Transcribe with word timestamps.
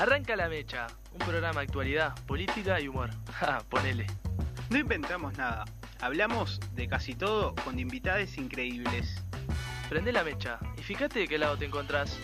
Arranca 0.00 0.34
la 0.34 0.48
mecha, 0.48 0.86
un 1.12 1.18
programa 1.18 1.60
de 1.60 1.66
actualidad, 1.66 2.14
política 2.24 2.80
y 2.80 2.88
humor. 2.88 3.10
Ja, 3.38 3.62
ponele. 3.68 4.06
No 4.70 4.78
inventamos 4.78 5.36
nada. 5.36 5.66
Hablamos 6.00 6.58
de 6.74 6.88
casi 6.88 7.14
todo 7.14 7.54
con 7.56 7.78
invitades 7.78 8.38
increíbles. 8.38 9.22
Prende 9.90 10.10
la 10.10 10.24
mecha 10.24 10.58
y 10.78 10.82
fíjate 10.82 11.18
de 11.18 11.28
qué 11.28 11.36
lado 11.36 11.58
te 11.58 11.66
encontrás. 11.66 12.18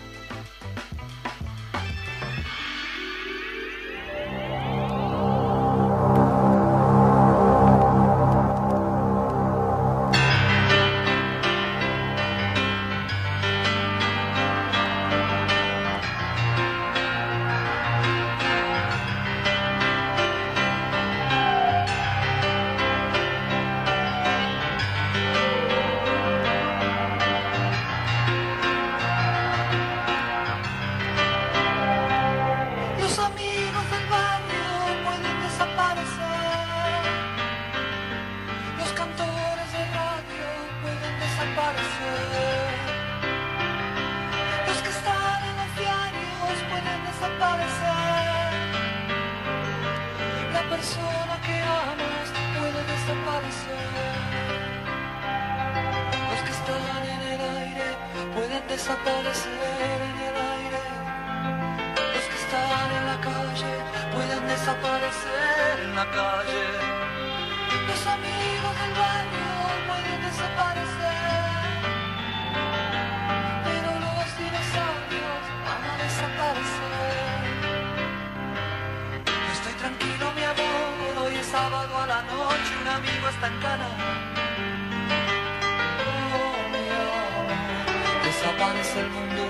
Desaparece 88.57 89.01
el 89.01 89.11
mundo. 89.11 89.43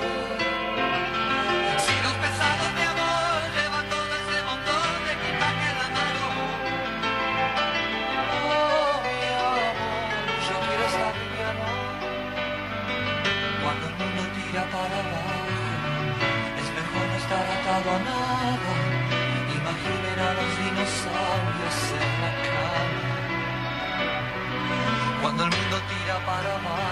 Si 1.79 1.95
los 2.03 2.15
pesados 2.25 2.71
de 2.75 2.83
amor 2.91 3.39
llevan 3.55 3.87
todo 3.89 4.13
ese 4.23 4.39
montón 4.43 4.99
de 5.07 5.13
equipaje 5.15 5.67
en 5.71 5.77
la. 5.79 5.87
Oh, 8.35 8.99
mi 9.07 9.19
amor, 9.31 9.75
yo 10.47 10.57
quiero 10.67 10.85
estar 10.91 11.15
liviano. 11.23 11.71
Cuando 13.63 13.85
el 13.87 13.95
mundo 13.95 14.23
tira 14.35 14.63
para 14.75 14.97
abajo, 15.07 15.39
es 16.59 16.69
mejor 16.79 17.05
no 17.07 17.17
estar 17.23 17.47
atado 17.57 17.89
a 17.95 17.99
nada. 18.11 18.73
Imaginen 19.55 20.19
a 20.19 20.31
los 20.39 20.51
dinosaurios 20.59 21.79
en 22.03 22.13
la 22.23 22.33
cama. 22.43 22.83
Cuando 25.23 25.41
el 25.45 25.51
mundo 25.51 25.77
tira 25.91 26.17
para 26.27 26.51
abajo, 26.59 26.86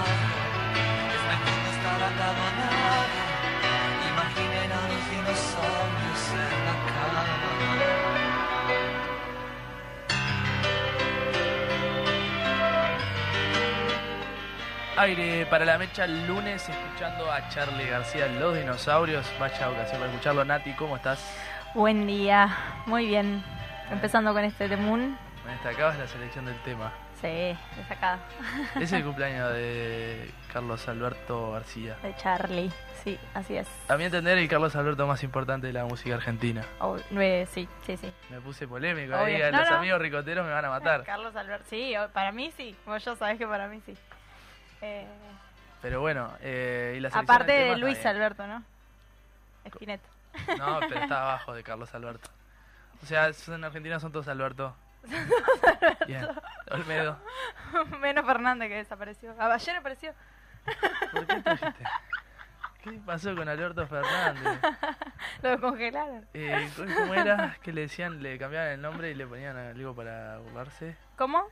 Aire 14.97 15.45
para 15.47 15.65
la 15.65 15.77
mecha 15.77 16.05
el 16.05 16.27
lunes 16.27 16.69
escuchando 16.69 17.31
a 17.31 17.49
Charlie 17.49 17.87
García, 17.89 18.29
Los 18.29 18.57
Dinosaurios. 18.57 19.27
Vaya 19.41 19.69
ocasión 19.71 19.99
para 20.01 20.11
escucharlo. 20.13 20.45
Nati, 20.45 20.73
¿cómo 20.75 20.97
estás? 20.97 21.21
Buen 21.75 22.07
día, 22.07 22.57
muy 22.87 23.07
bien. 23.07 23.43
Empezando 23.91 24.33
con 24.33 24.45
este 24.45 24.69
Temun. 24.69 25.19
Destacabas 25.47 25.99
la 25.99 26.07
selección 26.07 26.45
del 26.47 26.57
tema. 26.63 26.93
Sí, 27.21 27.57
destacada. 27.77 28.19
Es 28.81 28.93
el 28.93 29.03
cumpleaños 29.03 29.53
de 29.53 30.31
Carlos 30.53 30.87
Alberto 30.89 31.53
García. 31.53 31.97
De 32.03 32.15
Charlie, 32.17 32.71
sí, 33.03 33.19
así 33.35 33.57
es. 33.57 33.67
A 33.89 33.97
mi 33.97 34.05
entender, 34.05 34.39
el 34.39 34.49
Carlos 34.49 34.77
Alberto 34.77 35.07
más 35.09 35.23
importante 35.25 35.67
de 35.67 35.73
la 35.73 35.85
música 35.85 36.15
argentina. 36.15 36.63
Oh, 36.79 36.97
eh, 37.19 37.47
sí, 37.51 37.69
sí, 37.85 37.97
sí. 37.97 38.13
Me 38.31 38.41
puse 38.41 38.69
polémico 38.69 39.17
ahí, 39.17 39.39
No, 39.51 39.59
los 39.59 39.71
no. 39.71 39.77
amigos 39.77 40.01
ricoteros 40.01 40.47
me 40.47 40.53
van 40.53 40.65
a 40.65 40.71
matar. 40.71 41.03
Carlos 41.07 41.35
Alberto, 41.35 41.67
sí, 41.69 41.95
para 42.13 42.31
mí 42.31 42.53
sí. 42.57 42.77
Como 42.85 42.97
yo 42.99 43.17
sabes 43.17 43.39
que 43.39 43.47
para 43.47 43.67
mí 43.67 43.81
sí. 43.85 43.97
Eh, 44.85 45.07
Pero 45.81 46.01
bueno, 46.01 46.33
eh, 46.41 46.95
y 46.97 47.01
la 47.01 47.11
selección 47.11 47.37
aparte 47.37 47.53
de 47.53 47.77
Luis. 47.77 48.05
Alberto, 48.05 48.47
¿no? 48.47 48.63
Spinetta. 49.65 50.09
No, 50.59 50.81
pero 50.81 51.01
está 51.01 51.23
abajo 51.31 51.55
de 51.55 51.63
Carlos 51.63 51.95
Alberto. 51.95 52.29
O 53.03 53.07
sea, 53.07 53.31
en 53.49 53.65
Argentina 53.65 53.99
son 53.99 54.13
todos 54.13 54.29
Alberto. 54.29 54.75
Bien. 56.07 56.27
Olmedo. 56.71 57.19
Menos 58.01 58.25
Fernández 58.25 58.69
que 58.69 58.77
desapareció. 58.77 59.35
Ah, 59.39 59.53
ayer 59.53 59.77
apareció. 59.77 60.13
¿Por 61.13 61.27
qué 61.27 61.41
te 61.41 61.57
fuiste? 61.57 61.85
¿Qué 62.83 62.93
pasó 63.05 63.35
con 63.35 63.49
Alberto 63.49 63.87
Fernández? 63.87 64.61
Lo 65.43 65.61
congelaron. 65.61 66.27
Eh, 66.35 66.71
¿Cómo 66.77 67.15
era? 67.15 67.57
Que 67.63 67.73
le 67.73 67.83
decían, 67.83 68.23
le 68.23 68.39
cambiaban 68.39 68.69
el 68.73 68.83
nombre 68.83 69.11
y 69.11 69.15
le 69.15 69.27
ponían 69.27 69.57
algo 69.57 69.95
para 69.95 70.39
burlarse. 70.39 70.97
¿Cómo? 71.17 71.49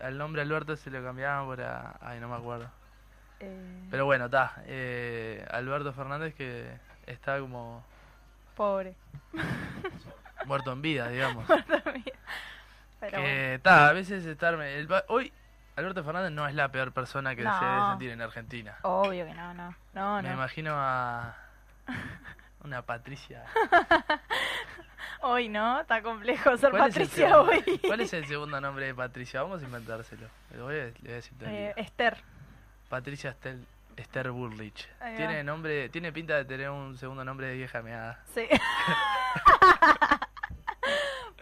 Al 0.00 0.16
nombre 0.18 0.42
Alberto 0.42 0.76
se 0.76 0.90
lo 0.90 1.02
cambiaban 1.02 1.48
para... 1.48 1.96
Ay, 2.00 2.20
no 2.20 2.28
me 2.28 2.36
acuerdo. 2.36 2.70
Eh, 3.40 3.86
Pero 3.90 4.04
bueno, 4.04 4.26
está. 4.26 4.54
Eh, 4.66 5.46
Alberto 5.50 5.92
Fernández 5.92 6.34
que 6.34 6.70
está 7.06 7.38
como 7.40 7.84
pobre. 8.56 8.94
muerto 10.46 10.72
en 10.72 10.82
vida, 10.82 11.08
digamos. 11.08 11.44
Pero 13.00 13.12
bueno. 13.12 13.24
Que 13.26 13.54
está, 13.54 13.88
a 13.88 13.92
veces 13.92 14.24
estar... 14.26 14.54
el 14.54 14.86
pa- 14.88 15.04
hoy 15.08 15.32
Alberto 15.76 16.02
Fernández 16.02 16.32
no 16.32 16.46
es 16.48 16.54
la 16.54 16.68
peor 16.72 16.92
persona 16.92 17.36
que 17.36 17.44
No. 17.44 17.58
se 17.58 17.64
debe 17.64 17.80
sentir 17.90 18.10
en 18.10 18.20
Argentina. 18.22 18.76
Obvio 18.82 19.24
que 19.26 19.34
no, 19.34 19.54
no. 19.54 19.74
No, 19.94 20.16
Me 20.22 20.28
no. 20.28 20.34
imagino 20.34 20.72
a 20.74 21.36
una 22.64 22.82
Patricia. 22.82 23.44
Hoy 25.20 25.48
no, 25.48 25.80
está 25.80 26.00
complejo 26.02 26.56
ser 26.56 26.70
¿Cuál 26.70 26.88
es 26.90 26.96
el 26.96 27.02
Patricia 27.04 27.28
segundo- 27.28 27.50
hoy. 27.52 27.78
¿Cuál 27.86 28.00
es 28.00 28.12
el 28.12 28.26
segundo 28.26 28.60
nombre 28.60 28.86
de 28.86 28.94
Patricia? 28.94 29.42
Vamos 29.42 29.60
a 29.62 29.64
inventárselo. 29.64 30.28
Le 30.52 30.60
voy 30.62 30.74
a, 30.74 30.84
le 30.84 30.92
voy 30.92 31.10
a 31.10 31.14
decir 31.14 31.32
Eh. 31.42 31.72
Esther. 31.76 32.16
Patricia 32.88 33.30
Estel, 33.30 33.66
Esther 33.96 34.30
Burlich. 34.30 34.88
Tiene 35.16 35.42
nombre, 35.44 35.88
tiene 35.88 36.12
pinta 36.12 36.36
de 36.36 36.44
tener 36.44 36.70
un 36.70 36.96
segundo 36.96 37.24
nombre 37.24 37.48
de 37.48 37.54
vieja 37.56 37.82
meada. 37.82 38.22
Sí. 38.34 38.46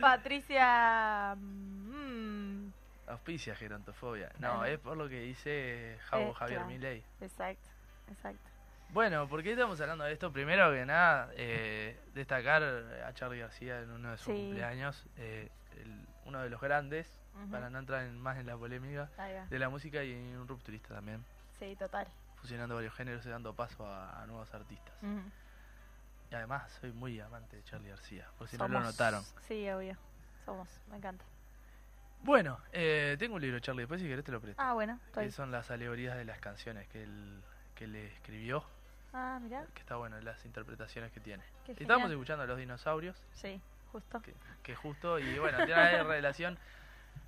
Patricia. 0.00 1.34
mm, 1.36 2.68
Auspicia 3.08 3.54
gerontofobia. 3.54 4.30
No, 4.38 4.64
es 4.64 4.78
por 4.78 4.96
lo 4.96 5.08
que 5.08 5.20
dice 5.20 5.98
Javo 6.06 6.32
Javier. 6.34 6.64
Milei. 6.64 7.04
exacto, 7.20 7.68
exacto. 8.10 8.50
Bueno, 8.90 9.28
¿por 9.28 9.42
qué 9.42 9.52
estamos 9.52 9.80
hablando 9.80 10.04
de 10.04 10.12
esto? 10.12 10.32
Primero 10.32 10.72
que 10.72 10.86
nada, 10.86 11.30
eh, 11.34 12.00
destacar 12.14 12.62
a 12.62 13.12
Charlie 13.14 13.40
García 13.40 13.80
en 13.80 13.90
uno 13.90 14.12
de 14.12 14.16
sus 14.16 14.26
Sí. 14.26 14.32
cumpleaños, 14.32 15.04
eh, 15.16 15.50
el- 15.76 16.06
uno 16.24 16.40
de 16.40 16.48
los 16.50 16.60
grandes, 16.60 17.18
para 17.50 17.68
no 17.68 17.78
entrar 17.78 18.02
en- 18.04 18.18
más 18.18 18.38
en 18.38 18.46
la 18.46 18.56
polémica, 18.56 19.10
de 19.50 19.58
la 19.58 19.68
música 19.68 20.02
y 20.02 20.12
un 20.34 20.48
rupturista 20.48 20.94
también, 20.94 21.22
Sí, 21.58 21.76
total. 21.76 22.06
fusionando 22.36 22.74
varios 22.76 22.94
géneros 22.94 23.26
y 23.26 23.28
dando 23.28 23.54
paso 23.54 23.86
a, 23.86 24.22
a 24.22 24.26
nuevos 24.26 24.52
artistas. 24.54 24.94
Y 26.30 26.34
además, 26.34 26.72
soy 26.80 26.92
muy 26.92 27.20
amante 27.20 27.56
de 27.56 27.62
Charlie 27.64 27.90
García, 27.90 28.26
por 28.38 28.48
si 28.48 28.56
no 28.56 28.66
lo 28.68 28.80
notaron. 28.80 29.22
Sí, 29.46 29.68
obvio. 29.70 29.96
Somos, 30.44 30.68
me 30.90 30.96
encanta. 30.96 31.24
Bueno, 32.20 32.58
eh, 32.72 33.16
tengo 33.18 33.34
un 33.36 33.42
libro, 33.42 33.60
Charlie, 33.60 33.82
después 33.82 34.00
si 34.00 34.08
querés 34.08 34.24
te 34.24 34.32
lo 34.32 34.40
presto. 34.40 34.60
Ah, 34.62 34.72
bueno, 34.72 34.98
que 35.02 35.06
estoy. 35.08 35.30
son 35.32 35.50
las 35.52 35.70
alegorías 35.70 36.16
de 36.16 36.24
las 36.24 36.40
canciones 36.40 36.88
que 36.88 37.02
él, 37.02 37.42
que 37.74 37.84
él 37.84 37.94
escribió, 37.96 38.64
Ah, 39.18 39.38
mirá. 39.40 39.64
que 39.72 39.80
está 39.80 39.96
bueno, 39.96 40.20
las 40.20 40.44
interpretaciones 40.44 41.10
que 41.10 41.20
tiene. 41.20 41.42
Qué 41.64 41.72
Estábamos 41.72 42.02
genial. 42.08 42.12
escuchando 42.12 42.42
a 42.44 42.46
los 42.46 42.58
dinosaurios, 42.58 43.16
Sí, 43.32 43.60
justo. 43.92 44.20
que, 44.20 44.34
que 44.62 44.74
justo, 44.76 45.18
y 45.18 45.38
bueno, 45.38 45.64
tiene 45.64 46.02
relación 46.04 46.58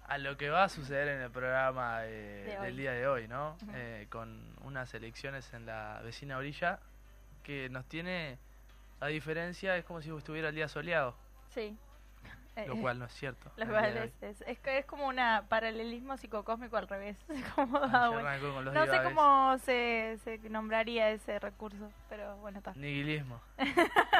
a 0.06 0.18
lo 0.18 0.36
que 0.36 0.50
va 0.50 0.64
a 0.64 0.68
suceder 0.68 1.08
en 1.08 1.22
el 1.22 1.30
programa 1.30 2.00
eh, 2.04 2.56
De 2.58 2.66
del 2.66 2.76
día 2.76 2.92
de 2.92 3.06
hoy, 3.08 3.26
¿no? 3.26 3.56
Eh, 3.72 4.06
con 4.10 4.54
unas 4.62 4.92
elecciones 4.92 5.52
en 5.54 5.64
la 5.66 6.00
vecina 6.04 6.36
orilla 6.36 6.78
que 7.42 7.68
nos 7.70 7.86
tiene 7.86 8.38
A 9.00 9.06
diferencia, 9.06 9.76
es 9.76 9.84
como 9.84 10.02
si 10.02 10.10
estuviera 10.14 10.48
el 10.50 10.54
día 10.54 10.68
soleado, 10.68 11.14
Sí. 11.54 11.74
Lo 12.66 12.74
Eh, 12.74 12.80
cual 12.80 12.98
no 12.98 13.04
es 13.04 13.12
cierto. 13.12 13.50
Lo 13.56 13.64
al 13.64 13.70
cual 13.70 13.96
es, 13.98 14.22
es, 14.22 14.40
es, 14.46 14.58
que 14.58 14.78
es 14.78 14.86
como 14.86 15.06
un 15.06 15.16
paralelismo 15.48 16.16
psicocósmico 16.16 16.76
al 16.76 16.88
revés. 16.88 17.16
Como 17.54 17.78
Ah, 17.82 18.10
no 18.72 18.86
sé 18.86 19.02
cómo 19.02 19.58
se, 19.58 20.18
se 20.24 20.38
nombraría 20.50 21.10
ese 21.10 21.38
recurso, 21.38 21.90
pero 22.08 22.36
bueno, 22.38 22.58
está. 22.58 22.72
Nihilismo. 22.74 23.40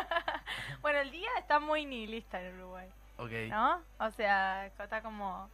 Bueno, 0.81 1.01
el 1.01 1.11
día 1.11 1.29
está 1.39 1.59
muy 1.61 1.85
nihilista 1.85 2.41
en 2.41 2.55
Uruguay, 2.59 2.89
Ok. 3.17 3.31
¿no? 3.51 3.83
O 3.99 4.11
sea, 4.11 4.67
está 4.67 5.03
como, 5.03 5.49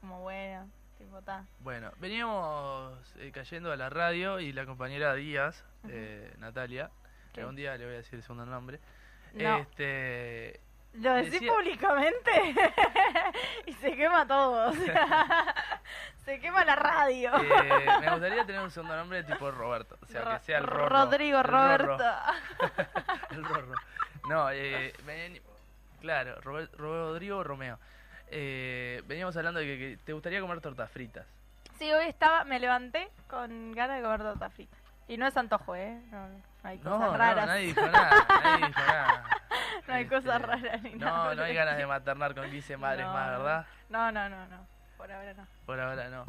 como 0.00 0.20
bueno, 0.20 0.68
tipo, 0.98 1.18
está. 1.18 1.44
Bueno, 1.60 1.90
veníamos 1.98 2.98
eh, 3.16 3.30
cayendo 3.32 3.72
a 3.72 3.76
la 3.76 3.90
radio 3.90 4.40
y 4.40 4.52
la 4.52 4.64
compañera 4.66 5.14
Díaz, 5.14 5.64
eh, 5.88 6.32
Natalia, 6.38 6.90
que 7.32 7.44
un 7.44 7.56
día 7.56 7.76
le 7.76 7.84
voy 7.84 7.94
a 7.94 7.98
decir 7.98 8.14
el 8.14 8.22
segundo 8.22 8.46
nombre, 8.46 8.78
No, 9.34 9.58
este, 9.58 10.60
lo 10.94 11.14
decís 11.14 11.32
decía- 11.32 11.52
públicamente 11.52 12.30
y 13.66 13.72
se 13.74 13.96
quema 13.96 14.26
todo, 14.26 14.70
o 14.70 14.72
sea, 14.74 15.54
se 16.24 16.38
quema 16.40 16.64
la 16.64 16.76
radio. 16.76 17.32
eh, 17.36 17.86
me 18.00 18.10
gustaría 18.10 18.44
tener 18.44 18.60
un 18.60 18.70
segundo 18.70 18.96
nombre 18.96 19.22
tipo 19.24 19.50
Roberto, 19.50 19.96
o 20.02 20.06
sea, 20.06 20.22
Ro- 20.22 20.30
que 20.32 20.38
sea 20.40 20.58
el 20.58 20.66
Rorro, 20.66 20.88
Rodrigo 21.04 21.38
el 21.38 21.44
Rorro, 21.44 21.96
Roberto. 21.96 22.04
el 23.30 23.44
Rorro. 23.44 23.74
No, 24.28 24.50
eh, 24.50 24.92
ven- 25.04 25.40
claro, 26.00 26.40
Robert- 26.42 26.74
Rodrigo 26.76 27.42
Romeo. 27.42 27.78
Eh, 28.34 29.02
veníamos 29.06 29.36
hablando 29.36 29.60
de 29.60 29.66
que, 29.66 29.78
que 29.78 29.96
te 30.04 30.12
gustaría 30.12 30.40
comer 30.40 30.60
tortas 30.60 30.90
fritas. 30.90 31.26
Sí, 31.78 31.92
hoy 31.92 32.06
estaba, 32.06 32.44
me 32.44 32.60
levanté 32.60 33.10
con 33.28 33.72
ganas 33.72 33.96
de 33.98 34.02
comer 34.04 34.20
torta 34.20 34.48
frita. 34.50 34.76
Y 35.08 35.16
no 35.16 35.26
es 35.26 35.36
antojo, 35.36 35.74
¿eh? 35.74 36.00
No, 36.10 36.28
no 36.28 36.40
hay 36.62 36.78
No, 36.78 36.92
cosas 36.92 37.12
no, 37.12 37.16
raras. 37.18 37.46
nadie 37.46 37.66
dijo 37.66 37.86
nada, 37.88 38.26
nadie 38.28 38.66
dijo 38.68 38.80
nada. 38.80 39.24
No 39.88 39.94
hay 39.94 40.04
Este, 40.04 40.14
cosas 40.16 40.42
raras 40.42 40.82
ni 40.82 40.94
nada 40.94 41.28
No, 41.28 41.34
no 41.34 41.42
hay 41.42 41.54
ganas 41.54 41.76
de 41.76 41.86
maternar 41.86 42.34
con 42.34 42.50
15 42.50 42.76
madres 42.76 43.06
No, 43.06 43.12
más, 43.12 43.32
no. 43.32 43.38
¿verdad? 43.38 43.66
No, 43.88 44.12
no, 44.12 44.28
no, 44.28 44.46
no. 44.46 44.66
Por 44.96 45.10
ahora 45.10 45.34
no. 45.34 45.46
Por 45.66 45.80
ahora 45.80 46.08
no. 46.08 46.24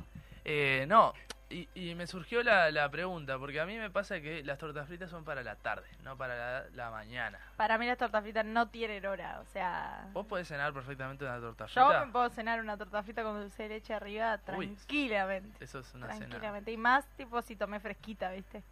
Eh, 0.46 0.86
no, 0.88 1.14
y, 1.50 1.70
y 1.76 1.94
me 1.94 2.08
surgió 2.08 2.42
la, 2.42 2.72
la 2.72 2.90
pregunta, 2.90 3.38
porque 3.38 3.60
a 3.62 3.66
mí 3.68 3.78
me 3.78 3.92
pasa 3.92 4.20
que 4.20 4.44
las 4.44 4.58
tortas 4.58 4.88
fritas 4.88 5.10
son 5.12 5.24
para 5.24 5.44
la 5.44 5.56
tarde, 5.56 5.88
no 6.04 6.18
para 6.18 6.36
la, 6.36 6.70
la 6.74 6.90
mañana. 6.90 7.38
Para 7.56 7.78
mí 7.78 7.86
las 7.86 7.98
tortas 8.00 8.24
fritas 8.24 8.44
no 8.44 8.68
tienen 8.70 9.06
hora, 9.06 9.40
o 9.40 9.46
sea... 9.46 10.08
Vos 10.14 10.26
podés 10.26 10.48
cenar 10.48 10.74
perfectamente 10.74 11.24
una 11.24 11.40
torta 11.40 11.68
Yo 11.68 11.86
frita. 11.88 12.06
me 12.06 12.12
puedo 12.12 12.30
cenar 12.32 12.60
una 12.60 12.76
torta 12.76 13.04
frita 13.04 13.22
con 13.24 13.40
dulce 13.40 13.64
de 13.64 13.70
leche 13.70 13.94
arriba 13.94 14.34
Uy. 14.34 14.68
tranquilamente. 14.68 15.64
Eso 15.64 15.80
es 15.80 15.94
una 15.94 16.08
cena. 16.08 16.18
Tranquilamente. 16.28 16.72
Y 16.72 16.78
más 16.78 17.06
tipo 17.16 17.42
si 17.44 17.56
tomé 17.56 17.80
fresquita, 17.80 18.32
¿viste? 18.32 18.64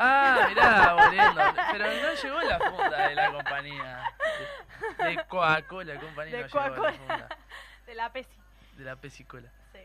Ah, 0.00 0.46
mirá, 0.48 0.94
volviendo. 0.94 1.40
Pero 1.72 1.84
no 1.86 2.14
llegó 2.14 2.40
la 2.42 2.58
funda 2.70 3.08
de 3.08 3.14
la 3.16 3.32
compañía. 3.32 4.12
De, 4.98 5.04
de 5.08 5.24
Coca-Cola, 5.26 5.94
la 5.94 6.00
compañía 6.00 6.36
De 6.36 6.42
no 6.42 6.46
llegó 6.48 6.58
la 6.60 6.68
Coca-Cola. 6.68 6.92
funda. 6.92 7.28
De 7.86 7.94
la 7.94 8.12
Pepsi. 8.12 8.40
De 8.76 8.84
la 8.84 8.96
Pesicola. 8.96 9.50
Sí. 9.72 9.80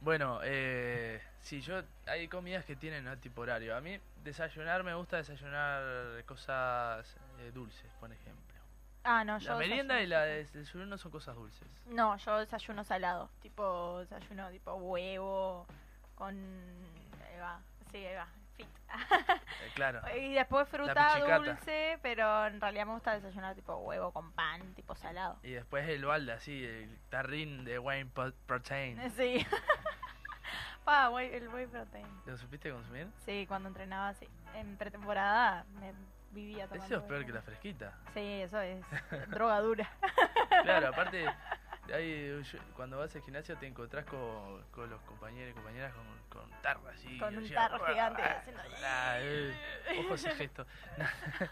Bueno, 0.00 0.40
eh, 0.42 1.22
sí, 1.40 1.60
yo 1.60 1.82
hay 2.06 2.28
comidas 2.28 2.64
que 2.64 2.76
tienen 2.76 3.04
¿no? 3.04 3.16
tipo 3.18 3.42
horario. 3.42 3.76
A 3.76 3.80
mí 3.80 4.00
desayunar 4.24 4.82
me 4.84 4.94
gusta 4.94 5.18
desayunar 5.18 6.24
cosas 6.24 7.16
eh, 7.40 7.50
dulces, 7.52 7.90
por 8.00 8.10
ejemplo. 8.12 8.56
Ah, 9.04 9.24
no, 9.24 9.38
yo 9.38 9.52
La 9.52 9.58
merienda 9.58 9.94
desayuno 9.94 10.04
y 10.04 10.06
la 10.06 10.16
salado. 10.16 10.34
de 10.34 10.44
desayuno 10.60 10.98
son 10.98 11.10
cosas 11.12 11.34
dulces. 11.36 11.68
No, 11.86 12.16
yo 12.16 12.38
desayuno 12.38 12.84
salado. 12.84 13.28
Tipo, 13.42 13.98
desayuno 14.00 14.50
tipo 14.50 14.74
huevo 14.74 15.66
con... 16.14 16.34
Ahí 16.34 17.38
va. 17.40 17.60
Sí, 17.90 17.98
ahí 18.04 18.14
va. 18.16 18.26
Fit. 18.58 18.68
Eh, 19.60 19.70
claro. 19.74 20.00
Y 20.16 20.34
después 20.34 20.68
fruta 20.68 21.18
dulce, 21.38 21.98
pero 22.02 22.46
en 22.46 22.60
realidad 22.60 22.86
me 22.86 22.92
gusta 22.92 23.12
desayunar 23.14 23.54
tipo 23.56 23.74
huevo 23.76 24.12
con 24.12 24.30
pan, 24.32 24.60
tipo 24.74 24.94
salado. 24.94 25.36
Y 25.42 25.50
después 25.52 25.88
el 25.88 26.04
balde 26.04 26.32
así, 26.32 26.64
el 26.64 26.96
tarrín 27.10 27.64
de 27.64 27.78
Wayne 27.78 28.10
Po- 28.14 28.32
Protein. 28.46 28.98
Sí. 29.16 29.44
Pa, 30.84 31.10
whey- 31.10 31.34
el 31.34 31.48
whey 31.48 31.66
protein. 31.66 32.06
¿Lo 32.26 32.36
supiste 32.38 32.70
consumir? 32.70 33.08
Sí, 33.26 33.44
cuando 33.46 33.68
entrenaba, 33.68 34.14
sí. 34.14 34.28
En 34.54 34.76
pretemporada 34.76 35.64
me 35.80 35.92
vivía 36.30 36.66
tomando. 36.66 36.84
Eso 36.86 36.96
es 36.96 37.02
peor 37.02 37.18
whey 37.18 37.26
que 37.26 37.32
la 37.32 37.42
fresquita. 37.42 37.92
Sí, 38.14 38.20
eso 38.42 38.60
es 38.60 38.82
droga 39.28 39.60
dura. 39.60 39.90
Claro, 40.62 40.88
aparte, 40.88 41.26
cuando 42.74 42.98
vas 42.98 43.14
al 43.16 43.22
gimnasio 43.22 43.56
te 43.56 43.66
encontrás 43.66 44.04
con, 44.04 44.62
con 44.70 44.90
los 44.90 45.00
compañeros 45.02 45.50
y 45.50 45.54
compañeras 45.54 45.92
con, 45.94 46.04
con 46.42 46.62
tarro 46.62 46.88
así. 46.88 47.18
Con 47.18 47.36
un 47.36 47.48
tarro 47.48 47.84
gigante 47.86 48.22
ah, 48.22 48.36
haciendo- 48.38 48.62
ah, 48.84 49.14
eh, 49.18 49.54
Ojo 50.04 50.14
ese 50.14 50.30
gesto. 50.34 50.66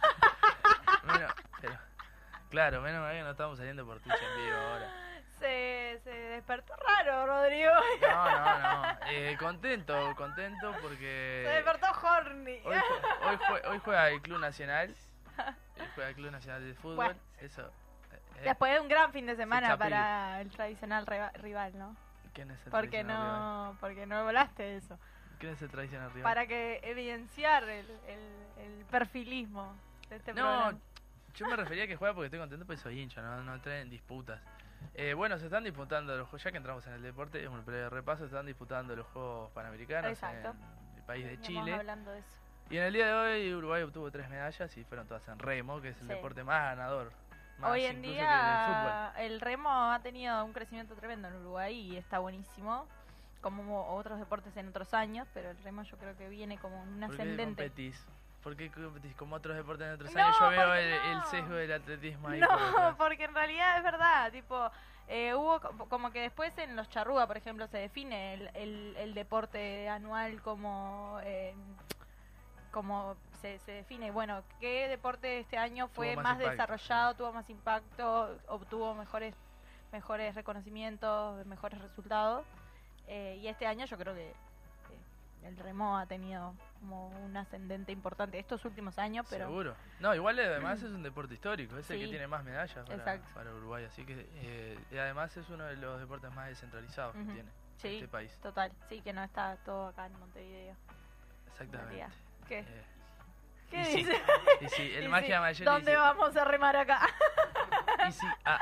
Bueno, 1.06 1.28
pero, 1.60 1.78
claro, 2.50 2.80
menos 2.80 3.00
mal 3.00 3.14
que 3.14 3.22
no 3.22 3.30
estamos 3.30 3.58
saliendo 3.58 3.86
por 3.86 4.00
Twitch 4.00 4.16
en 4.20 4.44
vivo 4.44 4.56
ahora. 4.58 4.90
Se, 5.38 6.00
se 6.02 6.10
despertó 6.10 6.74
raro, 6.76 7.26
Rodrigo. 7.26 7.70
No, 8.02 8.30
no, 8.40 8.82
no. 8.82 8.98
Eh, 9.08 9.36
contento, 9.38 10.14
contento 10.16 10.72
Se 10.74 10.80
porque 10.80 11.44
despertó 11.54 11.86
horny. 12.02 12.60
hoy, 12.64 12.76
hoy, 13.52 13.60
hoy 13.68 13.78
juega 13.84 14.08
el 14.08 14.20
Club 14.20 14.40
Nacional. 14.40 14.92
Hoy 15.78 15.86
juega 15.94 16.08
el 16.10 16.14
Club 16.16 16.30
Nacional 16.32 16.64
de 16.66 16.74
Fútbol. 16.74 16.96
Bueno. 16.96 17.20
Eso. 17.38 17.70
Eh, 18.38 18.42
Después 18.44 18.72
de 18.72 18.80
un 18.80 18.88
gran 18.88 19.12
fin 19.12 19.26
de 19.26 19.36
semana 19.36 19.76
para 19.76 20.40
el 20.40 20.50
tradicional 20.50 21.06
rival, 21.06 21.78
¿no? 21.78 21.96
¿Quién 22.32 22.50
es 22.50 22.58
el 22.66 22.70
Porque 22.70 22.88
tradicional 23.04 23.22
rival? 23.22 23.40
no, 23.72 23.76
porque 23.80 24.06
no 24.06 24.24
volaste 24.24 24.62
de 24.62 24.76
eso. 24.76 24.98
¿Quién 25.38 25.52
es 25.52 25.62
el 25.62 25.70
tradicional 25.70 26.10
rival? 26.12 26.22
Para 26.22 26.46
que 26.46 26.80
evidenciar 26.82 27.64
el, 27.64 27.86
el, 28.06 28.64
el 28.64 28.84
perfilismo 28.86 29.74
de 30.08 30.16
este 30.16 30.32
No, 30.32 30.42
programa. 30.42 30.78
yo 31.34 31.46
me 31.46 31.56
refería 31.56 31.84
a 31.84 31.86
que 31.86 31.96
juega 31.96 32.14
porque 32.14 32.26
estoy 32.26 32.38
contento 32.40 32.64
porque 32.66 32.80
soy 32.80 33.00
hincha, 33.00 33.20
no, 33.22 33.42
no 33.42 33.60
traen 33.60 33.90
disputas. 33.90 34.40
Eh, 34.94 35.14
bueno, 35.14 35.38
se 35.38 35.46
están 35.46 35.64
disputando 35.64 36.16
los 36.16 36.26
juegos, 36.28 36.44
ya 36.44 36.50
que 36.52 36.56
entramos 36.58 36.86
en 36.86 36.94
el 36.94 37.02
deporte, 37.02 37.42
es 37.42 37.48
un 37.48 37.64
breve 37.64 37.88
repaso, 37.90 38.20
se 38.20 38.26
están 38.26 38.46
disputando 38.46 38.94
los 38.94 39.06
Juegos 39.08 39.50
Panamericanos 39.52 40.10
Exacto. 40.10 40.50
en 40.92 40.98
el 40.98 41.02
país 41.04 41.26
de 41.26 41.40
Chile. 41.40 41.74
hablando 41.74 42.10
de 42.12 42.18
eso. 42.20 42.28
Y 42.70 42.76
en 42.78 42.84
el 42.84 42.92
día 42.92 43.06
de 43.06 43.12
hoy 43.14 43.54
Uruguay 43.54 43.82
obtuvo 43.82 44.10
tres 44.10 44.28
medallas 44.28 44.76
y 44.76 44.84
fueron 44.84 45.06
todas 45.06 45.26
en 45.28 45.38
remo, 45.38 45.80
que 45.80 45.90
es 45.90 46.00
el 46.00 46.08
Sí. 46.08 46.14
deporte 46.14 46.44
más 46.44 46.62
ganador. 46.76 47.12
Más 47.58 47.70
Hoy 47.72 47.84
en 47.86 48.02
día 48.02 49.12
el 49.18 49.40
remo 49.40 49.70
ha 49.70 49.98
tenido 50.02 50.44
un 50.44 50.52
crecimiento 50.52 50.94
tremendo 50.94 51.28
en 51.28 51.36
Uruguay 51.36 51.74
y 51.74 51.96
está 51.96 52.18
buenísimo, 52.18 52.86
como 53.40 53.94
otros 53.96 54.18
deportes 54.18 54.54
en 54.56 54.68
otros 54.68 54.92
años, 54.92 55.26
pero 55.32 55.50
el 55.50 55.58
remo 55.62 55.82
yo 55.84 55.96
creo 55.96 56.16
que 56.16 56.28
viene 56.28 56.58
como 56.58 56.82
un. 56.82 57.00
¿Por 57.00 57.10
qué 57.10 57.12
ascendente. 57.12 57.62
competís? 57.62 58.04
¿Por 58.42 58.56
qué 58.56 58.70
competís? 58.70 59.14
Como 59.16 59.36
otros 59.36 59.56
deportes 59.56 59.86
en 59.86 59.94
otros 59.94 60.14
No, 60.14 60.20
años, 60.22 60.38
yo 60.38 60.48
veo 60.50 60.74
el, 60.74 60.84
el 60.84 61.18
no. 61.18 61.24
sesgo 61.24 61.54
del 61.54 61.72
atletismo 61.72 62.28
ahí. 62.28 62.40
No, 62.40 62.48
porque 62.98 63.24
en 63.24 63.34
realidad 63.34 63.78
es 63.78 63.82
verdad, 63.84 64.30
tipo, 64.32 64.70
eh, 65.08 65.34
hubo 65.34 65.58
co- 65.60 65.88
como 65.88 66.10
que 66.10 66.20
después 66.20 66.56
en 66.58 66.76
los 66.76 66.88
charrúa, 66.90 67.26
por 67.26 67.38
ejemplo, 67.38 67.66
se 67.68 67.78
define 67.78 68.34
el, 68.34 68.50
el, 68.54 68.96
el 68.98 69.14
deporte 69.14 69.88
anual 69.88 70.42
como... 70.42 71.18
eh, 71.24 71.54
como 72.70 73.16
se, 73.46 73.58
se 73.60 73.72
define, 73.72 74.10
bueno, 74.10 74.42
qué 74.60 74.88
deporte 74.88 75.38
este 75.38 75.56
año 75.56 75.88
fue 75.88 76.12
Tuvo 76.12 76.22
más 76.22 76.38
desarrollado, 76.38 77.14
tuvo 77.14 77.32
más 77.32 77.48
impacto, 77.48 78.36
obtuvo 78.48 78.94
mejores 78.94 79.34
mejores 79.92 80.34
reconocimientos, 80.34 81.46
mejores 81.46 81.80
resultados. 81.80 82.44
Eh, 83.06 83.38
y 83.40 83.46
este 83.46 83.66
año 83.66 83.86
yo 83.86 83.96
creo 83.96 84.14
que 84.14 84.34
el 85.44 85.56
remo 85.58 85.96
ha 85.96 86.06
tenido 86.06 86.54
como 86.80 87.08
un 87.24 87.36
ascendente 87.36 87.92
importante 87.92 88.36
estos 88.36 88.64
últimos 88.64 88.98
años, 88.98 89.24
pero 89.30 89.46
Seguro. 89.46 89.76
No, 90.00 90.12
igual 90.12 90.38
además 90.40 90.82
es 90.82 90.90
un 90.90 91.04
deporte 91.04 91.34
histórico, 91.34 91.76
es 91.76 91.88
el 91.90 92.00
que 92.00 92.08
tiene 92.08 92.26
más 92.26 92.42
medallas 92.42 92.84
para, 92.84 93.20
para 93.32 93.54
Uruguay, 93.54 93.84
así 93.84 94.04
que 94.04 94.28
eh, 94.34 94.78
y 94.90 94.98
además 94.98 95.36
es 95.36 95.48
uno 95.48 95.64
de 95.64 95.76
los 95.76 96.00
deportes 96.00 96.34
más 96.34 96.48
descentralizados 96.48 97.14
que 97.14 97.24
tiene 97.32 97.50
sí, 97.76 97.94
este 97.94 98.08
país. 98.08 98.36
total, 98.42 98.72
sí 98.88 99.00
que 99.02 99.12
no 99.12 99.22
está 99.22 99.56
todo 99.64 99.86
acá 99.86 100.06
en 100.06 100.18
Montevideo. 100.18 100.74
en 100.74 101.52
Exactamente. 101.52 102.06
¿Qué? 102.48 102.58
Eh, 102.58 102.95
¿Qué 103.70 103.80
y 103.80 103.84
sí, 103.84 103.96
dice? 103.98 104.20
y 104.60 104.68
sí, 104.68 104.92
el 104.94 105.04
Y 105.04 105.08
magia 105.08 105.36
sí, 105.36 105.40
mayor 105.40 105.64
¿Dónde 105.66 105.90
dice, 105.92 105.96
vamos 106.00 106.36
a 106.36 106.44
remar 106.44 106.76
acá? 106.76 107.00
y 108.08 108.12
sí, 108.12 108.26
ah. 108.44 108.60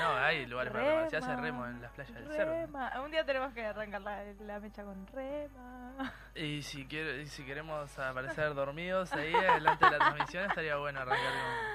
No, 0.00 0.14
hay 0.16 0.46
lugares 0.46 0.72
para 0.72 0.84
remar, 0.84 1.10
se 1.10 1.16
hace 1.16 1.28
Rema, 1.30 1.40
remo 1.42 1.66
en 1.66 1.82
las 1.82 1.90
playas 1.92 2.14
del 2.14 2.28
cerro. 2.32 2.52
Rema. 2.52 3.00
Un 3.04 3.10
día 3.10 3.24
tenemos 3.24 3.52
que 3.52 3.64
arrancar 3.64 4.00
la, 4.02 4.22
la 4.40 4.60
mecha 4.60 4.84
con 4.84 5.06
rema. 5.08 6.12
Y 6.36 6.62
si 6.62 6.86
quiero, 6.86 7.16
y 7.20 7.26
si 7.26 7.44
queremos 7.44 7.98
aparecer 7.98 8.54
dormidos 8.54 9.12
ahí 9.12 9.32
delante 9.32 9.84
de 9.84 9.90
la 9.92 9.98
transmisión 9.98 10.44
estaría 10.48 10.76
bueno 10.76 11.00
arrancar 11.00 11.32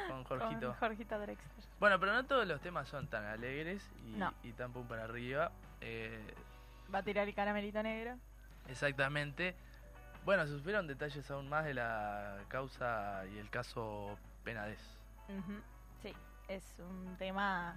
con, 0.08 0.24
con 0.24 0.40
Jorgito. 0.40 0.68
Con 0.70 0.76
Jorgito 0.80 1.20
Drexler. 1.20 1.66
Bueno, 1.80 2.00
pero 2.00 2.14
no 2.14 2.26
todos 2.26 2.48
los 2.48 2.62
temas 2.62 2.88
son 2.88 3.08
tan 3.08 3.26
alegres 3.26 3.90
y, 4.06 4.12
No. 4.12 4.34
y 4.44 4.54
tan 4.54 4.72
pum 4.72 4.88
para 4.88 5.04
arriba. 5.04 5.52
Eh, 5.82 6.34
Va 6.94 7.00
a 7.00 7.04
tirar 7.04 7.28
el 7.28 7.34
caramelito 7.36 7.84
negro. 7.84 8.16
Exactamente. 8.70 9.56
Bueno, 10.26 10.46
se 10.48 10.58
supieron 10.58 10.88
detalles 10.88 11.30
aún 11.32 11.50
más 11.50 11.66
de 11.66 11.74
la 11.74 12.38
causa 12.48 13.24
y 13.34 13.40
el 13.40 13.50
caso 13.50 14.18
Penades. 14.44 14.80
Ujú, 15.28 15.62
Sí, 16.02 16.14
es 16.48 16.64
un 16.80 17.16
tema 17.18 17.76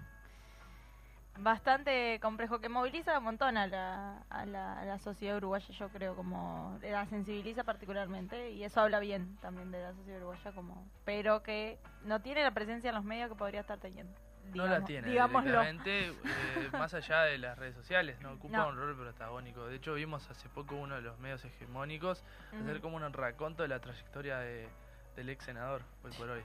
bastante 1.38 2.19
complejo, 2.21 2.61
que 2.61 2.69
moviliza 2.69 3.19
un 3.19 3.25
montón 3.25 3.57
a 3.57 3.67
la, 3.67 4.23
a 4.31 4.47
la, 4.47 4.81
a 4.81 4.85
la 4.85 4.99
sociedad 4.99 5.37
uruguaya, 5.37 5.75
yo 5.75 5.88
creo, 5.88 6.15
como 6.15 6.79
la 6.83 7.07
sensibiliza 7.07 7.65
particularmente, 7.65 8.50
y 8.50 8.65
eso 8.65 8.81
habla 8.81 9.00
bien 9.00 9.37
también 9.43 9.71
de 9.71 9.83
la 9.83 9.93
sociedad 9.95 10.19
uruguaya, 10.19 10.53
como 10.53 10.88
pero 11.05 11.43
que 11.43 11.79
no 12.05 12.21
tiene 12.21 12.43
la 12.43 12.53
presencia 12.53 12.88
en 12.91 12.97
los 12.97 13.05
medios 13.05 13.29
que 13.29 13.37
podría 13.37 13.61
estar 13.61 13.79
teniendo. 13.79 14.25
No 14.55 14.67
la 14.67 14.85
tiene 14.85 15.09
Digámoslo. 15.11 15.62
eh, 15.62 16.12
más 16.73 16.95
allá 16.95 17.23
de 17.23 17.38
las 17.38 17.59
redes 17.59 17.75
sociales, 17.75 18.21
no 18.21 18.33
ocupa 18.33 18.59
No. 18.59 18.69
un 18.69 18.76
rol 18.76 18.97
protagónico. 18.97 19.67
De 19.67 19.76
hecho, 19.76 19.95
vimos 19.95 20.29
hace 20.31 20.49
poco 20.49 20.76
uno 20.76 20.95
de 20.95 21.03
los 21.03 21.19
medios 21.19 21.45
hegemónicos 21.45 22.25
hacer 22.62 22.81
como 22.81 22.97
un 22.97 23.12
raconto 23.12 23.62
de 23.62 23.69
la 23.69 23.81
trayectoria 23.81 24.38
de, 24.38 24.69
del 25.17 25.29
ex 25.29 25.45
senador, 25.45 25.83
hoy 26.05 26.12
por 26.12 26.31
hoy. 26.31 26.43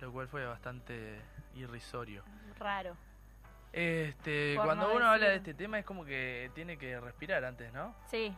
Lo 0.00 0.12
cual 0.12 0.28
fue 0.28 0.44
bastante 0.44 1.20
irrisorio. 1.54 2.24
Raro. 2.58 2.96
Este, 3.72 4.54
Por 4.56 4.66
cuando 4.66 4.88
no 4.88 4.94
uno 4.94 5.06
habla 5.06 5.30
de 5.30 5.36
este 5.36 5.52
tema 5.54 5.78
es 5.80 5.84
como 5.84 6.04
que 6.04 6.50
tiene 6.54 6.78
que 6.78 7.00
respirar 7.00 7.44
antes, 7.44 7.72
¿no? 7.72 7.94
Sí, 8.08 8.32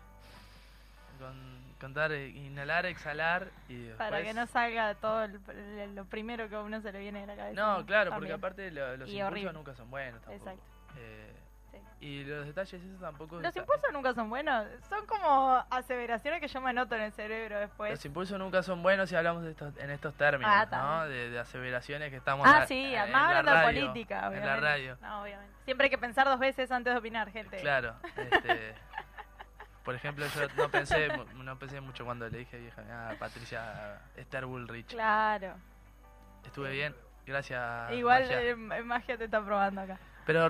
Con, 1.18 1.56
contar, 1.80 2.10
eh, 2.12 2.28
inhalar, 2.28 2.86
exhalar 2.86 3.48
y 3.68 3.76
después... 3.76 3.96
para 4.10 4.22
que 4.22 4.32
no 4.34 4.46
salga 4.46 4.94
todo 4.94 5.24
el- 5.24 5.94
lo 5.94 6.04
primero 6.06 6.48
que 6.48 6.54
a 6.56 6.60
uno 6.60 6.80
se 6.80 6.90
le 6.92 6.98
viene 6.98 7.24
a 7.24 7.26
la 7.26 7.36
cabeza. 7.36 7.60
No, 7.60 7.84
claro, 7.86 8.10
porque 8.12 8.28
También. 8.28 8.34
aparte 8.34 8.70
lo- 8.70 8.96
los 8.96 9.08
Y 9.08 9.12
impulsos 9.18 9.30
horrible. 9.30 9.52
nunca 9.52 9.74
son 9.74 9.90
buenos 9.90 10.20
tampoco. 10.22 10.50
Exacto. 10.50 10.62
Eh, 10.98 11.32
Sí. 11.72 11.78
Y 12.06 12.24
los 12.24 12.46
detalles 12.46 12.80
esos 12.82 13.00
tampoco... 13.00 13.40
Los 13.40 13.54
impulsos 13.56 13.92
nunca 13.92 14.14
son 14.14 14.30
buenos, 14.30 14.66
son 14.88 15.04
como 15.06 15.62
aseveraciones 15.70 16.40
que 16.40 16.48
yo 16.48 16.60
me 16.62 16.70
anoto 16.70 16.94
en 16.94 17.02
el 17.02 17.12
cerebro 17.12 17.58
después. 17.58 17.90
Los 17.90 18.04
impulsos 18.04 18.38
nunca 18.38 18.62
son 18.62 18.82
buenos 18.82 19.08
si 19.10 19.16
hablamos 19.16 19.42
de 19.42 19.50
estos, 19.50 19.76
en 19.78 19.90
estos 19.90 20.14
términos, 20.14 20.50
Ah, 20.54 20.66
¿no? 20.70 21.08
De, 21.08 21.28
de 21.30 21.38
aseveraciones 21.38 22.10
que 22.10 22.16
estamos 22.16 22.46
Ah, 22.46 22.62
a- 22.62 22.66
sí, 22.66 22.94
en 22.94 23.10
más 23.12 23.30
la 23.32 23.38
hablando 23.38 23.54
de 23.54 23.64
política, 23.80 24.28
obviamente. 24.28 24.38
En 24.40 24.46
la 24.54 24.56
radio, 24.60 24.98
No, 25.02 25.22
obviamente. 25.22 25.54
Siempre 25.64 25.84
hay 25.86 25.90
que 25.90 25.98
pensar 25.98 26.26
dos 26.26 26.38
veces 26.38 26.70
antes 26.70 26.92
de 26.94 26.98
opinar, 26.98 27.30
gente. 27.30 27.58
claro. 27.58 27.94
Este, 28.16 28.74
por 29.86 29.94
ejemplo, 29.94 30.26
yo 30.26 30.48
no 30.58 30.68
pensé 30.70 31.08
no 31.36 31.58
pensé 31.58 31.80
mucho 31.80 32.04
cuando 32.04 32.28
le 32.28 32.38
dije 32.38 32.58
vieja, 32.58 32.82
ah, 32.90 33.14
Patricia 33.18 33.98
Esther 34.16 34.44
Bullrich. 34.44 34.88
Claro. 34.88 35.54
Estuve 36.44 36.72
bien, 36.72 36.94
gracias. 37.24 37.92
Igual 37.92 38.22
Maya. 38.24 38.42
eh, 38.42 38.54
magia 38.56 39.16
te 39.16 39.24
está 39.24 39.42
probando 39.42 39.80
acá. 39.80 39.98
Pero 40.26 40.48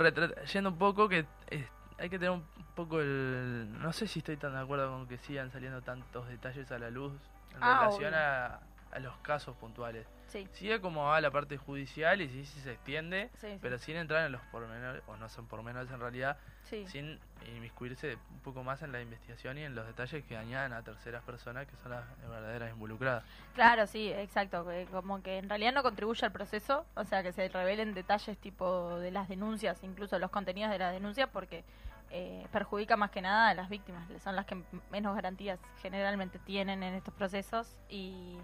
yendo 0.53 0.71
un 0.71 0.79
poco, 0.79 1.09
que 1.09 1.27
eh, 1.51 1.69
hay 1.99 2.09
que 2.11 2.19
tener 2.19 2.31
un 2.31 2.45
poco 2.75 3.01
el... 3.01 3.69
No 3.79 3.93
sé 3.93 4.07
si 4.09 4.19
estoy 4.21 4.37
tan 4.39 4.55
de 4.55 4.61
acuerdo 4.61 4.91
con 4.91 5.07
que 5.07 5.19
sigan 5.19 5.51
saliendo 5.53 5.83
tantos 5.83 6.27
detalles 6.29 6.71
a 6.73 6.79
la 6.79 6.91
luz 6.91 7.13
en 7.55 7.63
Ah, 7.63 7.81
relación 7.83 8.15
a, 8.15 8.61
a 8.91 8.99
los 9.01 9.17
casos 9.19 9.55
puntuales. 9.57 10.07
Sí, 10.29 10.47
Sigue 10.53 10.81
como 10.81 11.05
va 11.05 11.21
la 11.21 11.31
parte 11.31 11.57
judicial 11.57 12.21
y 12.21 12.29
sí, 12.29 12.45
sí 12.45 12.61
se 12.61 12.73
extiende, 12.73 13.31
sí, 13.39 13.59
pero 13.61 13.79
sin 13.79 13.97
entrar 13.97 14.27
en 14.27 14.33
los 14.33 14.41
pormenores, 14.53 15.03
o 15.07 15.17
no 15.17 15.29
son 15.29 15.47
pormenores 15.47 15.91
en 15.91 16.01
realidad, 16.01 16.37
sin 16.65 17.21
inmiscuirse 17.55 18.19
un 18.31 18.41
poco 18.41 18.65
más 18.65 18.83
en 18.83 18.91
la 18.91 19.01
investigación 19.01 19.57
y 19.57 19.63
en 19.63 19.77
los 19.77 19.87
detalles 19.87 20.25
que 20.25 20.37
añadan 20.37 20.73
a 20.73 20.83
terceras 20.83 21.23
personas 21.23 21.67
que 21.67 21.77
son 21.77 21.93
las 21.93 22.05
verdaderas 22.23 22.73
involucradas. 22.73 23.23
Claro, 23.55 23.87
sí, 23.87 24.11
exacto. 24.11 24.67
como 24.91 25.23
que 25.23 25.39
en 25.39 25.49
realidad 25.49 25.73
no 25.73 25.83
contribuye 25.83 26.27
al 26.27 26.33
proceso, 26.33 26.85
o 26.97 27.05
sea, 27.05 27.23
que 27.23 27.33
se 27.33 27.49
revelen 27.49 27.95
detalles 27.95 28.37
tipo 28.39 28.99
de 28.99 29.13
las 29.13 29.29
denuncias, 29.29 29.79
incluso 29.85 30.19
los 30.19 30.31
contenidos 30.31 30.73
de 30.73 30.79
las 30.79 30.93
denuncias, 30.93 31.29
porque 31.33 31.63
eh, 32.11 32.47
perjudica 32.51 32.97
más 32.97 33.11
que 33.11 33.23
nada 33.23 33.49
a 33.49 33.55
las 33.55 33.69
víctimas, 33.69 34.09
son 34.23 34.35
las 34.35 34.45
que 34.45 34.61
menos 34.91 35.15
garantías 35.15 35.61
generalmente 35.83 36.41
tienen 36.41 36.83
en 36.83 36.95
estos 36.95 37.15
procesos 37.15 37.77
y, 37.89 38.39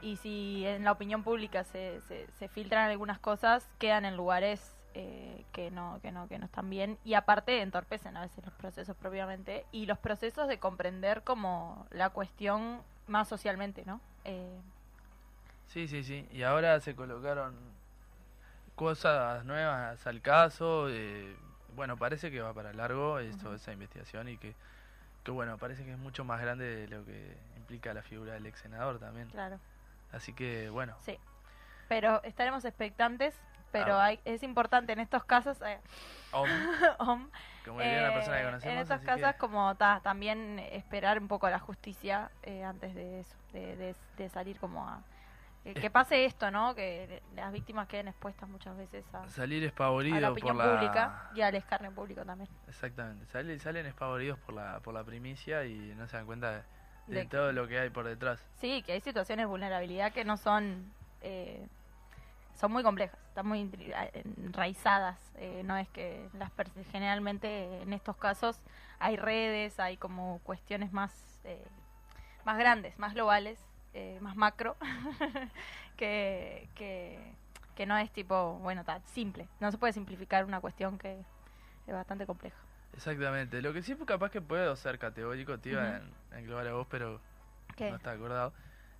y 0.00 0.16
si 0.16 0.64
en 0.66 0.84
la 0.84 0.92
opinión 0.92 1.22
pública 1.24 1.64
se, 1.64 2.00
se, 2.02 2.26
se 2.38 2.48
filtran 2.48 2.88
algunas 2.90 3.18
cosas, 3.18 3.68
quedan 3.78 4.04
en 4.04 4.16
lugares 4.16 4.74
eh, 4.94 5.44
que 5.52 5.70
no 5.70 6.00
que 6.02 6.10
no 6.12 6.28
que 6.28 6.38
no 6.38 6.46
están 6.46 6.70
bien 6.70 6.98
y 7.04 7.14
aparte 7.14 7.60
entorpecen 7.62 8.16
a 8.16 8.22
veces 8.22 8.44
los 8.44 8.54
procesos 8.54 8.96
propiamente 8.96 9.64
y 9.70 9.86
los 9.86 9.98
procesos 9.98 10.48
de 10.48 10.58
comprender 10.58 11.22
como 11.24 11.86
la 11.90 12.10
cuestión 12.10 12.82
más 13.06 13.28
socialmente, 13.28 13.84
¿no? 13.86 14.00
Eh, 14.24 14.60
Sí, 15.66 15.86
sí, 15.88 16.02
sí. 16.02 16.26
Y 16.32 16.42
ahora 16.42 16.80
se 16.80 16.94
colocaron 16.96 17.54
cosas 18.74 19.44
nuevas 19.44 20.06
al 20.06 20.20
caso. 20.22 20.88
eh, 20.90 21.36
bueno, 21.74 21.96
parece 21.96 22.30
que 22.30 22.40
va 22.40 22.52
para 22.54 22.72
largo 22.72 23.18
esto, 23.18 23.54
esa 23.54 23.72
investigación 23.72 24.28
y 24.28 24.38
que, 24.38 24.54
que, 25.24 25.30
bueno, 25.30 25.58
parece 25.58 25.84
que 25.84 25.92
es 25.92 25.98
mucho 25.98 26.24
más 26.24 26.40
grande 26.40 26.64
de 26.64 26.88
lo 26.88 27.04
que 27.04 27.36
implica 27.56 27.94
la 27.94 28.02
figura 28.02 28.34
del 28.34 28.46
ex 28.46 28.60
senador 28.60 28.98
también. 28.98 29.28
claro, 29.30 29.60
Así 30.12 30.32
que, 30.32 30.70
bueno, 30.70 30.96
sí. 31.00 31.18
Pero 31.88 32.22
estaremos 32.24 32.64
expectantes, 32.64 33.38
pero 33.72 33.94
Ah. 33.96 34.06
hay, 34.06 34.20
es 34.24 34.42
importante 34.42 34.92
en 34.92 35.00
estos 35.00 35.24
casos, 35.24 35.60
eh, 35.62 35.78
Om, 36.32 36.48
Om, 36.98 37.30
como 37.64 37.80
diría 37.80 38.00
una 38.04 38.14
persona 38.14 38.36
que 38.36 38.42
eh, 38.42 38.46
conocemos. 38.46 38.74
en 38.74 38.80
estos 38.82 39.00
casos 39.02 39.32
que- 39.32 39.38
como 39.38 39.74
ta, 39.76 40.00
también 40.02 40.58
esperar 40.58 41.18
un 41.18 41.28
poco 41.28 41.46
a 41.46 41.50
la 41.50 41.58
justicia 41.58 42.30
eh, 42.42 42.64
antes 42.64 42.94
de 42.94 43.20
eso, 43.20 43.36
de, 43.52 43.76
de- 43.76 43.96
de 44.16 44.28
salir 44.28 44.58
como 44.58 44.86
a... 44.88 45.02
Que, 45.64 45.90
pase 45.90 46.24
esto, 46.24 46.50
¿no? 46.50 46.74
Que 46.74 47.22
las 47.34 47.52
víctimas 47.52 47.86
queden 47.88 48.08
expuestas 48.08 48.48
muchas 48.48 48.74
veces 48.74 49.04
a, 49.12 49.28
salir 49.28 49.58
a 49.58 49.60
la 49.62 49.66
espavorido 49.66 50.20
por 50.20 50.30
opinión 50.32 50.56
la... 50.56 50.64
pública 50.64 51.30
y 51.34 51.42
al 51.42 51.54
escarnio 51.56 51.92
público 51.92 52.24
también. 52.24 52.48
Exactamente, 52.68 53.26
salen, 53.26 53.60
salen 53.60 53.84
espavoridos 53.84 54.38
por 54.38 54.54
la, 54.54 54.80
por 54.80 54.94
la 54.94 55.04
primicia 55.04 55.66
y 55.66 55.94
no 55.94 56.06
se 56.08 56.16
dan 56.16 56.24
cuenta 56.24 56.52
de, 56.52 56.62
de 57.08 57.20
De- 57.20 57.26
todo 57.26 57.52
lo 57.52 57.66
que 57.66 57.78
hay 57.78 57.90
por 57.90 58.04
detrás. 58.06 58.40
Sí, 58.60 58.82
que 58.82 58.92
hay 58.92 59.00
situaciones 59.00 59.44
de 59.44 59.46
vulnerabilidad 59.46 60.12
que 60.12 60.24
no 60.24 60.36
son... 60.36 60.92
eh, 61.22 61.66
son 62.54 62.72
muy 62.72 62.82
complejas, 62.82 63.18
están 63.28 63.46
muy 63.46 63.70
enraizadas. 64.36 65.16
eh, 65.36 65.62
no 65.64 65.76
es 65.76 65.88
que 65.90 66.28
las 66.34 66.50
generalmente 66.90 67.82
en 67.82 67.92
estos 67.92 68.16
casos 68.16 68.60
hay 68.98 69.16
redes, 69.16 69.78
hay 69.78 69.96
como 69.96 70.40
cuestiones 70.42 70.92
más 70.92 71.12
eh, 71.44 71.64
más 72.44 72.58
grandes, 72.58 72.98
más 72.98 73.14
globales, 73.14 73.60
eh, 73.94 74.18
más 74.20 74.34
macro, 74.34 74.76
que, 75.96 76.68
que 76.74 77.32
que 77.76 77.86
no 77.86 77.96
es 77.96 78.10
tipo 78.10 78.54
bueno 78.54 78.84
tan 78.84 79.00
simple. 79.06 79.46
No 79.60 79.70
se 79.70 79.78
puede 79.78 79.92
simplificar 79.92 80.44
una 80.44 80.60
cuestión 80.60 80.98
que 80.98 81.20
es 81.86 81.94
bastante 81.94 82.26
compleja. 82.26 82.56
Exactamente, 82.94 83.62
lo 83.62 83.72
que 83.72 83.82
sí 83.82 83.94
capaz 84.06 84.30
que 84.30 84.40
puedo 84.40 84.74
ser 84.76 84.98
categórico, 84.98 85.56
a 85.80 85.98
en- 85.98 86.12
englobar 86.32 86.66
a 86.66 86.72
vos, 86.72 86.86
pero 86.90 87.20
¿Qué? 87.76 87.90
no 87.90 87.96
está 87.96 88.12
acordado. 88.12 88.52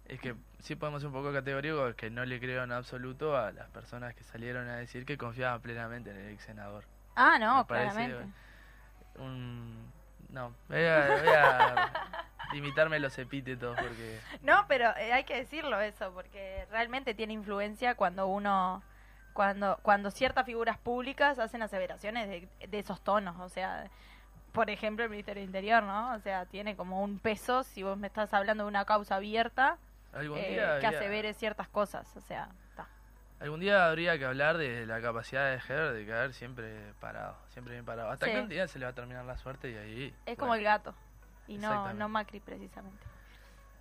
Es 0.07 0.21
que 0.21 0.35
sí 0.61 0.75
podemos 0.77 1.03
ser 1.03 1.09
un 1.09 1.13
poco 1.15 1.33
categóricos 1.33 1.95
que 1.95 2.09
no 2.09 2.25
le 2.25 2.39
creo 2.41 2.65
en 2.65 2.73
absoluto 2.73 3.37
a 3.37 3.53
las 3.53 3.69
personas 3.71 4.15
que 4.15 4.25
salieron 4.25 4.69
a 4.69 4.77
decir 4.77 5.05
que 5.05 5.19
confiaban 5.19 5.61
plenamente 5.61 6.11
en 6.11 6.17
el 6.17 6.33
ex 6.33 6.45
senador. 6.45 6.85
Ah, 7.17 7.39
no, 7.39 7.67
claramente. 7.67 8.27
Un... 9.17 9.91
No, 10.31 10.55
voy 10.69 10.85
a, 10.85 11.09
voy 11.09 11.29
a 11.29 11.93
limitarme 12.53 12.99
los 13.01 13.19
epítetos 13.19 13.77
porque... 13.79 14.21
No, 14.43 14.65
pero 14.69 14.97
eh, 14.97 15.13
hay 15.13 15.25
que 15.25 15.37
decirlo 15.37 15.81
eso, 15.81 16.13
porque 16.13 16.67
realmente 16.71 17.15
tiene 17.15 17.33
influencia 17.33 17.95
cuando 17.95 18.27
uno, 18.29 18.83
cuando, 19.33 19.79
cuando 19.83 20.11
ciertas 20.11 20.45
figuras 20.47 20.79
públicas 20.79 21.39
hacen 21.39 21.63
aseveraciones 21.63 22.29
de, 22.29 22.49
de 22.67 22.79
esos 22.79 23.01
tonos, 23.03 23.39
o 23.41 23.49
sea, 23.49 23.89
por 24.53 24.71
ejemplo 24.71 25.05
el 25.05 25.11
Ministerio 25.11 25.41
del 25.41 25.49
Interior, 25.49 25.83
¿no? 25.83 26.13
O 26.15 26.19
sea, 26.21 26.47
tiene 26.47 26.75
como 26.77 27.03
un 27.03 27.19
peso 27.19 27.63
si 27.63 27.83
vos 27.83 27.97
me 27.97 28.07
estás 28.09 28.35
hablando 28.35 28.65
de 28.65 28.69
una 28.69 28.85
causa 28.85 29.17
abierta 29.17 29.79
eh, 30.15 30.21
que 30.21 30.61
habría- 30.63 30.89
asevere 30.89 31.35
ciertas 31.35 31.69
cosas, 31.69 32.17
o 32.17 32.21
sea, 32.21 32.49
está. 32.71 32.87
Algún 33.41 33.61
día 33.61 33.87
habría 33.87 34.19
que 34.19 34.25
hablar 34.25 34.57
de 34.57 34.85
la 34.87 35.01
capacidad 35.01 35.51
de 35.51 35.61
Heber 35.69 35.93
de 35.93 36.07
caer 36.07 36.35
siempre 36.35 36.93
parado, 36.99 37.37
siempre 37.51 37.75
bien 37.75 37.85
parado. 37.85 38.11
Hasta 38.11 38.27
Sí. 38.27 38.33
que 38.33 38.41
un 38.41 38.49
día 38.49 38.67
se 38.67 38.81
le 38.81 38.87
va 38.87 38.91
a 38.91 38.95
terminar 38.95 39.25
la 39.25 39.39
suerte 39.39 39.71
y 39.71 39.77
ahí... 39.77 40.15
Es 40.27 40.37
como 40.37 40.57
el 40.57 40.65
gato, 40.65 40.93
y 41.47 41.57
no, 41.59 41.93
no 41.95 42.09
Macri 42.09 42.41
precisamente. 42.41 43.05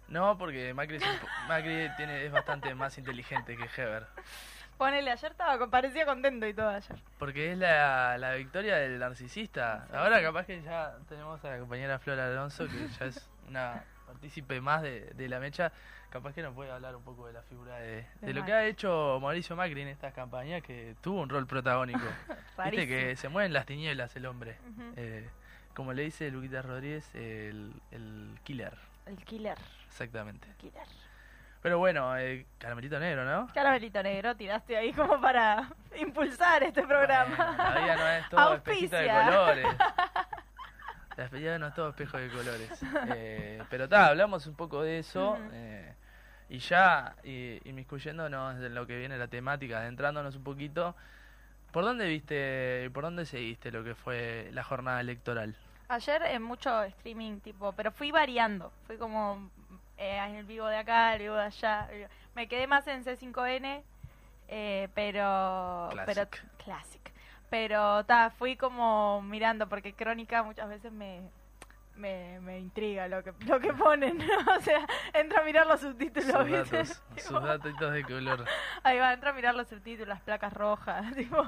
No, 0.10 0.38
porque 0.38 0.74
Macri, 0.76 0.98
es 0.98 1.04
Macri 1.48 1.90
tiene, 1.98 2.24
es 2.26 2.32
bastante 2.32 2.74
más 2.76 2.98
inteligente 3.00 3.58
que 3.58 3.64
Heber. 3.82 4.06
Ponele, 4.78 5.12
ayer 5.12 5.32
estaba, 5.32 5.68
parecía 5.70 6.06
contento 6.06 6.46
y 6.48 6.54
todo 6.54 6.70
ayer. 6.70 6.98
Porque 7.18 7.52
es 7.52 7.58
la, 7.58 8.18
la 8.18 8.34
victoria 8.36 8.76
del 8.78 9.00
narcisista. 9.00 9.86
Sí, 9.90 9.96
Ahora 9.96 10.22
capaz 10.22 10.46
que 10.46 10.62
ya 10.62 10.96
tenemos 11.10 11.44
a 11.44 11.50
la 11.50 11.60
compañera 11.60 11.98
Flora 12.00 12.28
Alonso, 12.28 12.66
que 12.68 12.88
ya 13.00 13.06
es 13.06 13.30
una 13.48 13.84
partícipe 14.06 14.62
más 14.62 14.82
de, 14.84 15.02
de 15.16 15.30
la 15.30 15.40
mecha. 15.40 15.72
Capaz 16.10 16.34
que 16.34 16.42
nos 16.42 16.54
puede 16.54 16.72
hablar 16.72 16.96
un 16.96 17.04
poco 17.04 17.28
de 17.28 17.34
la 17.34 17.42
figura 17.42 17.76
de, 17.80 18.06
De 18.22 18.28
de 18.28 18.34
lo 18.34 18.46
que 18.46 18.54
ha 18.54 18.66
hecho 18.66 19.20
Mauricio 19.22 19.56
Macri 19.56 19.82
en 19.82 19.90
estas 19.90 20.14
campañas, 20.14 20.62
que 20.64 20.96
tuvo 21.02 21.22
un 21.22 21.30
rol 21.30 21.46
protagónico. 21.48 22.00
Viste 22.64 22.88
que 22.88 23.16
se 23.18 23.28
mueven 23.30 23.52
las 23.54 23.66
tinieblas 23.66 24.16
el 24.16 24.26
hombre. 24.26 24.58
Eh, 24.96 25.28
como 25.74 25.92
le 25.94 26.04
dice 26.04 26.32
Luquita 26.32 26.62
Rodríguez, 26.62 27.14
el, 27.14 27.74
el 27.92 28.40
killer. 28.44 28.74
El 29.06 29.18
killer, 29.26 29.58
Exactamente. 29.88 30.48
killer. 30.58 30.88
Pero 31.62 31.80
bueno, 31.80 32.18
eh, 32.18 32.46
Caramelito 32.58 33.00
Negro, 33.00 33.26
¿no? 33.26 33.48
Caramelito 33.54 34.02
negro, 34.04 34.36
tiraste 34.36 34.78
ahí 34.78 34.94
como 34.94 35.20
para 35.20 35.70
impulsar 36.00 36.64
este 36.64 36.84
programa. 36.84 37.36
Bueno, 37.36 37.58
la 37.58 37.82
vida 37.82 37.96
no 37.96 38.08
es 38.08 38.30
todo 38.30 38.54
espejito 38.56 38.96
de 38.96 39.08
colores. 39.08 39.68
La 41.18 41.28
vida 41.30 41.58
no 41.58 41.68
es 41.68 41.74
todo 41.74 41.90
espejo 41.90 42.18
de 42.18 42.30
colores. 42.30 42.70
Eh, 43.16 43.64
pero 43.70 43.86
está, 43.86 44.08
hablamos 44.08 44.46
un 44.46 44.56
poco 44.56 44.84
de 44.84 45.00
eso. 45.00 45.38
Eh, 45.52 45.94
y 46.50 46.60
ya, 46.60 47.16
y, 47.24 47.60
inmiscuyéndonos 47.68 48.58
en 48.58 48.76
lo 48.76 48.86
que 48.86 48.98
viene 48.98 49.18
la 49.18 49.28
temática, 49.28 49.80
adentrándonos 49.80 50.36
un 50.36 50.44
poquito, 50.44 50.96
¿Por 51.72 51.84
dónde 51.84 52.08
viste, 52.08 52.90
por 52.94 53.04
dónde 53.04 53.26
seguiste 53.26 53.72
lo 53.72 53.84
que 53.84 53.94
fue 53.94 54.50
la 54.54 54.64
jornada 54.64 55.02
electoral? 55.02 55.56
Ayer 55.90 56.22
en 56.24 56.42
mucho 56.42 56.84
streaming, 56.84 57.40
tipo, 57.40 57.72
pero 57.74 57.92
fui 57.92 58.12
variando. 58.12 58.72
Fui 58.88 58.98
como 58.98 59.52
eh, 59.98 60.18
en 60.18 60.36
el 60.36 60.46
vivo 60.46 60.68
de 60.68 60.78
acá, 60.78 61.14
el 61.16 61.22
vivo 61.22 61.36
de 61.36 61.44
allá. 61.44 61.88
Me 62.36 62.48
quedé 62.48 62.68
más 62.68 62.88
en 62.88 63.04
C5N, 63.04 63.84
eh, 64.48 64.88
pero. 64.94 65.90
pero 66.06 66.28
Classic. 66.30 66.58
Classic. 66.64 67.14
Pero 67.50 68.04
ta, 68.06 68.30
fui 68.30 68.58
como 68.58 69.22
mirando, 69.22 69.68
porque 69.70 69.94
Crónica 69.94 70.44
muchas 70.44 70.70
veces 70.70 70.92
me. 70.92 71.22
Me, 71.96 72.40
me 72.42 72.60
intriga 72.60 73.08
lo 73.08 73.24
que 73.24 73.34
lo 73.48 73.60
que 73.60 73.74
ponen, 73.74 74.20
o 74.56 74.62
sea, 74.62 74.86
entro 75.14 75.42
a 75.42 75.44
mirar 75.44 75.66
los 75.66 75.80
subtítulos, 75.82 76.30
Sus 76.32 76.46
¿viste? 76.46 76.78
datos, 76.78 77.04
sus 77.18 77.42
datitos 77.44 77.92
de 77.92 78.04
color. 78.04 78.46
Ahí 78.84 79.00
va, 79.00 79.14
entro 79.14 79.32
a 79.32 79.34
mirar 79.34 79.56
los 79.56 79.68
subtítulos, 79.68 80.08
las 80.08 80.22
placas 80.22 80.54
rojas, 80.54 81.12
tipo, 81.16 81.44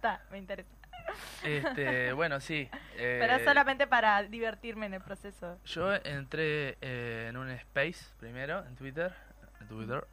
ta, 0.00 0.20
me 0.32 0.38
interesa. 0.38 0.68
Este, 1.44 2.12
bueno, 2.14 2.40
sí. 2.40 2.68
eh, 2.96 3.18
Pero 3.20 3.34
es 3.34 3.44
solamente 3.44 3.86
para 3.86 4.22
divertirme 4.22 4.86
en 4.86 4.94
el 4.94 5.00
proceso. 5.02 5.58
Yo 5.64 5.94
entré 5.94 6.76
eh, 6.80 7.26
en 7.30 7.36
un 7.36 7.50
space 7.50 8.06
primero, 8.18 8.64
en 8.66 8.74
Twitter, 8.76 9.14
en 9.60 9.68
Twitter, 9.68 10.04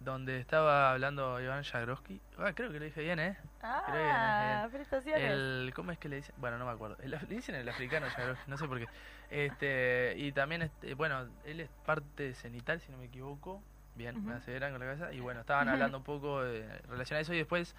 donde 0.00 0.38
estaba 0.38 0.92
hablando 0.92 1.40
Iván 1.40 1.64
Jagroski. 1.64 2.20
Ah, 2.38 2.52
creo 2.54 2.70
que 2.70 2.78
lo 2.78 2.84
dije 2.84 3.02
bien, 3.02 3.18
¿eh? 3.18 3.36
Creo 3.60 3.96
que 3.96 4.02
Ah, 4.02 4.68
felicitaciones. 4.70 5.22
El, 5.22 5.72
¿Cómo 5.74 5.90
es 5.92 5.98
que 5.98 6.08
le 6.08 6.16
dicen? 6.16 6.34
Bueno, 6.38 6.58
no 6.58 6.66
me 6.66 6.72
acuerdo. 6.72 6.96
El- 7.02 7.10
le 7.10 7.18
dicen 7.26 7.54
el 7.54 7.68
africano 7.68 8.06
Jagroski, 8.10 8.50
no 8.50 8.56
sé 8.56 8.66
por 8.68 8.78
qué. 8.78 8.86
Este, 9.30 10.14
y 10.16 10.32
también, 10.32 10.62
este, 10.62 10.94
bueno, 10.94 11.26
él 11.44 11.60
es 11.60 11.68
parte 11.84 12.34
cenital, 12.34 12.80
si 12.80 12.92
no 12.92 12.98
me 12.98 13.06
equivoco. 13.06 13.62
Bien, 13.96 14.14
me 14.24 14.32
Ujú. 14.32 14.38
aseguran 14.38 14.72
con 14.72 14.80
la 14.80 14.86
cabeza. 14.86 15.12
Y 15.12 15.20
bueno, 15.20 15.40
estaban 15.40 15.68
hablando 15.68 15.98
un 15.98 16.04
poco 16.04 16.42
de, 16.42 16.68
relación 16.88 17.16
a 17.16 17.20
eso 17.20 17.32
y 17.32 17.38
después, 17.38 17.74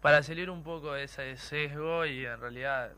para 0.00 0.22
salir 0.22 0.50
un 0.50 0.62
poco 0.62 0.92
de 0.92 1.04
ese 1.04 1.36
sesgo 1.36 2.06
y 2.06 2.24
en 2.24 2.40
realidad 2.40 2.92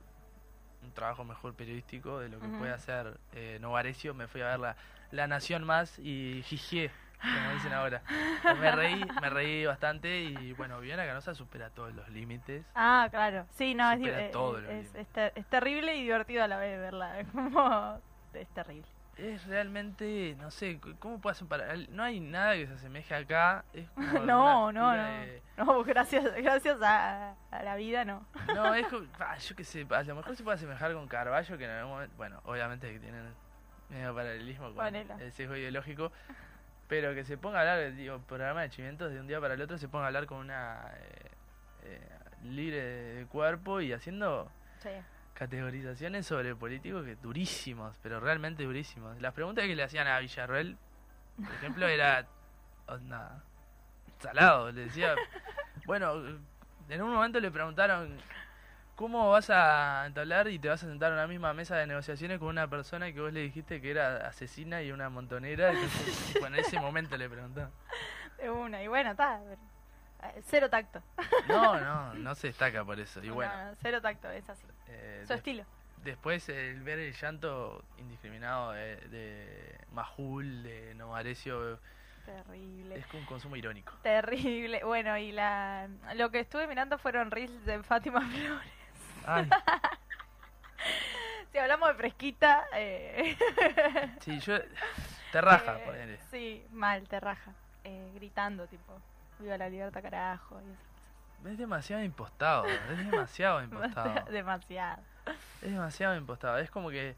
un 0.83 0.92
trabajo 0.92 1.25
mejor 1.25 1.54
periodístico 1.54 2.21
de 2.21 2.28
lo 2.28 2.40
que 2.40 2.49
puede 2.49 2.73
hacer 2.73 3.19
eh, 3.35 3.59
Novarecio, 3.61 4.14
me 4.14 4.28
fui 4.28 4.40
a 4.40 4.49
ver 4.49 4.61
la, 4.61 4.76
la 5.11 5.26
Nación 5.26 5.64
Más 5.64 5.99
y 5.99 6.42
jijé, 6.47 6.90
como 7.21 7.54
dicen 7.54 7.73
ahora. 7.73 8.02
Me 8.61 8.71
reí, 8.73 9.04
me 9.21 9.30
reí 9.30 9.64
bastante 9.66 10.21
y 10.23 10.52
bueno, 10.54 10.80
Viviana 10.80 11.07
Canosa 11.07 11.35
supera 11.35 11.71
todos 11.71 11.95
los 11.95 12.09
límites. 12.09 12.64
Ah, 12.75 13.09
claro. 13.11 13.47
Sí, 13.57 13.75
no, 13.75 13.90
es, 13.92 13.99
Supera 13.99 14.21
eh, 14.21 14.30
todo 14.33 14.61
lo 14.61 14.71
es, 14.71 14.95
es 14.95 15.07
ter- 15.09 15.33
es 15.37 15.47
terrible 15.47 15.95
y 15.97 16.02
divertido 16.02 16.42
a 16.42 16.49
la 16.49 16.57
vez 16.57 16.78
verla. 16.78 17.25
Como. 17.33 17.99
Es 18.35 18.49
terrible. 18.49 18.87
Es 19.20 19.46
realmente, 19.46 20.34
no 20.40 20.50
sé, 20.50 20.80
¿cómo 20.98 21.20
puedo 21.20 21.32
hacer 21.32 21.46
para 21.46 21.74
No 21.90 22.02
hay 22.02 22.20
nada 22.20 22.54
que 22.54 22.66
se 22.66 22.72
asemeje 22.72 23.14
acá. 23.14 23.64
Es 23.74 23.88
como 23.90 24.06
No, 24.24 24.72
no, 24.72 24.96
no. 24.96 25.02
de- 25.02 25.42
No, 25.58 25.84
gracias, 25.84 26.24
gracias 26.36 26.78
a, 26.82 27.34
a 27.50 27.62
la 27.62 27.76
vida, 27.76 28.04
no. 28.04 28.26
No, 28.54 28.74
es 28.74 28.86
como, 28.88 29.06
ah, 29.18 29.36
yo 29.36 29.54
qué 29.54 29.64
sé, 29.64 29.86
a 29.90 30.02
lo 30.04 30.14
mejor 30.14 30.36
se 30.36 30.42
puede 30.42 30.54
asemejar 30.56 30.92
con 30.94 31.06
Carballo, 31.06 31.58
que 31.58 31.64
en 31.64 31.70
algún 31.70 31.92
momento, 31.92 32.16
bueno, 32.16 32.40
obviamente 32.44 32.90
que 32.92 32.98
tienen 32.98 33.34
medio 33.90 34.14
paralelismo 34.14 34.72
con 34.74 34.94
el 34.94 35.32
sesgo 35.32 35.54
ideológico, 35.56 36.12
pero 36.88 37.14
que 37.14 37.24
se 37.24 37.36
ponga 37.36 37.58
a 37.58 37.60
hablar, 37.62 37.94
digo, 37.94 38.18
programa 38.20 38.62
de 38.62 38.70
chimientos 38.70 39.12
de 39.12 39.20
un 39.20 39.26
día 39.26 39.40
para 39.40 39.54
el 39.54 39.60
otro, 39.62 39.76
se 39.78 39.88
ponga 39.88 40.04
a 40.04 40.06
hablar 40.08 40.26
con 40.26 40.38
una 40.38 40.92
eh, 40.96 41.30
eh, 41.82 42.08
libre 42.44 42.80
de 42.82 43.26
cuerpo 43.26 43.80
y 43.80 43.92
haciendo 43.92 44.50
Sí. 44.78 44.88
Categorizaciones 45.34 46.26
sobre 46.26 46.54
políticos 46.54 47.04
que 47.04 47.16
durísimos, 47.16 47.96
pero 48.02 48.20
realmente 48.20 48.64
durísimos. 48.64 49.20
Las 49.20 49.32
preguntas 49.32 49.64
que 49.64 49.75
le 49.75 49.82
hacían 49.82 50.06
a 50.06 50.18
Villarroel, 50.18 50.76
por 51.37 51.54
ejemplo, 51.54 51.88
era 51.88 52.26
onda, 52.87 53.42
salado, 54.18 54.70
le 54.72 54.87
decía, 54.87 55.14
bueno, 55.87 56.14
en 56.88 57.02
un 57.02 57.12
momento 57.12 57.40
le 57.40 57.50
preguntaron 57.50 58.18
¿Cómo 59.00 59.30
vas 59.30 59.49
a 59.49 60.04
entablar 60.04 60.46
y 60.49 60.58
te 60.58 60.68
vas 60.68 60.84
a 60.84 60.87
sentar 60.87 61.10
a 61.10 61.14
una 61.14 61.26
misma 61.26 61.54
mesa 61.54 61.75
de 61.75 61.87
negociaciones 61.87 62.38
con 62.38 62.49
una 62.49 62.68
persona 62.68 63.10
que 63.10 63.18
vos 63.18 63.32
le 63.32 63.40
dijiste 63.40 63.80
que 63.80 63.92
era 63.92 64.28
asesina 64.28 64.82
y 64.82 64.92
una 64.92 65.08
montonera? 65.08 65.70
Entonces, 65.72 66.37
bueno, 66.38 66.56
en 66.56 66.64
ese 66.66 66.78
momento 66.78 67.16
le 67.16 67.30
preguntó. 67.30 67.66
De 68.37 68.50
una. 68.50 68.82
Y 68.82 68.88
bueno, 68.88 69.12
está. 69.12 69.40
Cero 70.42 70.68
tacto. 70.68 71.02
No, 71.49 71.80
no, 71.80 72.12
no 72.12 72.34
se 72.34 72.49
destaca 72.49 72.84
por 72.84 73.00
eso. 73.00 73.25
Y 73.25 73.30
bueno, 73.30 73.50
No, 73.50 73.70
no, 73.70 73.76
cero 73.81 74.02
tacto, 74.02 74.31
es 74.33 74.46
así. 74.50 74.66
Eh, 74.90 75.24
Su 75.26 75.35
estilo. 75.35 75.64
después 76.05 76.48
el 76.48 76.83
ver 76.83 76.98
el 76.98 77.12
llanto 77.14 77.85
indiscriminado 77.98 78.72
de, 78.72 78.96
de 79.09 79.79
Majul, 79.92 80.62
de 80.62 80.94
Novarecio, 80.94 81.79
Terrible. 82.26 82.96
es 82.96 83.07
un 83.14 83.24
consumo 83.24 83.57
irónico. 83.57 83.92
Terrible. 84.03 84.85
Bueno, 84.85 85.16
y 85.18 85.33
la 85.33 85.88
lo 86.14 86.31
que 86.31 86.40
estuve 86.40 86.66
mirando 86.66 86.98
fueron 86.98 87.31
reels 87.31 87.64
de 87.64 87.83
Fátima 87.83 88.20
Flores. 88.31 88.72
Ay, 89.26 89.48
Si 91.53 91.59
hablamos 91.59 91.88
de 91.88 91.94
fresquita, 91.96 92.64
eh, 92.74 93.37
sí, 94.20 94.38
yo... 94.40 94.57
Te 95.33 95.40
raja, 95.40 95.79
eh. 95.79 96.18
Sí, 96.31 96.64
mal, 96.70 97.07
te 97.09 97.18
raja. 97.20 97.53
Eh, 97.85 98.11
gritando, 98.14 98.66
tipo, 98.66 99.00
viva 99.38 99.57
la 99.59 99.68
libertad, 99.68 100.03
carajo. 100.03 100.61
Y 100.61 100.70
esas 100.72 100.89
Es 101.46 101.59
demasiado 101.59 102.03
impostado, 102.03 102.66
es 102.66 102.98
demasiado 102.98 103.62
impostado. 103.64 104.31
Demasiado. 104.31 105.03
Es 105.62 105.70
demasiado 105.70 106.16
impostado. 106.16 106.59
Es 106.59 106.70
como 106.70 106.90
que 106.90 107.16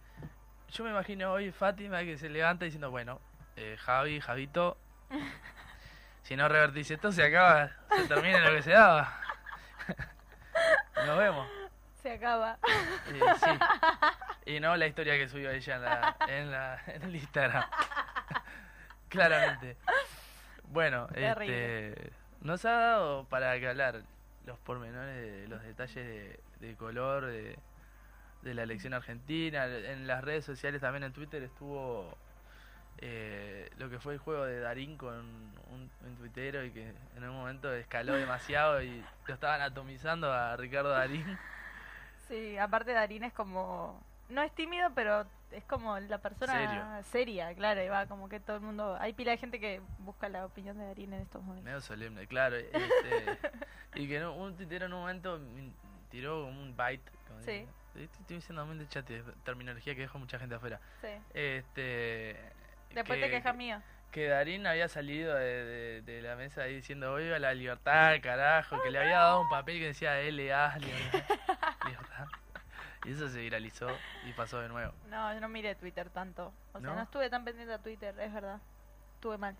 yo 0.70 0.84
me 0.84 0.90
imagino 0.90 1.32
hoy 1.32 1.50
Fátima 1.50 2.00
que 2.00 2.16
se 2.16 2.28
levanta 2.28 2.64
diciendo, 2.64 2.90
bueno, 2.90 3.20
eh, 3.56 3.76
Javi, 3.80 4.20
Javito, 4.20 4.78
si 6.22 6.36
no 6.36 6.48
revertís 6.48 6.90
esto 6.90 7.12
se 7.12 7.24
acaba, 7.24 7.70
se 7.94 8.06
termina 8.08 8.40
lo 8.40 8.54
que 8.54 8.62
se 8.62 8.70
daba. 8.72 9.12
Nos 11.06 11.18
vemos. 11.18 11.48
Se 12.02 12.12
acaba. 12.12 12.58
Y, 13.08 13.18
sí. 13.38 13.50
Y 14.46 14.60
no 14.60 14.76
la 14.76 14.86
historia 14.86 15.16
que 15.16 15.28
subió 15.28 15.50
ella 15.50 15.76
en, 15.76 15.82
la, 15.82 16.16
en, 16.26 16.50
la, 16.50 16.80
en 16.86 17.02
el 17.02 17.14
Instagram. 17.16 17.64
Claramente. 19.08 19.76
Bueno, 20.64 21.06
Terrible. 21.08 21.88
este, 21.90 22.12
nos 22.42 22.64
ha 22.64 22.72
dado 22.72 23.24
para 23.24 23.58
que 23.58 23.68
hablar 23.68 24.02
los 24.46 24.58
pormenores 24.58 25.14
de 25.14 25.48
los 25.48 25.62
detalles 25.62 26.38
de, 26.60 26.76
color 26.76 27.26
de, 27.26 27.58
de 28.42 28.54
la 28.54 28.62
elección 28.64 28.94
argentina. 28.94 29.66
En 29.66 30.06
las 30.06 30.24
redes 30.24 30.44
sociales, 30.44 30.80
también 30.80 31.04
en 31.04 31.12
Twitter, 31.12 31.42
estuvo 31.42 32.16
eh, 32.98 33.70
lo 33.78 33.90
que 33.90 33.98
fue 33.98 34.14
el 34.14 34.18
juego 34.18 34.44
de 34.44 34.60
Darín 34.60 34.96
con 34.96 35.14
un, 35.14 35.90
un 36.04 36.16
tuitero 36.16 36.64
y 36.64 36.70
que 36.70 36.92
en 37.16 37.24
un 37.24 37.36
momento 37.36 37.72
escaló 37.72 38.14
demasiado 38.14 38.82
y 38.82 39.04
lo 39.26 39.34
estaban 39.34 39.60
atomizando 39.60 40.32
a 40.32 40.56
Ricardo 40.56 40.90
Darín. 40.90 41.38
Sí, 42.28 42.56
aparte 42.56 42.92
Darín 42.92 43.24
es 43.24 43.32
como... 43.34 44.02
No 44.28 44.42
es 44.42 44.52
tímido, 44.54 44.90
pero 44.94 45.26
es 45.50 45.64
como 45.64 45.98
la 46.00 46.18
persona 46.18 46.52
Serio. 46.52 47.02
seria, 47.10 47.54
claro. 47.54 47.82
Y 47.84 47.88
va 47.88 48.06
como 48.06 48.28
que 48.28 48.40
todo 48.40 48.56
el 48.56 48.62
mundo... 48.62 48.96
Hay 48.98 49.12
pila 49.12 49.32
de 49.32 49.36
gente 49.38 49.60
que 49.60 49.82
busca 49.98 50.28
la 50.30 50.46
opinión 50.46 50.78
de 50.78 50.86
Darín 50.86 51.12
en 51.12 51.20
estos 51.20 51.42
momentos. 51.42 51.64
Medio 51.64 51.80
solemne, 51.82 52.26
claro. 52.26 52.56
este, 52.56 52.72
y 53.94 54.08
que 54.08 54.20
no- 54.20 54.34
un 54.34 54.56
tuitero 54.56 54.86
en 54.86 54.92
un 54.94 55.00
momento 55.00 55.38
tiró 56.10 56.44
como 56.44 56.62
un 56.62 56.74
byte. 56.76 57.10
como 57.28 57.40
Sí. 57.42 57.66
dice. 57.94 58.12
Estoy 58.20 58.36
diciendo 58.36 58.64
de 58.64 58.88
chat, 58.88 59.06
terminología 59.44 59.94
que 59.94 60.00
dejó 60.02 60.18
mucha 60.18 60.38
gente 60.38 60.54
afuera. 60.54 60.80
Sí. 61.02 61.08
Este, 61.34 62.36
Después 62.94 63.18
que, 63.18 63.26
te 63.26 63.30
quejas 63.30 63.54
mío. 63.54 63.82
Que 64.10 64.28
Darín 64.28 64.66
había 64.66 64.88
salido 64.88 65.34
de, 65.34 65.64
de- 65.64 66.02
de 66.02 66.22
la 66.22 66.36
mesa 66.36 66.62
ahí 66.62 66.76
diciendo, 66.76 67.12
oiga 67.12 67.38
la 67.38 67.52
libertad, 67.52 68.14
carajo, 68.22 68.80
que 68.82 68.90
le 68.90 68.98
había 68.98 69.18
dado 69.18 69.42
un 69.42 69.48
papel 69.50 69.78
que 69.78 69.86
decía 69.88 70.14
LA, 70.22 70.78
libertad. 70.78 71.24
libertad. 71.86 72.26
Y 73.04 73.12
eso 73.12 73.28
se 73.28 73.40
viralizó 73.40 73.88
y 74.26 74.32
pasó 74.32 74.60
de 74.60 74.68
nuevo. 74.68 74.92
No, 75.08 75.32
yo 75.34 75.40
no 75.40 75.48
miré 75.48 75.74
Twitter 75.74 76.08
tanto. 76.10 76.52
O 76.72 76.80
sea, 76.80 76.90
¿No? 76.90 76.96
no, 76.96 77.02
estuve 77.02 77.28
tan 77.30 77.44
pendiente 77.44 77.72
a 77.74 77.78
Twitter, 77.78 78.14
es 78.20 78.32
verdad. 78.32 78.60
Estuve 79.14 79.38
mal. 79.38 79.56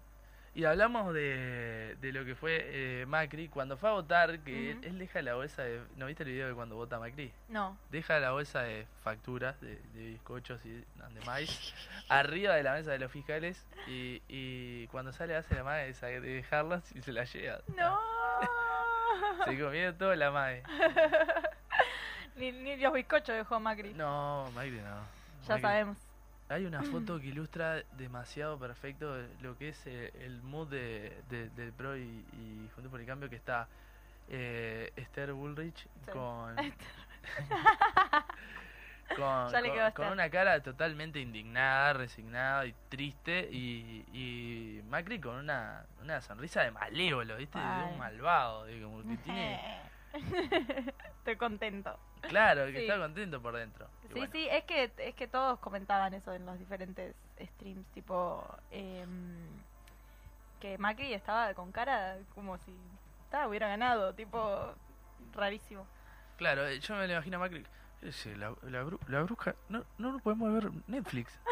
Y 0.54 0.64
hablamos 0.64 1.14
de, 1.14 1.96
de 1.98 2.12
lo 2.12 2.26
que 2.26 2.34
fue 2.34 2.60
eh, 2.62 3.06
Macri 3.06 3.48
cuando 3.48 3.78
fue 3.78 3.88
a 3.88 3.92
votar, 3.92 4.40
que 4.40 4.72
él, 4.72 4.80
él 4.84 4.98
deja 4.98 5.22
la 5.22 5.34
bolsa 5.34 5.62
de... 5.62 5.80
¿No 5.96 6.04
viste 6.04 6.24
el 6.24 6.28
video 6.28 6.46
de 6.48 6.54
cuando 6.54 6.76
vota 6.76 6.98
Macri? 6.98 7.32
No. 7.48 7.78
Deja 7.90 8.20
la 8.20 8.32
bolsa 8.32 8.60
de 8.60 8.86
facturas, 9.02 9.58
de, 9.62 9.76
de 9.94 10.08
bizcochos 10.10 10.62
y 10.66 10.72
de 10.72 11.20
maíz, 11.24 11.74
arriba 12.10 12.54
de 12.54 12.64
la 12.64 12.74
mesa 12.74 12.90
de 12.90 12.98
los 12.98 13.10
fiscales 13.10 13.64
y, 13.86 14.20
y 14.28 14.86
cuando 14.88 15.12
sale 15.12 15.34
hace 15.36 15.54
la 15.54 15.64
madre 15.64 15.94
de 15.94 16.20
dejarlas 16.20 16.94
y 16.94 17.00
se 17.00 17.12
las 17.12 17.32
lleva. 17.32 17.60
No. 17.74 17.98
Se 19.46 19.58
comió 19.58 19.94
todo 19.94 20.14
la 20.14 20.30
madre. 20.30 20.62
ni, 22.36 22.52
ni 22.52 22.76
los 22.76 22.92
bizcochos 22.92 23.34
dejó 23.36 23.60
Macri. 23.60 23.94
No, 23.94 24.50
Macri 24.54 24.72
no. 24.80 25.00
ya 25.46 25.56
Macri- 25.56 25.60
sabemos. 25.60 25.96
Hay 26.48 26.64
una 26.66 26.82
foto 26.92 27.20
que 27.20 27.26
ilustra 27.28 27.82
demasiado 27.92 28.58
perfecto 28.58 29.16
lo 29.40 29.56
que 29.58 29.70
es 29.70 29.86
eh, 29.86 30.12
el 30.20 30.42
mood 30.42 30.68
de, 30.68 31.20
de- 31.28 31.48
del 31.50 31.72
PRO 31.72 31.96
y, 31.96 32.02
y 32.02 32.68
Juntos 32.74 32.90
por 32.90 33.00
el 33.00 33.06
Cambio, 33.06 33.28
que 33.30 33.36
está 33.36 33.68
eh, 34.28 34.92
Esther 34.96 35.32
Bullrich 35.32 35.76
Sí. 36.04 36.10
con... 36.12 36.56
con, 39.94 40.12
una 40.12 40.30
cara 40.30 40.62
totalmente 40.62 41.20
indignada, 41.20 41.92
resignada 41.92 42.64
y 42.66 42.74
triste, 42.88 43.48
y, 43.50 44.04
y 44.12 44.82
Macri 44.88 45.20
con 45.20 45.36
una, 45.36 45.84
una 46.02 46.20
sonrisa 46.22 46.62
de 46.62 46.70
malévolo, 46.70 47.36
¿viste? 47.36 47.58
De 47.58 47.64
un 47.92 47.98
malvado, 47.98 48.64
de 48.64 48.80
como 48.82 49.02
que 49.02 49.16
tiene 49.24 49.80
Estoy 51.22 51.36
contento. 51.36 51.96
Claro, 52.22 52.66
que 52.66 52.72
Sí. 52.72 52.78
está 52.78 52.98
contento 52.98 53.40
por 53.40 53.54
dentro. 53.54 53.86
Y 54.02 54.08
Sí, 54.08 54.12
bueno, 54.14 54.28
sí, 54.32 54.48
es 54.50 54.64
que, 54.64 54.92
es 54.98 55.14
que 55.14 55.28
todos 55.28 55.60
comentaban 55.60 56.12
eso 56.14 56.32
en 56.32 56.44
los 56.44 56.58
diferentes 56.58 57.14
streams, 57.40 57.86
tipo 57.94 58.44
em, 58.72 59.46
que 60.58 60.76
Macri 60.78 61.14
estaba 61.14 61.54
con 61.54 61.70
cara 61.70 62.16
como 62.34 62.58
si 62.58 62.74
hubiera 63.46 63.68
ganado, 63.68 64.12
tipo 64.14 64.74
rarísimo. 65.32 65.86
Claro, 66.38 66.66
eh, 66.66 66.80
yo 66.80 66.96
me 66.96 67.06
lo 67.06 67.12
imagino 67.12 67.36
a 67.36 67.40
Macri. 67.40 67.64
¿qué 68.00 68.08
es, 68.08 68.26
eh, 68.26 68.36
La, 68.36 68.52
la, 68.62 68.82
bru- 68.82 68.98
la 69.06 69.22
bruja. 69.22 69.54
No, 69.68 69.84
no 69.98 70.18
podemos 70.18 70.52
ver 70.52 70.72
Netflix. 70.88 71.38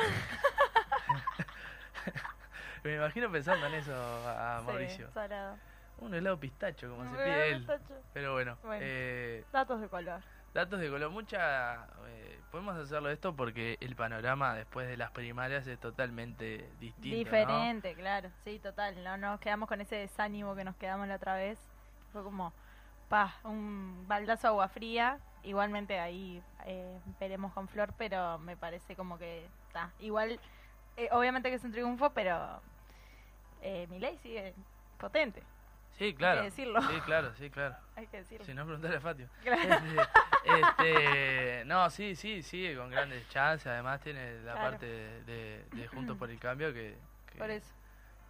me 2.83 2.97
imagino 2.97 3.31
pensando 3.31 3.67
en 3.67 3.75
eso 3.75 3.95
a, 3.95 4.57
a 4.57 4.61
Sí, 4.63 4.67
Mauricio. 4.67 5.11
salado. 5.13 5.57
Un 6.01 6.15
helado 6.15 6.39
pistacho, 6.41 6.91
como 6.91 7.05
se 7.05 7.17
pide 7.17 7.51
él. 7.53 7.67
Pero 8.13 8.33
bueno, 8.33 8.57
Bueno. 8.63 8.81
eh, 8.85 9.45
Datos 9.53 9.81
de 9.81 9.89
color. 9.89 10.21
datos 10.55 10.81
de 10.81 10.89
color. 10.91 11.11
Mucha. 11.11 11.87
eh, 12.07 12.41
podemos 12.51 12.77
hacerlo 12.77 13.11
esto 13.11 13.35
porque 13.37 13.77
el 13.81 13.95
panorama 13.97 14.55
después 14.55 14.89
de 14.89 14.97
las 14.97 15.11
primarias 15.13 15.67
es 15.67 15.79
totalmente 15.79 16.69
distinto. 16.81 17.09
¿no? 17.11 17.17
Diferente, 17.19 17.95
claro. 17.95 18.31
Sí, 18.45 18.59
total. 18.59 19.03
No 19.05 19.17
nos 19.17 19.39
quedamos 19.41 19.69
con 19.69 19.81
ese 19.81 19.97
desánimo 19.97 20.55
que 20.57 20.65
nos 20.65 20.75
quedamos 20.77 21.07
la 21.07 21.17
otra 21.17 21.35
vez. 21.35 21.59
Fue 22.13 22.23
como, 22.25 22.53
pa, 23.09 23.35
un 23.45 24.05
baldazo 24.09 24.49
agua 24.49 24.69
fría. 24.69 25.19
Igualmente 25.43 25.99
ahí 26.01 26.43
eh, 26.67 26.99
veremos 27.21 27.53
con 27.53 27.69
Flor, 27.69 27.95
pero 27.97 28.39
me 28.41 28.57
parece 28.57 28.97
como 28.97 29.17
que 29.19 29.47
está. 29.69 29.91
Igual, 30.01 30.41
eh, 30.97 31.09
obviamente 31.13 31.49
que 31.51 31.57
es 31.57 31.65
un 31.65 31.73
triunfo, 31.73 32.11
pero 32.11 32.61
eh, 33.63 33.87
Milei 33.91 34.19
sigue 34.19 34.55
potente. 34.99 35.43
Sí, 36.01 36.15
claro. 36.15 36.41
que 36.41 36.45
decirlo. 36.47 36.81
Sí, 36.81 37.01
claro, 37.05 37.35
sí, 37.35 37.51
claro. 37.51 37.77
Hay 37.97 38.07
que 38.07 38.17
decirlo. 38.17 38.47
Si 38.47 38.55
no, 38.55 38.65
preguntarle 38.65 38.97
a 38.97 39.01
Fatio. 39.01 39.29
Claro. 39.43 39.85
Este, 40.43 40.95
este, 40.95 41.65
no, 41.67 41.91
sí, 41.91 42.17
sí, 42.17 42.43
sigue 42.43 42.75
con 42.75 42.89
grandes 42.89 43.29
chances. 43.29 43.67
Además, 43.67 44.01
tiene 44.01 44.41
la 44.41 44.55
Claro. 44.55 44.71
parte 44.71 44.87
de, 44.87 45.89
Juntos 45.93 46.17
por 46.17 46.31
el 46.31 46.39
Cambio 46.39 46.73
que, 46.73 46.97
que, 47.31 47.37
Por 47.37 47.51
eso. 47.51 47.71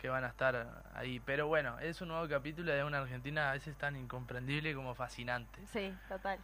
que 0.00 0.08
van 0.08 0.24
a 0.24 0.26
estar 0.26 0.82
ahí. 0.92 1.20
Pero 1.20 1.46
bueno, 1.46 1.78
es 1.78 2.00
un 2.00 2.08
nuevo 2.08 2.28
capítulo 2.28 2.72
de 2.72 2.82
una 2.82 2.98
Argentina 2.98 3.50
a 3.50 3.52
veces 3.52 3.76
tan 3.76 3.94
incomprendible 3.94 4.74
como 4.74 4.92
fascinante. 4.96 5.64
Sí, 5.68 5.94
total. 6.08 6.40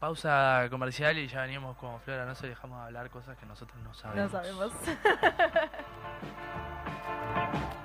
Pausa 0.00 0.66
comercial 0.68 1.16
y 1.16 1.28
ya 1.28 1.40
venimos 1.40 1.78
con 1.78 1.98
Flora. 2.02 2.26
No 2.26 2.34
se 2.34 2.48
dejamos 2.48 2.84
hablar 2.84 3.08
cosas 3.08 3.38
que 3.38 3.46
nosotros 3.46 3.82
no 3.82 3.92
No 4.14 4.28
sabemos. 4.28 4.70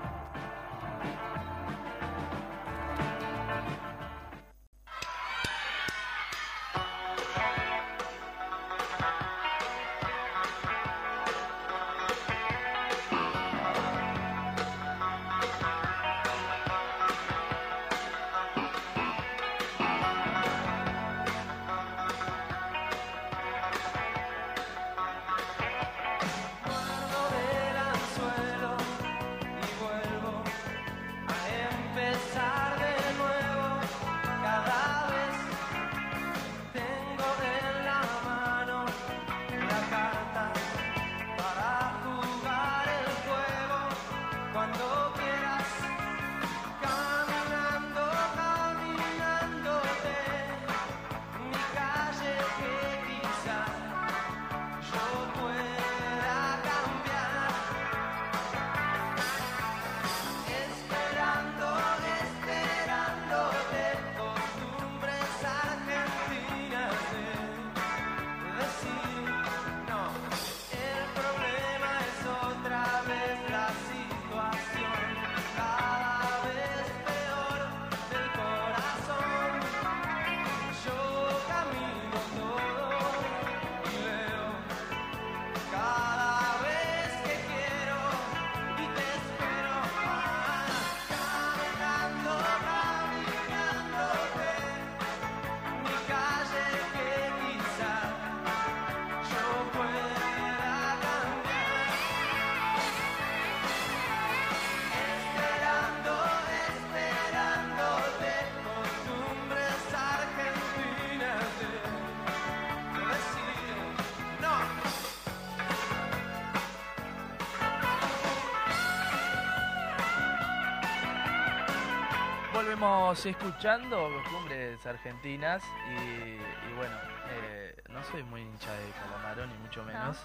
Volvemos 122.70 123.24
escuchando 123.28 124.10
costumbres 124.24 124.84
argentinas 124.88 125.62
y, 125.88 126.00
y 126.34 126.74
bueno, 126.76 126.96
eh, 127.30 127.76
no 127.90 128.04
soy 128.06 128.24
muy 128.24 128.42
hincha 128.42 128.72
de 128.74 128.90
Calamaro 128.90 129.46
ni 129.46 129.54
mucho 129.60 129.84
menos. 129.84 130.18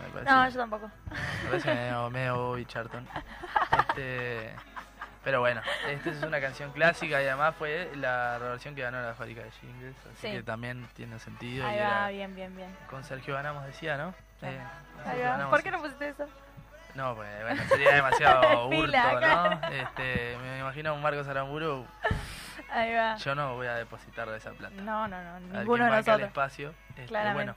Me 0.00 0.08
parece, 0.10 0.30
No, 0.30 0.48
yo 0.48 0.58
tampoco. 0.60 0.90
me 1.42 1.48
parece 1.50 1.74
medio, 1.74 2.10
medio 2.10 2.36
Bobby 2.36 2.64
Charlton. 2.66 3.04
Este, 3.80 4.54
pero 5.24 5.40
bueno, 5.40 5.60
esta 5.88 6.10
es 6.10 6.22
una 6.22 6.40
canción 6.40 6.70
clásica 6.70 7.20
y 7.20 7.26
además 7.26 7.56
fue 7.58 7.90
la 7.96 8.38
reversión 8.38 8.76
que 8.76 8.82
ganó 8.82 9.02
la 9.02 9.14
fábrica 9.14 9.42
de 9.42 9.50
jingles, 9.50 9.96
así 10.06 10.28
Sí. 10.28 10.30
que 10.34 10.42
también 10.44 10.86
tiene 10.94 11.18
sentido. 11.18 11.66
Ahí 11.66 11.78
y 11.78 11.80
va, 11.80 11.84
era- 11.88 12.08
bien, 12.10 12.36
bien, 12.36 12.54
bien. 12.56 12.76
con 12.88 13.02
Sergio 13.02 13.34
ganamos 13.34 13.66
decía, 13.66 13.96
¿no? 13.96 14.10
Eh, 14.42 14.60
Ahí 15.04 15.18
va. 15.18 15.30
Ganamos. 15.30 15.50
¿Por 15.50 15.64
qué 15.64 15.72
no 15.72 15.80
pusiste 15.82 16.10
eso? 16.10 16.28
No, 16.94 17.14
pues 17.14 17.28
bueno, 17.42 17.62
sería 17.68 17.94
demasiado 17.94 18.68
hurto, 18.68 19.20
¿no? 19.20 19.52
Este, 19.70 20.36
me 20.42 20.58
imagino 20.60 20.94
un 20.94 21.02
Marcos 21.02 21.28
Aramburu, 21.28 21.86
Ahí 22.70 22.92
va. 22.94 23.16
yo 23.16 23.34
no 23.34 23.54
voy 23.54 23.66
a 23.66 23.74
depositar 23.74 24.28
de 24.28 24.38
esa 24.38 24.50
plata. 24.52 24.74
No, 24.82 25.06
no, 25.08 25.22
no, 25.22 25.40
ninguno 25.40 25.84
de 25.84 25.90
marca 25.90 26.14
el 26.14 26.20
nosotros. 26.22 26.28
espacio. 26.28 26.74
Este, 26.96 27.32
bueno, 27.34 27.54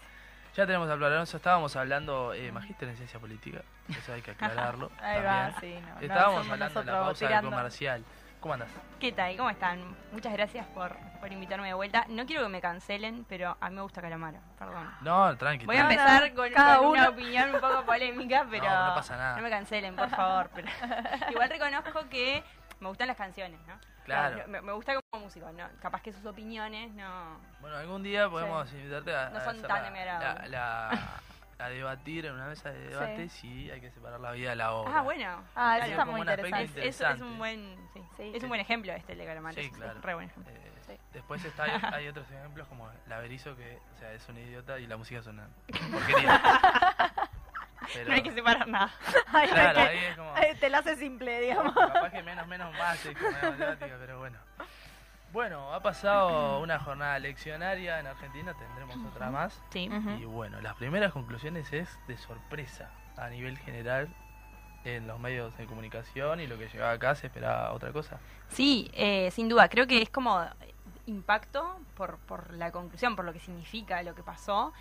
ya 0.55 0.65
tenemos 0.65 0.89
a 0.89 0.95
Flor 0.95 1.11
Alonso, 1.11 1.37
estábamos 1.37 1.75
hablando, 1.75 2.33
eh, 2.33 2.51
magíster 2.51 2.89
en 2.89 2.97
ciencia 2.97 3.19
política, 3.19 3.61
eso 3.89 4.13
hay 4.13 4.21
que 4.21 4.31
aclararlo. 4.31 4.91
Ahí 5.01 5.21
también. 5.21 5.25
va, 5.25 5.59
sí, 5.59 5.79
no. 5.95 6.01
Estábamos 6.01 6.49
hablando 6.49 6.79
en 6.81 6.85
la 6.85 6.91
nosotros 6.91 7.05
pausa 7.07 7.27
tirando. 7.27 7.49
comercial. 7.49 8.03
¿Cómo 8.41 8.55
andas? 8.55 8.69
¿Qué 8.99 9.11
tal? 9.11 9.37
¿Cómo 9.37 9.49
están? 9.51 9.95
Muchas 10.11 10.33
gracias 10.33 10.65
por, 10.67 10.95
por 11.19 11.31
invitarme 11.31 11.67
de 11.67 11.73
vuelta. 11.75 12.05
No 12.09 12.25
quiero 12.25 12.41
que 12.43 12.49
me 12.49 12.59
cancelen, 12.59 13.23
pero 13.29 13.55
a 13.61 13.69
mí 13.69 13.75
me 13.75 13.81
gusta 13.83 14.01
Calamaro, 14.01 14.39
perdón. 14.57 14.89
No, 15.01 15.37
tranqui. 15.37 15.65
Voy 15.67 15.77
a 15.77 15.81
empezar 15.81 16.33
con, 16.33 16.49
cada 16.51 16.77
con 16.79 16.87
una 16.87 17.09
opinión 17.09 17.53
un 17.53 17.61
poco 17.61 17.83
polémica, 17.85 18.45
pero 18.49 18.65
No, 18.65 18.87
no 18.89 18.95
pasa 18.95 19.15
nada. 19.15 19.37
no 19.37 19.43
me 19.43 19.49
cancelen, 19.51 19.95
por 19.95 20.09
favor. 20.09 20.49
Pero 20.55 20.67
igual 21.31 21.49
reconozco 21.49 22.09
que 22.09 22.43
me 22.79 22.87
gustan 22.89 23.07
las 23.07 23.17
canciones, 23.17 23.59
¿no? 23.67 23.75
Claro. 24.05 24.43
Me, 24.47 24.59
me 24.61 24.71
gusta 24.71 24.93
como 25.11 25.23
músico, 25.25 25.51
¿no? 25.51 25.67
Capaz 25.79 26.01
que 26.01 26.11
sus 26.11 26.25
opiniones 26.25 26.91
no... 26.93 27.37
Bueno, 27.59 27.77
algún 27.77 28.01
día 28.01 28.27
podemos 28.27 28.71
invitarte 28.73 29.15
a, 29.15 29.29
No 29.29 29.39
son 29.41 29.61
tan 29.61 29.69
la- 29.77 29.83
de 29.83 29.91
mi 29.91 29.99
agrado. 29.99 30.39
la- 30.39 30.47
la- 30.47 30.99
a 31.61 31.69
debatir 31.69 32.25
en 32.25 32.33
una 32.33 32.47
mesa 32.47 32.71
de 32.71 32.79
debate 32.89 33.29
si 33.29 33.69
hay 33.71 33.79
que 33.81 33.91
separar 33.91 34.19
la 34.19 34.31
vida 34.31 34.49
de 34.51 34.55
la 34.55 34.71
obra. 34.73 34.97
Ah, 34.97 35.01
bueno. 35.01 35.43
Ah, 35.55 35.77
eso 35.77 35.85
Claro, 35.87 35.91
está 35.91 36.05
muy 36.05 36.21
un 36.21 36.29
aspecto 36.29 36.47
interesante. 36.47 36.87
Es, 36.87 37.01
es, 37.01 37.09
es 37.15 37.21
un 37.21 37.37
buen 37.37 37.75
sí, 37.93 38.01
Sí. 38.17 38.31
es 38.35 38.43
un 38.43 38.49
buen 38.49 38.61
ejemplo 38.61 38.93
este 38.93 39.11
el 39.13 39.17
de 39.19 39.25
Calamaro. 39.25 39.55
Sí, 39.61 39.69
claro. 39.71 40.01
Re 40.01 40.13
buen 40.15 40.29
ejemplo. 40.29 40.53
Eh, 40.53 40.67
Sí. 40.87 40.97
Después 41.13 41.45
está, 41.45 41.63
hay, 41.65 41.79
hay 41.93 42.07
otros 42.07 42.29
ejemplos 42.31 42.67
como 42.67 42.89
la 43.07 43.19
Berizo 43.19 43.55
que 43.55 43.77
o 43.95 43.99
sea, 43.99 44.11
es 44.13 44.27
un 44.27 44.37
idiota 44.39 44.77
y 44.79 44.87
la 44.87 44.97
música 44.97 45.19
es 45.21 45.27
una 45.27 45.47
porquería. 45.91 46.41
Pero, 47.93 48.09
No 48.09 48.15
hay 48.15 48.23
que 48.23 48.31
separar 48.31 48.67
nada. 48.67 48.91
Ay, 49.27 49.47
claro, 49.49 49.73
que- 49.75 49.87
ahí 49.87 49.97
es 49.99 50.17
como... 50.17 50.33
te 50.59 50.69
la 50.69 50.77
hace 50.79 50.95
simple, 50.95 51.39
digamos. 51.41 51.73
Capaz 51.73 52.09
que 52.11 52.23
menos, 52.23 52.47
menos 52.47 52.73
más, 52.77 53.05
es 53.05 53.17
como 53.17 53.31
pero 53.99 54.19
bueno. 54.19 54.37
Bueno, 55.31 55.73
ha 55.73 55.79
pasado 55.81 56.59
una 56.59 56.77
jornada 56.79 57.17
leccionaria 57.17 57.99
en 57.99 58.07
Argentina, 58.07 58.53
tendremos 58.53 58.97
otra 59.09 59.31
más. 59.31 59.61
Sí. 59.69 59.89
Y 60.19 60.25
bueno, 60.25 60.59
las 60.59 60.75
primeras 60.75 61.13
conclusiones 61.13 61.71
es 61.71 61.89
de 62.07 62.17
sorpresa 62.17 62.89
a 63.15 63.29
nivel 63.29 63.57
general 63.59 64.09
en 64.83 65.07
los 65.07 65.19
medios 65.19 65.55
de 65.57 65.65
comunicación 65.67 66.41
y 66.41 66.47
lo 66.47 66.57
que 66.57 66.67
llegaba 66.67 66.91
acá 66.91 67.15
se 67.15 67.27
esperaba 67.27 67.71
otra 67.71 67.93
cosa. 67.93 68.19
Sí, 68.49 68.91
eh, 68.93 69.31
sin 69.31 69.47
duda. 69.47 69.69
Creo 69.69 69.87
que 69.87 70.01
es 70.01 70.09
como 70.09 70.45
impacto 71.05 71.79
por, 71.95 72.17
por 72.19 72.53
la 72.53 72.71
conclusión, 72.71 73.15
por 73.15 73.23
lo 73.23 73.31
que 73.31 73.39
significa 73.39 74.03
lo 74.03 74.13
que 74.15 74.23
pasó. 74.23 74.73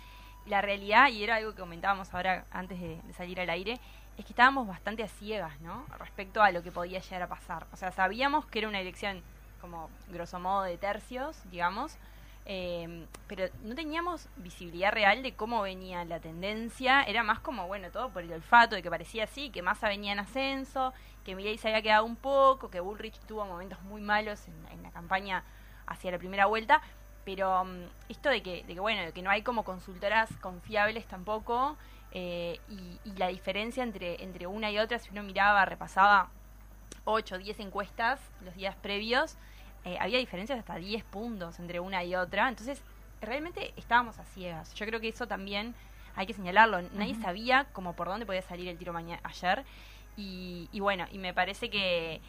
La 0.47 0.61
realidad, 0.61 1.07
y 1.09 1.23
era 1.23 1.35
algo 1.35 1.51
que 1.51 1.61
comentábamos 1.61 2.13
ahora 2.13 2.45
antes 2.51 2.79
de, 2.79 2.99
de 3.01 3.13
salir 3.13 3.39
al 3.39 3.49
aire, 3.49 3.79
es 4.17 4.25
que 4.25 4.33
estábamos 4.33 4.67
bastante 4.67 5.03
a 5.03 5.07
ciegas, 5.07 5.61
¿no? 5.61 5.85
Respecto 5.97 6.41
a 6.41 6.51
lo 6.51 6.61
que 6.61 6.71
podía 6.71 6.99
llegar 6.99 7.21
a 7.21 7.27
pasar. 7.27 7.67
O 7.71 7.77
sea, 7.77 7.91
sabíamos 7.91 8.45
que 8.47 8.59
era 8.59 8.67
una 8.67 8.81
elección 8.81 9.21
como 9.61 9.89
grosso 10.09 10.39
modo 10.39 10.63
de 10.63 10.77
tercios, 10.77 11.37
digamos, 11.51 11.97
eh, 12.45 13.05
pero 13.27 13.47
no 13.63 13.75
teníamos 13.75 14.27
visibilidad 14.37 14.91
real 14.91 15.21
de 15.21 15.35
cómo 15.35 15.61
venía 15.61 16.03
la 16.05 16.19
tendencia. 16.19 17.03
Era 17.03 17.23
más 17.23 17.39
como, 17.39 17.67
bueno, 17.67 17.91
todo 17.91 18.09
por 18.09 18.23
el 18.23 18.33
olfato, 18.33 18.75
de 18.75 18.81
que 18.81 18.89
parecía 18.89 19.25
así, 19.25 19.49
que 19.51 19.61
Massa 19.61 19.87
venía 19.87 20.11
en 20.13 20.19
ascenso, 20.19 20.93
que 21.23 21.35
Milei 21.35 21.57
se 21.57 21.67
había 21.69 21.81
quedado 21.81 22.05
un 22.05 22.15
poco, 22.15 22.69
que 22.69 22.79
Bullrich 22.79 23.19
tuvo 23.27 23.45
momentos 23.45 23.81
muy 23.83 24.01
malos 24.01 24.47
en, 24.47 24.83
la 24.83 24.91
campaña 24.91 25.43
hacia 25.85 26.11
la 26.11 26.17
primera 26.17 26.45
vuelta. 26.47 26.81
Pero 27.23 27.63
mm, 27.63 27.83
esto 28.09 28.29
de 28.29 28.41
que, 28.41 28.63
de 28.63 28.73
que, 28.73 28.79
bueno, 28.79 29.03
de 29.03 29.11
que 29.13 29.21
no 29.21 29.29
hay 29.29 29.43
como 29.43 29.63
consultoras 29.63 30.29
confiables 30.41 31.05
tampoco, 31.05 31.77
eh, 32.11 32.59
y, 32.67 32.99
y 33.05 33.11
la 33.17 33.27
diferencia 33.27 33.83
entre, 33.83 34.23
entre 34.23 34.47
una 34.47 34.71
y 34.71 34.79
otra, 34.79 34.99
si 34.99 35.11
uno 35.11 35.23
miraba, 35.23 35.63
repasaba 35.65 36.29
8 37.05 37.35
o 37.35 37.37
10 37.37 37.59
encuestas 37.59 38.19
los 38.43 38.55
días 38.55 38.75
previos, 38.75 39.37
eh, 39.85 39.97
había 39.99 40.19
diferencias 40.19 40.59
hasta 40.59 40.75
10 40.75 41.03
puntos 41.05 41.59
entre 41.59 41.79
una 41.79 42.03
y 42.03 42.15
otra. 42.15 42.47
Entonces, 42.49 42.81
realmente 43.21 43.73
estábamos 43.77 44.19
a 44.19 44.25
ciegas. 44.25 44.73
Yo 44.73 44.85
creo 44.85 44.99
que 44.99 45.09
eso 45.09 45.27
también 45.27 45.75
hay 46.15 46.27
que 46.27 46.33
señalarlo. 46.33 46.81
Nadie 46.93 47.15
sabía 47.15 47.65
como 47.73 47.93
por 47.93 48.07
dónde 48.07 48.25
podía 48.25 48.41
salir 48.41 48.67
el 48.67 48.77
tiro 48.77 48.93
mañana 48.93 49.21
ayer. 49.23 49.63
Y, 50.17 50.69
y 50.71 50.79
bueno, 50.79 51.05
y 51.11 51.17
me 51.17 51.33
parece 51.33 51.69
que, 51.69 52.21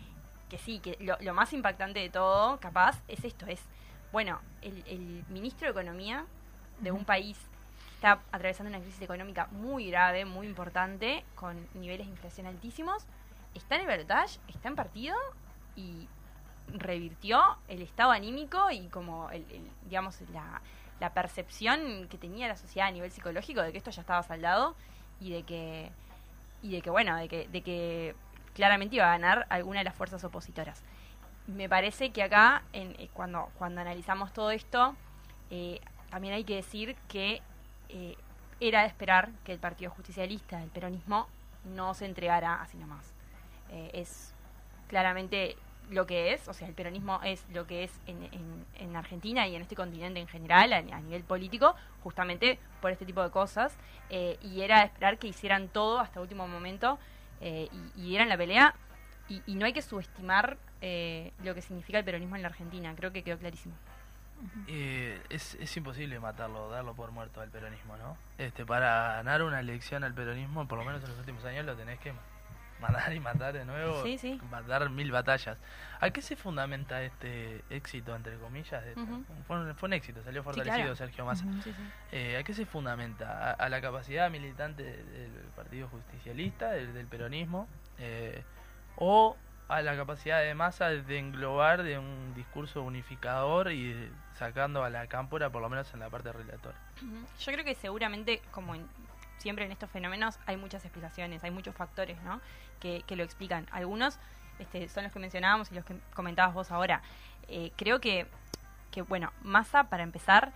que 0.49 0.59
sí, 0.59 0.79
que 0.79 0.97
lo, 1.01 1.17
lo 1.21 1.35
más 1.35 1.53
impactante 1.53 2.01
de 2.01 2.11
todo, 2.11 2.59
capaz, 2.61 3.03
es 3.09 3.25
esto, 3.25 3.47
es, 3.47 3.61
bueno, 4.13 4.41
el, 4.61 4.85
el 4.87 5.25
ministro 5.29 5.67
de 5.67 5.73
Economía 5.73 6.25
de 6.81 6.93
un 6.93 7.05
país 7.05 7.37
que 7.89 7.95
está 7.95 8.21
atravesando 8.31 8.71
una 8.71 8.81
crisis 8.81 9.03
económica 9.03 9.49
muy 9.51 9.91
grave, 9.91 10.25
muy 10.25 10.47
importante, 10.47 11.25
con 11.35 11.69
niveles 11.75 12.07
de 12.07 12.13
inflación 12.13 12.47
altísimos, 12.47 13.05
está 13.55 13.77
en 13.77 13.89
el 13.89 14.05
está 14.49 14.69
en 14.69 14.77
partido 14.77 15.17
y 15.77 16.09
revirtió 16.69 17.41
el 17.69 17.83
estado 17.83 18.11
anímico 18.13 18.71
y 18.71 18.89
como 18.89 19.31
el, 19.31 19.45
digamos 19.85 20.21
la, 20.33 20.61
la 21.01 21.13
percepción 21.13 22.09
que 22.09 22.19
tenía 22.19 22.49
la 22.49 22.57
sociedad 22.57 22.89
a 22.89 22.93
nivel 22.93 23.11
psicológico 23.11 23.63
de 23.63 23.73
que 23.73 23.79
esto 23.79 23.91
ya 23.91 24.01
estaba 24.01 24.23
saldado 24.23 24.75
y 25.21 25.31
de 25.31 25.43
que 25.43 25.91
y 26.63 26.71
de 26.73 26.83
que 26.83 26.91
bueno 26.91 27.17
de 27.17 27.29
que, 27.29 27.49
de 27.49 27.63
que 27.63 28.15
claramente 28.55 28.97
iba 28.97 29.07
a 29.07 29.19
ganar 29.19 29.47
alguna 29.51 29.81
de 29.81 29.85
las 29.85 29.95
fuerzas 29.95 30.23
opositoras. 30.25 30.83
Me 31.47 31.69
parece 31.69 32.11
que 32.11 32.23
acá 32.23 32.63
en, 32.73 32.95
eh, 32.99 33.09
cuando 33.13 33.51
cuando 33.59 33.81
analizamos 33.81 34.33
todo 34.33 34.51
esto 34.51 34.95
eh, 35.51 35.81
también 36.11 36.35
hay 36.35 36.45
que 36.45 36.57
decir 36.57 36.97
que 37.09 37.43
eh, 37.89 38.17
era 38.61 38.83
de 38.83 38.87
esperar 38.87 39.31
que 39.45 39.53
el 39.53 39.59
Partido 39.59 39.91
Justicialista 39.91 40.63
el 40.63 40.71
peronismo 40.71 41.27
no 41.65 41.95
se 41.95 42.07
entregara 42.07 42.61
así 42.61 42.77
nomás. 42.77 43.13
Eh, 43.71 43.91
es 43.95 44.35
claramente 44.89 45.57
lo 45.93 46.07
que 46.07 46.33
es, 46.33 46.49
o 46.49 46.55
sea, 46.55 46.67
el 46.67 46.75
peronismo 46.75 47.21
es 47.23 47.45
lo 47.53 47.67
que 47.67 47.85
es 47.85 47.93
en, 48.07 48.23
en- 48.25 48.65
en 48.79 48.97
Argentina 48.97 49.47
y 49.47 49.55
en 49.55 49.63
este 49.63 49.77
continente 49.77 50.21
en 50.21 50.27
general, 50.29 50.73
a, 50.73 50.81
nivel 50.83 51.23
político, 51.23 51.75
justamente 52.03 52.59
por 52.81 52.91
este 52.91 53.05
tipo 53.05 53.23
de 53.23 53.31
cosas, 53.31 53.77
eh, 54.11 54.39
y 54.43 54.63
era 54.63 54.83
esperar 54.83 55.19
que 55.19 55.29
hicieran 55.29 55.69
todo 55.69 56.01
hasta 56.01 56.21
último 56.21 56.49
momento 56.49 56.99
eh, 57.41 57.69
y, 57.97 58.01
y 58.01 58.09
dieran 58.09 58.29
la 58.29 58.37
pelea, 58.37 58.75
y, 59.29 59.55
no 59.55 59.65
hay 59.65 59.73
que 59.73 59.81
subestimar 59.83 60.59
eh, 60.83 61.33
lo 61.43 61.55
que 61.55 61.63
significa 61.63 61.99
el 61.99 62.05
peronismo 62.05 62.37
en 62.37 62.43
la 62.43 62.49
Argentina, 62.49 62.93
creo 62.97 63.13
que 63.13 63.23
quedó 63.23 63.39
clarísimo. 63.39 63.75
Es, 64.67 65.55
es 65.55 65.77
imposible 65.77 66.19
matarlo, 66.19 66.69
darlo 66.69 66.95
por 66.95 67.13
muerto 67.13 67.41
al 67.41 67.49
peronismo, 67.49 67.97
¿no? 67.97 68.17
Este, 68.39 68.67
para 68.67 69.15
ganar 69.15 69.43
una 69.43 69.61
elección 69.61 70.05
al 70.05 70.13
peronismo, 70.15 70.67
por 70.67 70.79
lo 70.79 70.85
menos 70.85 71.03
en 71.05 71.11
los 71.11 71.19
últimos 71.21 71.45
años, 71.45 71.65
lo 71.65 71.77
tenés 71.77 71.99
que 72.01 72.13
matar 72.13 72.32
y 73.15 73.21
matar 73.21 73.53
de 73.53 73.65
nuevo, 73.65 74.03
Sí, 74.03 74.19
sí. 74.19 74.41
matar 74.51 74.91
mil 74.91 75.11
batallas. 75.13 75.59
¿A 76.01 76.11
qué 76.11 76.21
se 76.21 76.35
fundamenta 76.37 77.03
este 77.03 77.63
éxito, 77.71 78.15
entre 78.17 78.37
comillas? 78.39 78.83
fue, 79.47 79.57
un, 79.59 79.75
fue 79.77 79.87
un 79.87 79.93
éxito, 79.93 80.23
salió 80.23 80.43
fortalecido 80.43 80.77
claro. 80.83 80.97
Sergio 80.97 81.25
Massa. 81.25 81.45
Eh, 82.11 82.37
¿A 82.39 82.43
qué 82.43 82.55
se 82.55 82.67
fundamenta? 82.67 83.51
¿A, 83.51 83.53
a 83.53 83.69
la 83.69 83.81
capacidad 83.81 84.31
militante 84.31 84.83
de- 84.83 85.03
del 85.31 85.33
Partido 85.55 85.89
Justicialista, 85.89 86.71
del, 86.73 86.93
del 86.93 87.07
peronismo? 87.07 87.69
eh, 87.99 88.43
¿O 88.97 89.37
a 89.69 89.81
la 89.81 89.97
capacidad 89.97 90.41
de 90.43 90.55
masa 90.55 90.89
de 90.89 91.19
englobar 91.19 91.83
de 91.83 91.99
un 91.99 92.35
discurso 92.35 92.83
unificador 92.83 93.73
y 93.73 94.11
sacando 94.35 94.85
a 94.85 94.91
la 94.91 95.07
cámpora, 95.07 95.51
por 95.51 95.63
lo 95.63 95.69
menos 95.71 95.93
en 95.95 96.01
la 96.01 96.11
parte 96.11 96.31
relatora? 96.33 96.77
Ujú. 96.97 97.27
Yo 97.41 97.53
creo 97.53 97.65
que 97.65 97.75
seguramente, 97.75 98.43
como 98.51 98.75
en- 98.75 98.87
siempre 99.43 99.65
en 99.65 99.73
estos 99.73 99.91
fenómenos, 99.91 100.39
hay 100.47 100.57
muchas 100.57 100.85
explicaciones, 100.85 101.43
hay 101.43 101.51
muchos 101.51 101.75
factores 101.75 102.21
¿no? 102.23 102.41
que, 102.81 103.03
que 103.07 103.17
lo 103.17 103.25
explican. 103.25 103.67
Algunos 103.73 104.19
este, 104.59 104.89
son 104.89 105.03
los 105.05 105.13
que 105.13 105.19
mencionábamos 105.19 105.71
y 105.73 105.75
los 105.75 105.85
que 105.85 105.97
comentabas 106.15 106.55
vos 106.55 106.71
ahora. 106.71 107.03
Eh, 107.49 107.73
creo 107.77 108.01
que, 108.01 108.27
que, 108.93 109.03
bueno, 109.03 109.33
Massa, 109.43 109.85
para 109.85 110.05
empezar, 110.05 110.53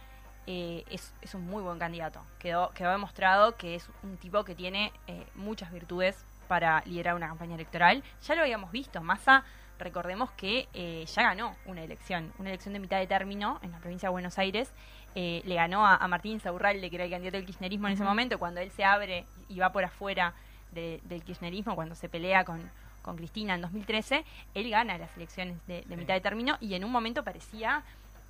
eh, 0.46 0.84
es, 0.88 1.12
es 1.20 1.34
un 1.34 1.44
muy 1.44 1.62
buen 1.62 1.78
candidato. 1.78 2.24
Quedó, 2.38 2.70
quedó 2.70 2.92
demostrado 2.92 3.56
que 3.56 3.74
es 3.74 3.88
un 4.04 4.16
tipo 4.16 4.44
que 4.44 4.54
tiene 4.54 4.92
eh, 5.08 5.26
muchas 5.34 5.72
virtudes 5.72 6.24
para 6.46 6.82
liderar 6.86 7.14
una 7.14 7.28
campaña 7.28 7.54
electoral. 7.54 8.02
Ya 8.26 8.34
lo 8.34 8.42
habíamos 8.42 8.70
visto, 8.72 9.00
Massa, 9.02 9.44
recordemos 9.78 10.30
que 10.32 10.68
eh, 10.72 11.04
ya 11.06 11.22
ganó 11.22 11.54
una 11.66 11.82
elección, 11.82 12.32
una 12.38 12.48
elección 12.50 12.72
de 12.72 12.80
mitad 12.80 12.98
de 12.98 13.06
término 13.06 13.58
en 13.62 13.72
la 13.72 13.78
provincia 13.78 14.08
de 14.08 14.12
Buenos 14.12 14.38
Aires. 14.38 14.72
Eh, 15.14 15.42
le 15.44 15.54
ganó 15.54 15.86
a, 15.86 15.96
a 15.96 16.08
Martín 16.08 16.40
Saurralde, 16.40 16.88
que 16.90 16.96
era 16.96 17.04
el 17.04 17.10
candidato 17.10 17.36
del 17.38 17.46
kirchnerismo 17.46 17.86
en 17.88 17.94
ese 17.94 18.04
momento, 18.04 18.38
cuando 18.38 18.60
él 18.60 18.70
se 18.70 18.84
abre 18.84 19.24
y 19.48 19.58
va 19.58 19.72
por 19.72 19.84
afuera 19.84 20.34
de- 20.72 21.00
del 21.04 21.22
kirchnerismo, 21.24 21.74
cuando 21.74 21.94
se 21.94 22.08
pelea 22.08 22.44
con, 22.44 22.70
con 23.02 23.16
Cristina 23.16 23.54
en 23.54 23.62
2013, 23.62 24.24
él 24.54 24.70
gana 24.70 24.98
las 24.98 25.14
elecciones 25.16 25.56
de, 25.66 25.82
de 25.82 25.94
Sí. 25.94 25.96
mitad 25.96 26.14
de 26.14 26.20
término 26.20 26.56
y 26.60 26.74
en 26.74 26.84
un 26.84 26.92
momento 26.92 27.22
parecía 27.24 27.82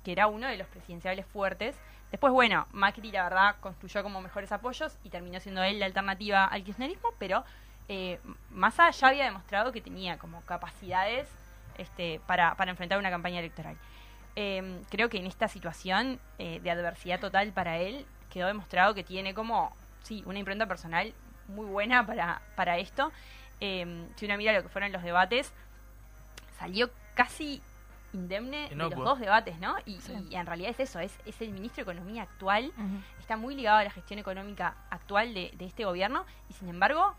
que 0.03 0.11
era 0.13 0.27
uno 0.27 0.47
de 0.47 0.55
los 0.57 0.67
presidenciables 0.67 1.25
fuertes. 1.25 1.75
Después, 2.11 2.31
bueno, 2.31 2.65
Macri, 2.71 3.11
la 3.11 3.23
verdad, 3.23 3.55
construyó 3.59 4.01
como 4.01 4.21
mejores 4.21 4.49
apoyos 4.53 4.97
y 5.03 5.09
terminó 5.09 5.41
siendo 5.41 5.61
él 5.63 5.79
la 5.79 5.85
alternativa 5.87 6.45
al 6.45 6.63
kirchnerismo, 6.63 7.09
pero 7.19 7.43
eh, 7.89 8.19
Massa 8.51 8.89
ya 8.91 9.07
había 9.07 9.25
demostrado 9.25 9.71
que 9.71 9.81
tenía 9.81 10.17
como 10.17 10.41
capacidades 10.41 11.27
este, 11.77 12.19
para, 12.27 12.55
para 12.55 12.71
enfrentar 12.71 12.97
una 12.99 13.09
campaña 13.09 13.39
electoral. 13.39 13.77
Eh, 14.35 14.81
creo 14.89 15.09
que 15.09 15.17
en 15.17 15.25
esta 15.25 15.47
situación 15.47 16.19
eh, 16.37 16.59
de 16.61 16.69
adversidad 16.71 17.19
total 17.19 17.51
para 17.53 17.77
él 17.77 18.05
quedó 18.31 18.47
demostrado 18.47 18.93
que 18.93 19.03
tiene 19.03 19.33
como, 19.33 19.75
sí, 20.03 20.21
una 20.25 20.37
impronta 20.39 20.67
personal 20.67 21.13
muy 21.47 21.65
buena 21.65 22.05
para, 22.05 22.41
para 22.55 22.77
esto. 22.77 23.11
Eh, 23.61 24.07
si 24.15 24.25
uno 24.25 24.37
mira 24.37 24.53
lo 24.53 24.61
que 24.61 24.69
fueron 24.69 24.91
los 24.91 25.01
debates, 25.01 25.53
salió 26.59 26.89
casi 27.15 27.61
indemne 28.13 28.69
de 28.69 28.75
los 28.75 28.93
dos 28.95 29.19
debates, 29.19 29.59
¿no? 29.59 29.75
Y, 29.85 29.99
Sí. 30.01 30.13
y 30.29 30.35
en 30.35 30.45
realidad 30.45 30.71
es 30.71 30.79
eso, 30.79 30.99
es, 30.99 31.17
es 31.25 31.39
el 31.41 31.49
ministro 31.51 31.83
de 31.83 31.91
Economía 31.91 32.23
actual 32.23 32.71
está 33.19 33.35
muy 33.37 33.53
ligado 33.55 33.77
a 33.77 33.83
la 33.83 33.89
gestión 33.91 34.19
económica 34.19 34.75
actual 34.89 35.33
de, 35.33 35.51
de 35.55 35.65
este 35.65 35.83
gobierno 35.83 36.25
y 36.49 36.53
sin 36.53 36.69
embargo, 36.69 37.13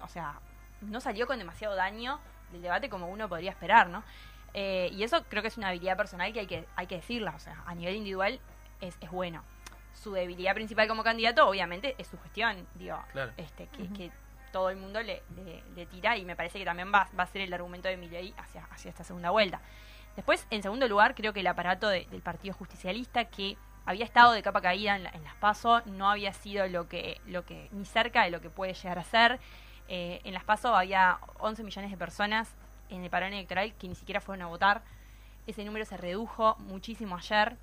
o 0.00 0.08
sea, 0.08 0.34
no 0.80 1.00
salió 1.00 1.26
con 1.26 1.38
demasiado 1.38 1.74
daño 1.76 2.20
del 2.52 2.62
debate 2.62 2.88
como 2.88 3.08
uno 3.08 3.28
podría 3.28 3.50
esperar, 3.50 3.88
¿no? 3.88 4.02
Eh, 4.54 4.90
y 4.92 5.02
eso 5.02 5.24
creo 5.28 5.40
que 5.42 5.48
es 5.48 5.56
una 5.56 5.68
habilidad 5.68 5.96
personal 5.96 6.32
que 6.32 6.40
hay 6.40 6.46
que, 6.46 6.66
hay 6.76 6.86
que 6.86 6.96
decirla, 6.96 7.32
o 7.34 7.38
sea, 7.38 7.62
a 7.66 7.74
nivel 7.74 7.94
individual 7.96 8.38
es, 8.80 8.96
es 9.00 9.10
bueno. 9.10 9.42
Su 9.94 10.12
debilidad 10.12 10.54
principal 10.54 10.88
como 10.88 11.02
candidato, 11.04 11.48
obviamente, 11.48 11.94
es 11.98 12.06
su 12.08 12.18
gestión, 12.20 12.66
digo, 12.74 12.98
Claro. 13.12 13.32
este, 13.36 13.68
que, 13.68 13.88
que 13.92 14.10
todo 14.50 14.68
el 14.70 14.76
mundo 14.76 15.00
le, 15.02 15.22
le- 15.36 15.62
le 15.74 15.86
tira 15.86 16.16
y 16.16 16.24
me 16.24 16.36
parece 16.36 16.58
que 16.58 16.64
también 16.64 16.92
va, 16.92 17.08
va 17.18 17.24
a 17.24 17.26
ser 17.26 17.42
el 17.42 17.52
argumento 17.54 17.88
de 17.88 17.96
Milei 17.96 18.34
hacia, 18.36 18.64
hacia 18.70 18.88
esta 18.90 19.04
segunda 19.04 19.30
vuelta. 19.30 19.60
Después, 20.16 20.46
en 20.50 20.62
segundo 20.62 20.86
lugar, 20.88 21.14
creo 21.14 21.32
que 21.32 21.40
el 21.40 21.46
aparato 21.46 21.88
de- 21.88 22.06
del 22.10 22.20
Partido 22.20 22.52
Justicialista, 22.54 23.24
que 23.26 23.56
había 23.86 24.04
estado 24.04 24.32
de 24.32 24.42
capa 24.42 24.60
caída 24.60 24.96
en, 24.96 25.04
la- 25.04 25.10
en 25.10 25.24
las 25.24 25.34
PASO, 25.36 25.82
no 25.86 26.08
había 26.10 26.32
sido 26.32 26.66
lo 26.68 26.88
que, 26.88 27.20
lo 27.26 27.44
que 27.44 27.68
ni 27.72 27.84
cerca 27.84 28.24
de 28.24 28.30
lo 28.30 28.40
que 28.40 28.50
puede 28.50 28.74
llegar 28.74 28.98
a 28.98 29.04
ser. 29.04 29.40
Eh, 29.88 30.20
en 30.24 30.34
las 30.34 30.44
PASO 30.44 30.74
había 30.74 31.18
11 31.40 31.64
millones 31.64 31.90
de 31.90 31.96
personas 31.96 32.48
en 32.90 33.02
el 33.04 33.10
parón 33.10 33.32
electoral 33.32 33.74
que 33.74 33.88
ni 33.88 33.94
siquiera 33.94 34.20
fueron 34.20 34.42
a 34.42 34.46
votar. 34.46 34.82
Ese 35.46 35.64
número 35.64 35.84
se 35.84 35.96
redujo 35.96 36.56
muchísimo 36.60 37.16
ayer. 37.16 37.56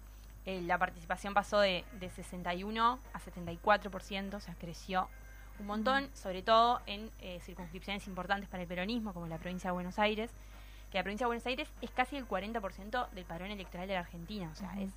Eh, 0.46 0.62
la 0.62 0.78
participación 0.78 1.34
pasó 1.34 1.60
de, 1.60 1.86
de 2.00 2.10
61 2.10 3.00
a 3.14 3.20
74%, 3.20 4.34
o 4.36 4.40
sea, 4.40 4.56
creció 4.56 5.08
un 5.60 5.68
montón, 5.68 6.10
sobre 6.14 6.42
todo 6.42 6.82
en 6.86 7.12
eh, 7.20 7.40
circunscripciones 7.42 8.08
importantes 8.08 8.50
para 8.50 8.64
el 8.64 8.68
peronismo, 8.70 9.14
como 9.14 9.28
la 9.28 9.38
provincia 9.38 9.70
de 9.70 9.74
Buenos 9.74 10.00
Aires. 10.00 10.32
que 10.92 10.98
la 10.98 11.04
provincia 11.04 11.26
de 11.26 11.28
Buenos 11.30 11.46
Aires 11.46 11.70
es 11.82 11.92
casi 11.92 12.16
el 12.18 12.28
40% 12.28 13.10
del 13.12 13.26
padrón 13.26 13.52
electoral 13.52 13.88
de 13.88 13.94
la 13.94 14.00
Argentina. 14.02 14.50
O 14.52 14.56
sea, 14.56 14.74
es 14.80 14.92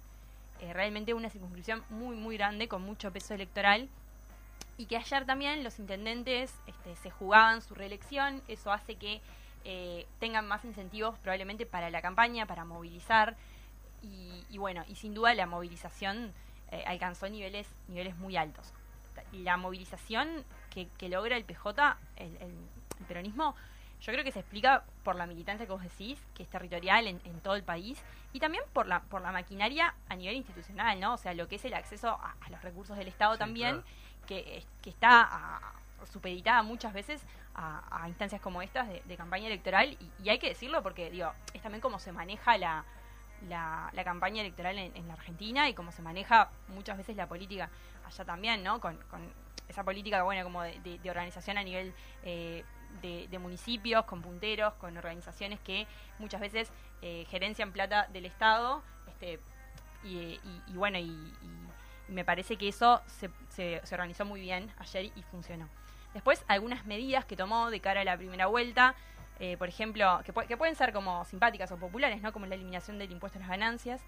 realmente 0.73 1.15
una 1.15 1.31
circunscripción 1.31 1.83
muy, 1.91 2.15
muy 2.17 2.37
grande, 2.37 2.69
con 2.69 2.83
mucho 2.83 3.13
peso 3.13 3.35
electoral. 3.35 3.89
Y 4.79 4.87
que 4.87 4.97
ayer 4.97 5.25
también 5.27 5.65
los 5.65 5.79
intendentes 5.79 6.55
este, 6.67 6.97
se 6.97 7.11
jugaban 7.11 7.63
su 7.63 7.75
reelección. 7.75 8.43
Eso 8.49 8.73
hace 8.73 8.97
que 8.97 9.21
eh, 9.65 10.07
tengan 10.19 10.47
más 10.49 10.65
incentivos 10.65 11.19
probablemente 11.19 11.67
para 11.67 11.91
la 11.91 12.03
campaña, 12.03 12.47
para 12.47 12.65
movilizar. 12.65 13.37
Y, 14.03 14.45
y 14.51 14.59
bueno, 14.59 14.85
y 14.89 14.97
sin 14.97 15.15
duda 15.15 15.35
la 15.35 15.47
movilización 15.47 16.33
eh, 16.71 16.83
alcanzó 16.87 17.29
niveles, 17.29 17.69
niveles 17.89 18.17
muy 18.17 18.37
altos. 18.37 18.73
La 19.33 19.57
movilización 19.57 20.45
que, 20.71 20.89
que 20.99 21.09
logra 21.09 21.37
el 21.37 21.45
PJ, 21.45 21.97
el, 22.17 22.37
el- 22.37 22.67
el 23.01 23.07
peronismo, 23.07 23.55
yo 24.03 24.13
creo 24.13 24.25
que 24.25 24.33
se 24.33 24.41
explica 24.41 24.85
por 25.05 25.17
la 25.17 25.27
militancia 25.27 25.65
que 25.65 25.73
vos 25.73 25.83
decís, 25.83 26.21
que 26.35 26.43
es 26.43 26.49
territorial 26.49 27.07
en, 27.07 27.21
en 27.25 27.41
todo 27.41 27.55
el 27.55 27.63
país, 27.63 28.03
y 28.33 28.41
también 28.41 28.65
por 28.73 28.87
la, 28.87 29.01
por 29.03 29.23
la 29.23 29.31
maquinaria 29.33 29.95
a 30.09 30.17
nivel 30.17 30.37
institucional, 30.37 30.99
¿no? 31.01 31.15
O 31.15 31.17
sea, 31.19 31.35
lo 31.35 31.47
que 31.49 31.57
es 31.57 31.65
el 31.65 31.75
acceso 31.75 32.09
a, 32.11 32.35
a 32.41 32.51
los 32.51 32.61
recursos 32.63 32.97
del 32.97 33.09
Estado 33.09 33.35
Sí, 33.35 33.39
también, 33.39 33.71
claro. 33.81 33.87
que, 34.27 34.65
que 34.83 34.91
está 34.91 35.23
a- 35.23 35.73
supeditada 36.11 36.63
muchas 36.65 36.93
veces 36.93 37.23
a, 37.55 38.03
a 38.03 38.09
instancias 38.09 38.41
como 38.41 38.61
estas 38.61 38.89
de, 38.89 39.03
de 39.05 39.17
campaña 39.17 39.47
electoral, 39.47 39.97
y, 40.01 40.11
y 40.25 40.29
hay 40.31 40.39
que 40.39 40.49
decirlo 40.49 40.83
porque, 40.83 41.11
digo, 41.11 41.33
es 41.55 41.63
también 41.63 41.81
cómo 41.81 41.99
se 42.01 42.11
maneja 42.11 42.59
la, 42.59 42.85
la, 43.49 43.89
la 43.93 44.05
campaña 44.05 44.41
electoral 44.41 44.79
en, 44.79 44.97
en 44.97 45.07
la 45.07 45.15
Argentina 45.15 45.69
y 45.69 45.75
cómo 45.75 45.93
se 45.93 46.03
maneja 46.03 46.51
muchas 46.69 46.97
veces 46.97 47.17
la 47.17 47.29
política 47.29 47.71
allá 48.05 48.25
también, 48.25 48.65
¿no? 48.65 48.81
Con, 48.81 48.97
con 49.11 49.33
esa 49.69 49.85
política, 49.85 50.23
bueno, 50.25 50.43
como 50.43 50.63
de, 50.63 50.81
de- 50.81 50.99
de 50.99 51.11
organización 51.11 51.57
a 51.57 51.63
nivel 51.63 51.95
eh, 52.25 52.65
de, 53.01 53.29
de 53.29 53.39
municipios, 53.39 54.05
con 54.05 54.21
punteros, 54.23 54.75
con 54.75 54.97
organizaciones 54.97 55.61
que 55.61 55.87
muchas 56.19 56.41
veces 56.41 56.71
eh, 57.01 57.25
gerencian 57.31 57.73
plata 57.73 58.07
del 58.13 58.27
Estado, 58.27 58.83
este, 59.09 59.41
y, 60.05 60.17
y- 60.19 60.63
y 60.69 60.73
bueno, 60.75 60.99
y, 60.99 61.33
me 62.09 62.25
parece 62.25 62.57
que 62.57 62.69
eso 62.69 63.01
se, 63.07 63.31
se- 63.49 63.81
se 63.85 63.95
organizó 63.95 64.25
muy 64.25 64.41
bien 64.41 64.71
ayer 64.79 65.07
y 65.17 65.23
funcionó. 65.31 65.69
Después, 66.13 66.45
algunas 66.49 66.85
medidas 66.85 67.25
que 67.25 67.37
tomó 67.37 67.71
de 67.71 67.81
cara 67.81 68.03
a 68.03 68.05
la 68.05 68.17
primera 68.19 68.47
vuelta, 68.47 68.95
eh, 69.41 69.57
por 69.57 69.69
ejemplo, 69.69 70.21
que, 70.25 70.33
que 70.47 70.57
pueden 70.59 70.75
ser 70.75 70.93
como 70.93 71.25
simpáticas 71.25 71.73
o 71.73 71.79
populares, 71.79 72.21
¿no? 72.21 72.33
Como 72.33 72.45
la 72.47 72.55
eliminación 72.57 72.99
del 72.99 73.11
impuesto 73.13 73.39
a 73.39 73.41
las 73.41 73.49
ganancias, 73.49 74.03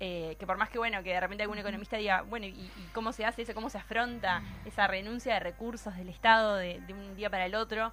eh, 0.00 0.34
que 0.40 0.46
por 0.46 0.56
más 0.56 0.68
que 0.70 0.78
bueno 0.78 1.00
que 1.04 1.10
de 1.12 1.20
repente 1.20 1.44
algún 1.44 1.58
economista 1.58 1.96
diga 1.96 2.22
bueno 2.22 2.46
y, 2.46 2.50
y 2.50 2.88
cómo 2.92 3.12
se 3.12 3.24
hace 3.24 3.42
eso 3.42 3.54
cómo 3.54 3.70
se 3.70 3.78
afronta 3.78 4.42
esa 4.64 4.88
renuncia 4.88 5.34
de 5.34 5.38
recursos 5.40 5.94
del 5.96 6.08
Estado 6.08 6.56
de, 6.56 6.80
de 6.80 6.92
un 6.92 7.14
día 7.14 7.30
para 7.30 7.46
el 7.46 7.54
otro 7.54 7.92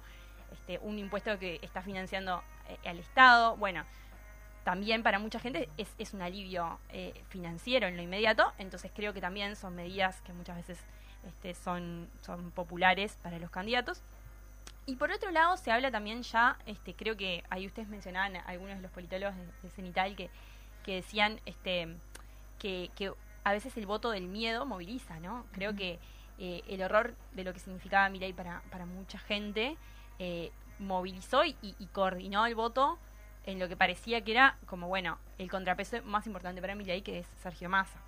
este 0.52 0.78
un 0.82 0.98
impuesto 0.98 1.38
que 1.38 1.58
está 1.62 1.82
financiando 1.82 2.42
eh, 2.68 2.88
al 2.88 2.98
Estado. 2.98 3.56
Bueno 3.56 3.84
también 4.64 5.02
para 5.02 5.18
mucha 5.18 5.40
gente 5.40 5.68
es, 5.76 5.92
es 5.98 6.14
un 6.14 6.22
alivio 6.22 6.78
eh, 6.90 7.20
financiero 7.30 7.88
en 7.88 7.96
lo 7.96 8.02
inmediato. 8.02 8.52
Entonces 8.58 8.92
creo 8.94 9.12
que 9.12 9.20
también 9.20 9.56
son 9.56 9.74
medidas 9.74 10.20
que 10.20 10.32
muchas 10.32 10.56
veces 10.56 10.78
este, 11.26 11.54
son 11.54 12.08
son 12.20 12.50
populares 12.52 13.18
para 13.22 13.38
los 13.38 13.50
candidatos. 13.50 14.02
Y 14.86 14.96
por 14.96 15.10
otro 15.10 15.30
lado 15.30 15.56
se 15.56 15.70
habla 15.70 15.90
también 15.90 16.22
ya 16.22 16.58
este 16.66 16.94
creo 16.94 17.16
que 17.16 17.44
ahí 17.50 17.66
ustedes 17.66 17.88
mencionaban 17.88 18.36
algunos 18.46 18.76
de 18.76 18.82
los 18.82 18.90
politólogos 18.90 19.36
de, 19.36 19.46
de 19.62 19.70
Cenital 19.70 20.16
que 20.16 20.30
que 20.82 20.96
decían 20.96 21.40
este 21.46 21.96
que, 22.58 22.90
que 22.96 23.12
a 23.44 23.52
veces 23.52 23.76
el 23.76 23.86
voto 23.86 24.10
del 24.10 24.28
miedo 24.28 24.66
moviliza, 24.66 25.18
¿no? 25.20 25.46
Creo 25.52 25.74
que 25.74 25.98
eh, 26.38 26.62
el 26.68 26.82
horror 26.82 27.14
de 27.32 27.44
lo 27.44 27.52
que 27.52 27.58
significaba 27.58 28.08
Milei 28.08 28.32
para, 28.32 28.62
para 28.70 28.86
mucha 28.86 29.18
gente 29.18 29.76
eh, 30.24 30.50
movilizó 30.78 31.44
y, 31.44 31.56
y 31.62 31.86
coordinó 31.92 32.46
el 32.46 32.54
voto 32.54 32.98
en 33.44 33.58
lo 33.58 33.66
que 33.68 33.76
parecía 33.76 34.20
que 34.20 34.30
era 34.30 34.56
como, 34.66 34.86
bueno, 34.86 35.18
el 35.38 35.48
contrapeso 35.50 36.00
más 36.04 36.26
importante 36.26 36.60
para 36.60 36.76
Milei, 36.76 37.02
que 37.02 37.18
es 37.18 37.26
Sergio 37.42 37.68
Massa. 37.68 37.98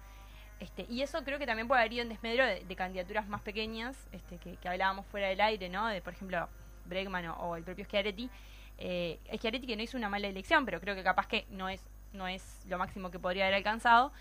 Este, 0.61 0.87
y 0.89 1.03
eso 1.03 1.25
creo 1.25 1.39
que 1.41 1.47
también 1.47 1.67
puede 1.67 1.81
haber 1.81 1.93
ido 1.93 2.03
en 2.03 2.09
desmedro 2.09 2.47
de, 2.47 2.65
de 2.65 2.77
candidaturas 2.77 3.27
más 3.27 3.41
pequeñas, 3.41 3.97
este, 4.13 4.39
que, 4.39 4.57
que 4.57 4.69
hablábamos 4.69 5.05
fuera 5.07 5.27
del 5.29 5.41
aire, 5.41 5.69
¿no? 5.69 5.89
De, 5.89 6.01
por 6.01 6.13
ejemplo, 6.13 6.49
Bregman 6.87 7.27
o, 7.27 7.35
o 7.35 7.57
el 7.57 7.65
propio 7.65 7.85
Schiaretti. 7.85 8.31
Eh, 8.79 9.19
Schiaretti 9.37 9.67
que 9.67 9.77
no 9.77 9.83
hizo 9.83 9.97
una 9.97 10.09
mala 10.09 10.29
elección, 10.29 10.65
pero 10.65 10.81
creo 10.81 10.95
que 10.95 11.03
capaz 11.03 11.27
que 11.27 11.45
no 11.51 11.69
es, 11.69 11.83
no 12.13 12.29
es 12.29 12.65
lo 12.69 12.79
máximo 12.79 13.11
que 13.11 13.19
podría 13.19 13.45
haber 13.45 13.57
alcanzado. 13.57 14.13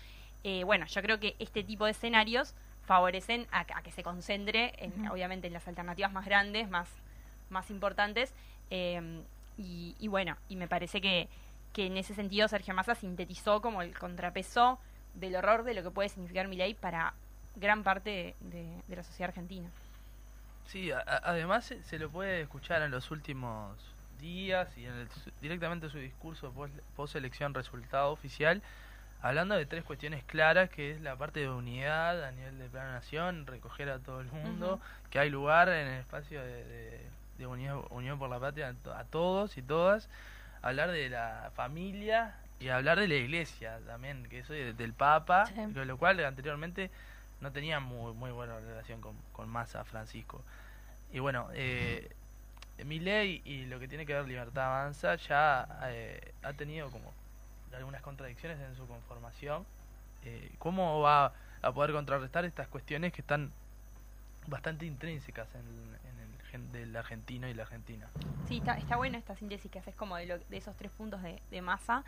Eh, 0.42 0.64
bueno, 0.64 0.86
yo 0.86 1.00
creo 1.00 1.18
que 1.20 1.36
este 1.38 1.62
tipo 1.62 1.84
de 1.84 1.92
escenarios 1.92 2.54
favorecen 2.82 3.46
a, 3.50 3.60
a 3.60 3.82
que 3.82 3.92
se 3.92 4.02
concentre, 4.02 4.72
en, 4.78 5.08
obviamente, 5.08 5.46
en 5.46 5.52
las 5.52 5.66
alternativas 5.68 6.12
más 6.12 6.26
grandes, 6.26 6.68
más, 6.68 6.88
más 7.50 7.70
importantes. 7.70 8.32
eh, 8.70 9.22
y, 9.56 9.94
y 10.00 10.08
bueno, 10.08 10.36
y 10.48 10.56
me 10.56 10.66
parece 10.66 11.00
que, 11.00 11.28
que 11.72 11.86
en 11.86 11.96
ese 11.96 12.12
sentido 12.14 12.48
Sergio 12.48 12.74
Massa 12.74 12.94
sintetizó 12.96 13.60
como 13.62 13.82
el 13.82 13.96
contrapeso 13.96 14.80
del 15.14 15.36
horror 15.36 15.62
de 15.62 15.74
lo 15.74 15.82
que 15.84 15.90
puede 15.92 16.08
significar 16.08 16.48
mi 16.48 16.56
ley 16.56 16.74
para 16.74 17.14
gran 17.54 17.84
parte 17.84 18.34
de, 18.40 18.58
de- 18.58 18.82
de 18.88 18.96
la 18.96 19.04
sociedad 19.04 19.28
argentina. 19.30 19.68
Sí, 20.66 20.90
a- 20.90 21.04
además 21.22 21.66
se, 21.66 21.82
se 21.84 21.98
lo 22.00 22.10
puede 22.10 22.40
escuchar 22.40 22.82
en 22.82 22.90
los 22.90 23.10
últimos 23.12 23.76
días 24.20 24.68
y 24.76 24.86
en 24.86 24.94
el 24.94 25.08
directamente 25.40 25.88
su 25.90 25.98
discurso 25.98 26.50
post, 26.50 26.74
post 26.96 27.14
elección 27.14 27.54
resultado 27.54 28.10
oficial, 28.10 28.60
hablando 29.22 29.54
de 29.54 29.66
tres 29.66 29.84
cuestiones 29.84 30.24
claras, 30.24 30.68
que 30.70 30.92
es 30.92 31.00
la 31.00 31.14
parte 31.16 31.40
de 31.40 31.48
unidad 31.50 32.24
a 32.24 32.32
nivel 32.32 32.58
de 32.58 32.68
plan 32.68 32.90
nación, 32.92 33.46
recoger 33.46 33.88
a 33.90 33.98
todo 34.00 34.20
el 34.20 34.26
mundo, 34.32 34.80
que 35.10 35.18
hay 35.20 35.30
lugar 35.30 35.68
en 35.68 35.86
el 35.86 36.00
espacio 36.00 36.42
de, 36.42 36.64
de- 36.64 37.06
de 37.38 37.46
unión, 37.46 37.84
unión 37.90 38.18
por 38.18 38.30
la 38.30 38.38
patria 38.40 38.68
a, 38.68 38.74
to- 38.74 38.94
a 38.94 39.04
todos 39.04 39.56
y 39.58 39.62
todas, 39.62 40.08
hablar 40.62 40.90
de 40.90 41.08
la 41.10 41.50
familia 41.54 42.36
y 42.60 42.68
hablar 42.68 42.98
de 43.00 43.08
la 43.08 43.14
iglesia 43.14 43.78
también, 43.86 44.26
que 44.28 44.38
eso 44.40 44.52
de- 44.52 44.72
del 44.72 44.92
Papa, 44.92 45.46
Sí. 45.46 45.54
con 45.54 45.86
lo 45.86 45.96
cual 45.98 46.24
anteriormente 46.24 46.90
no 47.40 47.52
tenía 47.52 47.80
muy, 47.80 48.12
muy 48.14 48.30
buena 48.30 48.58
relación 48.58 49.00
con, 49.00 49.16
con 49.32 49.48
Massa, 49.48 49.84
Francisco. 49.84 50.42
Y 51.12 51.18
bueno, 51.18 51.48
eh, 51.52 52.10
Milei 52.84 53.42
y 53.44 53.66
lo 53.66 53.78
que 53.78 53.86
tiene 53.88 54.04
que 54.06 54.14
ver 54.14 54.26
Libertad 54.26 54.66
Avanza 54.66 55.14
ya 55.16 55.66
eh, 55.84 56.32
ha 56.42 56.52
tenido 56.54 56.90
como 56.90 57.12
algunas 57.76 58.02
contradicciones 58.02 58.58
en 58.60 58.74
su 58.76 58.86
conformación. 58.86 59.64
Eh, 60.24 60.50
¿Cómo 60.58 61.00
va 61.00 61.32
a 61.62 61.72
poder 61.72 61.92
contrarrestar 61.92 62.44
estas 62.44 62.68
cuestiones 62.68 63.12
que 63.12 63.20
están 63.20 63.52
bastante 64.46 64.86
intrínsecas 64.86 65.48
en, 65.54 65.60
en 65.60 66.23
del 66.58 66.94
argentino 66.96 67.48
y 67.48 67.54
la 67.54 67.62
argentina? 67.62 68.08
Sí, 68.48 68.58
está, 68.58 68.74
está 68.74 68.96
buena 68.96 69.18
esta 69.18 69.34
síntesis 69.36 69.70
que 69.70 69.78
haces 69.78 69.94
como 69.94 70.16
de, 70.16 70.26
lo- 70.26 70.38
de 70.38 70.56
esos 70.56 70.76
tres 70.76 70.90
puntos 70.92 71.22
de, 71.22 71.42
de 71.50 71.62
masa. 71.62 72.04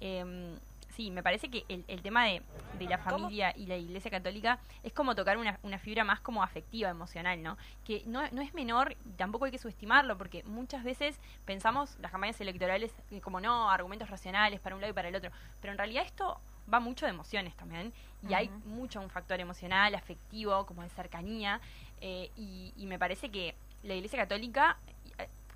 Em, 0.00 0.56
sí, 0.88 1.10
me 1.10 1.22
parece 1.22 1.50
que 1.50 1.64
el, 1.68 1.84
el 1.86 2.00
tema 2.02 2.24
de, 2.24 2.42
de 2.78 2.84
la 2.86 2.96
familia 2.98 3.52
y 3.56 3.66
la 3.66 3.76
iglesia 3.76 4.10
católica 4.10 4.58
es 4.82 4.92
como 4.92 5.14
tocar 5.14 5.36
una, 5.36 5.58
una 5.62 5.78
fibra 5.78 6.04
más 6.04 6.20
como 6.20 6.42
afectiva, 6.42 6.88
emocional, 6.88 7.42
¿no? 7.42 7.56
Que 7.84 8.02
no, 8.06 8.22
no 8.30 8.40
es 8.42 8.54
menor, 8.54 8.92
y 9.04 9.10
tampoco 9.16 9.44
hay 9.44 9.50
que 9.50 9.58
subestimarlo, 9.58 10.16
porque 10.16 10.42
muchas 10.44 10.82
veces 10.84 11.20
pensamos 11.44 11.96
las 12.00 12.10
campañas 12.10 12.40
electorales 12.40 12.92
eh, 13.10 13.20
como 13.20 13.40
no, 13.40 13.70
argumentos 13.70 14.08
racionales 14.08 14.58
para 14.60 14.74
un 14.74 14.80
lado 14.80 14.90
y 14.92 14.94
para 14.94 15.08
el 15.08 15.14
otro, 15.16 15.30
pero 15.60 15.72
en 15.72 15.78
realidad 15.78 16.04
esto 16.06 16.40
va 16.72 16.80
mucho 16.80 17.04
de 17.04 17.10
emociones 17.10 17.54
también, 17.56 17.92
y 18.28 18.32
hay 18.34 18.48
mucho 18.64 19.00
un 19.00 19.10
factor 19.10 19.40
emocional, 19.40 19.94
afectivo, 19.94 20.64
como 20.66 20.82
de 20.82 20.88
cercanía, 20.90 21.60
eh, 22.00 22.30
y, 22.36 22.72
y 22.76 22.86
me 22.86 22.98
parece 22.98 23.28
que 23.30 23.54
la 23.82 23.94
iglesia 23.94 24.18
católica 24.18 24.78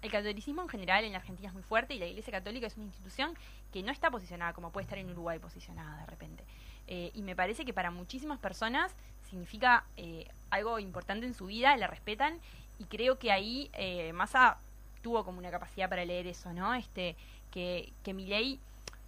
el 0.04 0.10
catolicismo 0.10 0.60
en 0.60 0.68
general 0.68 1.02
en 1.04 1.12
la 1.12 1.18
Argentina 1.18 1.48
es 1.48 1.54
muy 1.54 1.62
fuerte 1.62 1.94
y 1.94 1.98
la 1.98 2.04
Iglesia 2.04 2.30
Católica 2.30 2.66
es 2.66 2.76
una 2.76 2.84
institución 2.84 3.34
que 3.72 3.82
no 3.82 3.90
está 3.90 4.10
posicionada 4.10 4.52
como 4.52 4.70
puede 4.70 4.84
estar 4.84 4.98
en 4.98 5.10
Uruguay 5.10 5.38
posicionada 5.38 5.98
de 6.00 6.06
repente. 6.06 6.44
Eh, 6.86 7.10
y 7.14 7.22
me 7.22 7.34
parece 7.34 7.64
que 7.64 7.72
para 7.72 7.90
muchísimas 7.90 8.38
personas 8.38 8.94
significa 9.30 9.84
eh, 9.96 10.28
algo 10.50 10.78
importante 10.78 11.24
en 11.24 11.32
su 11.32 11.46
vida, 11.46 11.74
la 11.78 11.86
respetan 11.86 12.38
y 12.78 12.84
creo 12.84 13.18
que 13.18 13.32
ahí 13.32 13.70
eh, 13.72 14.12
Massa 14.12 14.58
tuvo 15.00 15.24
como 15.24 15.38
una 15.38 15.50
capacidad 15.50 15.88
para 15.88 16.04
leer 16.04 16.26
eso, 16.26 16.52
¿no? 16.52 16.74
Este 16.74 17.16
que 17.50 17.90
que 18.02 18.12
Milei 18.12 18.60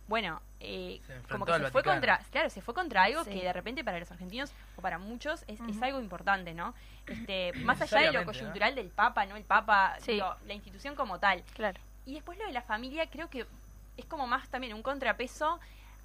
bueno, 0.09 0.40
eh, 0.61 1.01
Se 1.07 1.21
como 1.29 1.45
que 1.45 1.53
se 1.59 1.71
fue 1.71 1.83
contra, 1.83 2.19
claro, 2.31 2.49
se 2.51 2.61
fue 2.62 2.75
contra 2.75 3.03
algo 3.05 3.25
Sí. 3.25 3.31
que 3.31 3.42
de 3.42 3.53
repente 3.53 3.83
para 3.85 3.99
los 3.99 4.11
argentinos 4.11 4.53
o 4.77 4.81
para 4.83 4.99
muchos 4.99 5.45
es, 5.49 5.61
es 5.69 5.83
algo 5.83 6.01
importante, 6.01 6.55
¿no? 6.55 6.75
Este, 7.07 7.53
más 7.64 7.81
allá 7.83 8.01
de 8.01 8.12
lo 8.12 8.25
coyuntural 8.25 8.75
del 8.75 8.88
Papa, 8.88 9.27
¿no? 9.27 9.37
El 9.37 9.44
Papa, 9.44 9.96
Sí. 10.00 10.13
digo, 10.13 10.35
la 10.46 10.54
institución 10.54 10.94
como 10.94 11.19
tal. 11.19 11.42
Claro. 11.54 11.81
Y 12.04 12.15
después 12.15 12.38
lo 12.38 12.46
de 12.46 12.52
la 12.52 12.63
familia 12.63 13.09
creo 13.11 13.29
que 13.29 13.46
es 13.96 14.04
como 14.07 14.27
más 14.27 14.48
también 14.48 14.75
un 14.75 14.83
contrapeso 14.83 15.59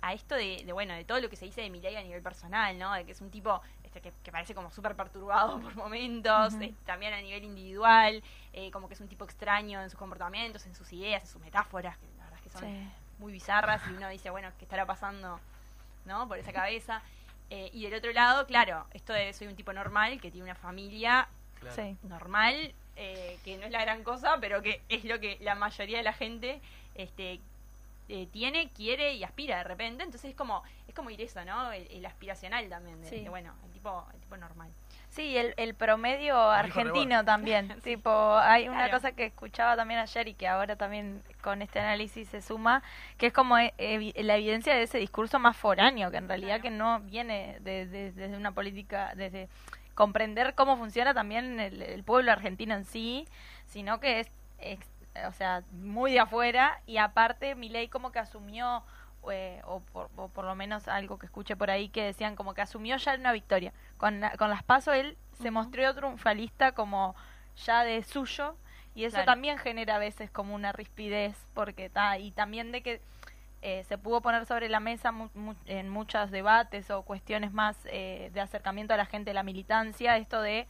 a 0.04 0.14
esto 0.14 0.34
de, 0.34 0.64
de, 0.66 0.74
bueno, 0.74 0.95
de 0.95 1.06
todo 1.06 1.20
lo 1.22 1.30
que 1.30 1.36
se 1.36 1.45
dice 1.45 1.62
de 1.62 1.70
Milei 1.70 1.95
a 1.95 2.02
nivel 2.02 2.24
personal, 2.24 2.78
¿no? 2.80 2.91
De 2.93 3.06
que 3.06 3.12
es 3.12 3.22
un 3.22 3.30
tipo 3.30 3.62
este, 3.84 4.02
que, 4.02 4.12
que 4.24 4.32
parece 4.32 4.56
como 4.56 4.72
súper 4.72 4.95
perturbado 4.95 5.60
por 5.62 5.76
momentos, 5.76 6.56
eh, 6.56 6.74
también 6.86 7.14
a 7.14 7.22
nivel 7.22 7.43
individual, 7.43 8.24
eh, 8.54 8.72
como 8.72 8.88
que 8.88 8.95
es 8.95 9.02
un 9.02 9.08
tipo 9.08 9.26
extraño 9.26 9.80
en 9.82 9.89
sus 9.91 9.99
comportamientos, 9.99 10.66
en 10.66 10.74
sus 10.74 10.91
ideas, 10.91 11.22
en 11.24 11.30
sus 11.30 11.39
metáforas, 11.41 11.97
que 11.99 12.08
la 12.18 12.24
verdad 12.24 12.39
es 12.39 12.43
que 12.43 12.49
son 12.49 12.62
Sí. 12.62 12.89
Muy 13.22 13.32
bizarras 13.32 13.82
y 13.88 13.91
uno 13.93 14.09
dice, 14.09 14.30
bueno, 14.32 14.49
¿qué 14.57 14.65
estará 14.65 14.86
pasando, 14.86 15.39
no? 16.05 16.28
Por 16.28 16.39
esa 16.39 16.51
cabeza. 16.51 17.01
Eh, 17.49 17.69
y 17.74 17.84
del 17.84 17.93
otro 17.93 18.11
lado, 18.11 18.45
claro, 18.47 18.86
esto 18.93 19.13
de 19.13 19.32
soy 19.34 19.47
un 19.47 19.55
tipo 19.55 19.72
normal 19.72 20.19
que 20.19 20.32
tiene 20.32 20.43
una 20.45 20.55
familia 20.55 21.28
Claro. 21.59 21.76
Sí. 21.76 21.95
normal, 22.03 22.74
eh, 22.95 23.38
que 23.45 23.57
no 23.57 23.65
es 23.65 23.72
la 23.72 23.82
gran 23.82 24.03
cosa, 24.03 24.38
pero 24.41 24.61
que 24.63 24.82
es 24.89 25.05
lo 25.05 25.19
que 25.19 25.38
la 25.41 25.53
mayoría 25.55 25.97
de 25.97 26.03
la 26.03 26.13
gente 26.13 26.59
este, 26.95 27.39
eh, 28.09 28.28
tiene, 28.32 28.69
quiere 28.72 29.13
y 29.13 29.24
aspira 29.24 29.57
de 29.57 29.63
repente. 29.65 30.03
Entonces 30.03 30.32
es 30.32 30.36
como, 30.36 30.63
es 30.88 30.95
como 30.95 31.11
ir 31.11 31.22
eso, 31.22 31.45
¿no? 31.45 31.72
El, 31.72 31.86
el 31.91 32.05
aspiracional 32.05 32.67
también, 32.67 32.99
de, 33.01 33.09
Sí. 33.09 33.22
de, 33.22 33.30
bueno, 33.30 33.53
el 33.65 33.72
tipo, 33.72 34.07
el 34.13 34.19
tipo 34.22 34.38
normal. 34.38 34.69
Sí, 35.12 35.38
el, 35.38 35.53
el 35.57 35.74
promedio 35.76 36.39
argentino 36.39 37.24
también. 37.26 37.80
tipo, 37.84 38.09
hay 38.38 38.70
una 38.70 38.86
Claro. 38.86 38.93
cosa 38.93 39.12
que 39.12 39.26
escuchaba 39.26 39.76
también 39.76 39.99
ayer 39.99 40.28
y 40.30 40.34
que 40.34 40.47
ahora 40.47 40.78
también 40.78 41.22
con 41.41 41.62
este 41.62 41.80
análisis 41.82 42.30
se 42.30 42.41
suma, 42.41 42.82
que 43.18 43.28
es 43.28 43.34
como 43.34 43.57
eh, 43.57 43.74
evi- 43.78 44.14
la 44.24 44.36
evidencia 44.38 44.74
de 44.74 44.84
ese 44.84 44.99
discurso 44.99 45.38
más 45.38 45.57
foráneo, 45.57 46.12
que 46.12 46.18
en 46.18 46.30
realidad 46.30 46.62
Claro. 46.62 46.64
que 46.64 46.70
no 46.72 46.99
viene 47.01 47.57
de- 47.59 47.86
de- 47.88 48.12
desde 48.14 48.38
una 48.38 48.53
política, 48.53 49.12
desde 49.16 49.49
comprender 49.95 50.55
cómo 50.55 50.78
funciona 50.78 51.14
también 51.14 51.59
el, 51.59 51.82
el 51.82 52.03
pueblo 52.05 52.32
argentino 52.32 52.74
en 52.74 52.86
sí, 52.86 53.28
sino 53.68 53.99
que 53.99 54.22
es, 54.22 54.32
ex- 54.59 54.88
o 55.28 55.34
sea, 55.34 55.64
muy 55.74 56.14
de 56.14 56.22
afuera 56.22 56.80
y 56.86 56.95
aparte 56.97 57.53
Milei 57.55 57.89
como 57.89 58.14
que 58.14 58.20
asumió 58.20 58.82
eh, 59.32 59.61
o, 59.65 59.80
por, 59.82 60.09
o 60.15 60.30
por 60.30 60.45
lo 60.45 60.55
menos 60.55 60.88
algo 60.88 61.19
que 61.19 61.26
escuché 61.28 61.55
por 61.55 61.69
ahí 61.69 61.89
que 61.89 62.03
decían 62.03 62.36
como 62.36 62.53
que 62.53 62.61
asumió 62.61 62.97
ya 62.97 63.15
una 63.15 63.32
victoria. 63.34 63.74
Con, 63.97 64.19
la- 64.22 64.36
con 64.38 64.49
las 64.49 64.63
pasos 64.63 64.95
él 64.95 65.17
se 65.34 65.49
Ujú. 65.49 65.53
mostró 65.53 65.93
triunfalista 65.93 66.72
como 66.72 67.15
ya 67.65 67.84
de 67.84 68.01
suyo 68.03 68.55
y 68.95 69.03
eso 69.05 69.15
Claro. 69.15 69.26
también 69.32 69.57
genera 69.57 69.95
a 69.95 69.99
veces 69.99 70.32
como 70.32 70.55
una 70.55 70.72
rispidez 70.72 71.36
porque 71.53 71.86
está 71.86 72.17
y 72.17 72.32
también 72.32 72.72
de 72.72 72.82
que 72.82 73.01
eh, 73.61 73.84
se 73.84 73.97
pudo 73.99 74.22
poner 74.22 74.45
sobre 74.47 74.69
la 74.69 74.80
mesa 74.80 75.11
mu- 75.11 75.30
mu- 75.36 75.53
en 75.67 75.88
muchos 75.88 76.32
debates 76.32 76.89
o 76.89 77.03
cuestiones 77.03 77.53
más 77.53 77.78
eh, 77.86 78.32
de 78.34 78.41
acercamiento 78.41 78.93
a 78.93 78.97
la 78.97 79.05
gente 79.05 79.30
de 79.30 79.34
la 79.36 79.43
militancia 79.43 80.17
esto 80.17 80.41
de 80.41 80.67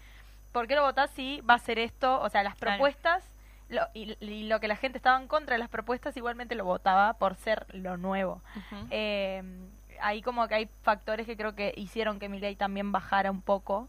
¿por 0.52 0.68
qué 0.68 0.76
lo 0.76 0.82
votás 0.84 1.10
si 1.12 1.40
va 1.42 1.54
a 1.54 1.60
ser 1.60 1.80
esto? 1.80 2.20
O 2.22 2.28
sea, 2.30 2.44
las 2.44 2.56
Claro. 2.56 2.76
propuestas 2.78 3.24
lo, 3.72 3.88
y, 3.94 4.16
y 4.24 4.44
lo 4.48 4.60
que 4.60 4.68
la 4.68 4.76
gente 4.76 4.98
estaba 5.00 5.20
en 5.20 5.28
contra 5.28 5.56
de 5.56 5.60
las 5.60 5.70
propuestas 5.70 6.16
igualmente 6.18 6.54
lo 6.56 6.66
votaba 6.66 7.14
por 7.14 7.36
ser 7.36 7.66
lo 7.74 7.98
nuevo. 7.98 8.42
Eh, 8.92 9.42
ahí 10.02 10.22
como 10.22 10.48
que 10.48 10.56
hay 10.56 10.70
factores 10.84 11.26
que 11.26 11.38
creo 11.38 11.56
que 11.56 11.74
hicieron 11.78 12.20
que 12.20 12.30
Milei 12.30 12.56
también 12.56 12.92
bajara 12.92 13.32
un 13.32 13.42
poco 13.42 13.88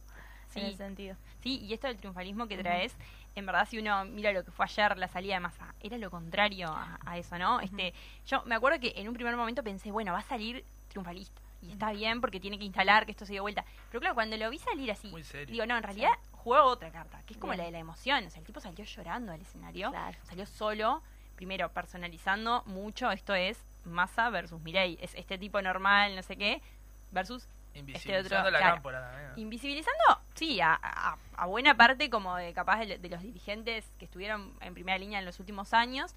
en 0.55 0.62
Sí. 0.62 0.68
ese 0.68 0.76
sentido. 0.76 1.16
Sí, 1.41 1.61
y 1.61 1.72
esto 1.72 1.87
del 1.87 1.97
triunfalismo 1.97 2.47
que 2.47 2.59
traes, 2.59 2.95
en 3.35 3.47
verdad 3.47 3.66
si 3.66 3.78
uno 3.78 4.05
mira 4.05 4.33
lo 4.33 4.45
que 4.45 4.51
fue 4.51 4.66
ayer, 4.66 4.99
la 4.99 5.09
salida 5.09 5.35
de 5.35 5.41
masa, 5.41 5.74
era 5.80 5.97
lo 5.99 6.11
contrario 6.11 6.68
a, 6.68 6.99
a 7.07 7.16
eso, 7.18 7.39
¿no? 7.39 7.61
Este, 7.61 7.95
yo 8.26 8.43
me 8.45 8.55
acuerdo 8.55 8.78
que 8.78 8.93
en 8.97 9.09
un 9.09 9.14
primer 9.14 9.35
momento 9.37 9.62
pensé, 9.62 9.91
bueno, 9.91 10.12
va 10.12 10.18
a 10.18 10.22
salir 10.22 10.64
triunfalista. 10.89 11.41
Y 11.62 11.70
está 11.72 11.93
bien 11.93 12.20
porque 12.20 12.41
tiene 12.41 12.59
que 12.59 12.64
instalar 12.64 13.07
que 13.07 13.12
esto 13.12 13.24
se 13.24 13.33
dio 13.33 13.43
vuelta. 13.43 13.64
Pero 13.89 14.01
claro, 14.01 14.14
cuando 14.14 14.37
lo 14.37 14.51
vi 14.51 14.59
salir 14.59 14.91
así, 14.91 15.09
Muy 15.09 15.22
serio. 15.22 15.53
digo, 15.53 15.64
no, 15.64 15.76
en 15.76 15.83
realidad 15.85 16.11
juega 16.43 16.64
otra 16.64 16.90
carta, 16.90 17.22
que 17.26 17.34
es 17.34 17.38
como 17.38 17.53
Bien. 17.53 17.59
la 17.61 17.64
de 17.66 17.72
la 17.72 17.78
emoción. 17.78 18.26
O 18.26 18.30
sea, 18.30 18.40
el 18.40 18.47
tipo 18.47 18.61
salió 18.61 18.84
llorando 18.84 19.32
al 19.32 19.40
escenario, 19.40 19.90
Claro. 19.90 20.18
salió 20.24 20.47
solo, 20.47 21.03
primero 21.36 21.70
personalizando 21.72 22.62
mucho, 22.66 23.11
esto 23.11 23.34
es 23.34 23.64
Massa 23.84 24.30
versus 24.30 24.61
Mirei. 24.62 24.99
Es 25.01 25.14
este 25.14 25.38
tipo 25.38 25.61
normal, 25.62 26.14
no 26.16 26.22
sé 26.22 26.36
qué, 26.36 26.62
versus 27.11 27.49
Invisibilizando 27.74 28.38
otro, 28.40 28.51
la 28.51 28.59
claro. 28.59 28.74
cámpora. 28.74 29.32
Invisibilizando, 29.36 30.20
sí, 30.34 30.61
a, 30.61 30.78
a- 30.82 31.16
a 31.36 31.47
buena 31.47 31.74
parte 31.76 32.11
como 32.11 32.36
de 32.36 32.53
capaz 32.53 32.80
de, 32.80 32.99
de 32.99 33.09
los 33.09 33.22
dirigentes 33.22 33.90
que 33.99 34.05
estuvieron 34.05 34.55
en 34.61 34.74
primera 34.74 34.99
línea 34.99 35.18
en 35.18 35.24
los 35.24 35.40
últimos 35.40 35.72
años, 35.72 36.14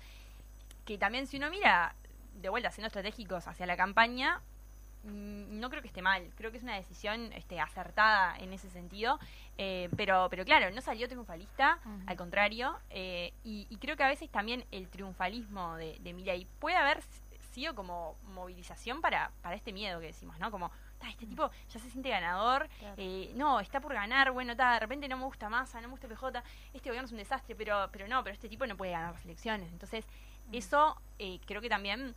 que 0.85 0.97
también 0.97 1.27
si 1.27 1.37
uno 1.37 1.49
mira 1.49 1.95
de 2.33 2.49
vuelta 2.49 2.71
siendo 2.71 2.87
estratégicos 2.87 3.47
hacia 3.47 3.65
la 3.65 3.77
campaña, 3.77 4.41
no 5.05 5.69
creo 5.69 5.81
que 5.81 5.87
esté 5.87 6.01
mal, 6.01 6.29
creo 6.35 6.51
que 6.51 6.57
es 6.57 6.63
una 6.63 6.75
decisión 6.75 7.31
este, 7.33 7.59
acertada 7.59 8.37
en 8.37 8.53
ese 8.53 8.69
sentido, 8.69 9.19
eh, 9.57 9.89
pero, 9.95 10.27
pero 10.29 10.43
claro, 10.45 10.69
no 10.71 10.81
salió 10.81 11.07
triunfalista, 11.07 11.79
al 12.07 12.17
contrario, 12.17 12.77
eh, 12.89 13.33
y, 13.43 13.67
y 13.69 13.77
creo 13.77 13.95
que 13.95 14.03
a 14.03 14.07
veces 14.07 14.29
también 14.29 14.65
el 14.71 14.87
triunfalismo 14.89 15.75
de, 15.75 15.97
de 15.99 16.47
puede 16.59 16.75
haber 16.75 17.01
sido 17.51 17.73
como 17.75 18.17
movilización 18.33 18.99
para, 19.01 19.31
para 19.41 19.55
este 19.55 19.71
miedo 19.71 19.99
que 20.01 20.07
decimos, 20.07 20.37
¿no? 20.39 20.51
Como, 20.51 20.71
"Ta, 20.99 21.09
este 21.09 21.25
tipo 21.25 21.49
ya 21.69 21.79
se 21.79 21.89
siente 21.89 22.09
ganador, 22.09 22.67
Claro. 22.79 22.95
eh, 22.97 23.31
no, 23.35 23.61
está 23.61 23.79
por 23.79 23.93
ganar, 23.93 24.31
bueno, 24.31 24.55
ta, 24.57 24.73
de 24.73 24.79
repente 24.81 25.07
no 25.07 25.15
me 25.17 25.23
gusta 25.23 25.47
Massa, 25.47 25.79
no 25.79 25.87
me 25.87 25.91
gusta 25.91 26.07
PJ, 26.09 26.43
este 26.73 26.89
gobierno 26.89 27.05
es 27.05 27.11
un 27.13 27.17
desastre, 27.19 27.55
pero, 27.55 27.87
pero 27.93 28.07
no, 28.09 28.21
pero 28.23 28.33
este 28.33 28.49
tipo 28.49 28.65
no 28.67 28.75
puede 28.75 28.91
ganar 28.91 29.13
las 29.13 29.23
elecciones. 29.23 29.71
Entonces, 29.71 30.05
eso 30.51 30.99
eh, 31.17 31.39
creo 31.45 31.61
que 31.61 31.69
también 31.69 32.13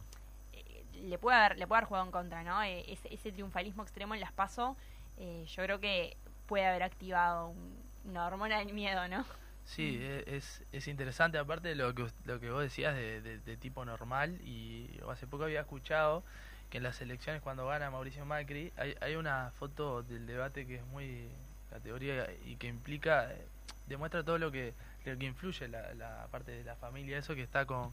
le 1.03 1.19
puede 1.19 1.37
haber, 1.39 1.59
le 1.59 1.67
puede 1.67 1.79
haber 1.79 1.89
jugado 1.89 2.07
en 2.07 2.13
contra, 2.13 2.43
¿no? 2.43 2.63
Eh, 2.63 2.85
ese, 2.93 3.13
ese 3.13 3.33
triunfalismo 3.33 3.83
extremo 3.83 4.15
en 4.15 4.21
las 4.21 4.33
PASO, 4.33 4.77
eh, 5.19 5.45
yo 5.47 5.63
creo 5.63 5.81
que 5.81 6.17
puede 6.47 6.67
haber 6.67 6.83
activado 6.83 7.49
un- 7.49 7.77
una 8.05 8.27
hormona 8.27 8.59
del 8.59 8.73
miedo, 8.73 9.07
¿no? 9.09 9.25
Sí, 9.65 9.99
e- 10.01 10.25
es, 10.37 10.63
es 10.73 10.89
interesante, 10.89 11.37
aparte 11.39 11.69
de 11.69 11.75
lo 11.75 11.95
que, 11.95 12.07
lo 12.25 12.41
que 12.41 12.51
vos 12.51 12.63
decías 12.63 12.95
de, 12.95 13.21
de- 13.21 13.39
de 13.39 13.57
tipo 13.57 13.85
normal, 13.85 14.41
y 14.43 14.89
hace 15.11 15.27
poco 15.27 15.45
había 15.45 15.61
escuchado 15.61 16.23
que 16.71 16.79
en 16.79 16.83
las 16.85 17.01
elecciones 17.01 17.43
cuando 17.43 17.67
gana 17.67 17.91
Mauricio 17.91 18.25
Macri 18.25 18.73
hay, 18.77 18.95
hay 19.01 19.17
una 19.17 19.51
foto 19.59 20.03
del 20.03 20.27
debate 20.27 20.67
que 20.67 20.77
es 20.77 20.87
muy 20.87 21.29
categoría 21.71 22.29
y 22.47 22.57
que 22.57 22.67
implica, 22.67 23.31
eh, 23.33 23.47
demuestra 23.87 24.23
todo 24.23 24.39
lo 24.39 24.51
que, 24.51 24.73
lo 25.05 25.19
que 25.19 25.27
influye 25.27 25.69
la, 25.69 25.93
la 25.95 26.27
parte 26.31 26.53
de 26.53 26.65
la 26.65 26.77
familia, 26.77 27.19
eso 27.19 27.35
que 27.35 27.43
está 27.43 27.65
con, 27.67 27.93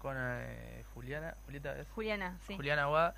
con 0.00 0.16
eh, 0.18 0.82
Juliana, 0.94 1.34
Julieta, 1.44 1.78
¿es? 1.78 1.88
Juliana, 1.90 2.36
sí. 2.46 2.56
Juliana 2.56 2.82
Aguada, 2.84 3.14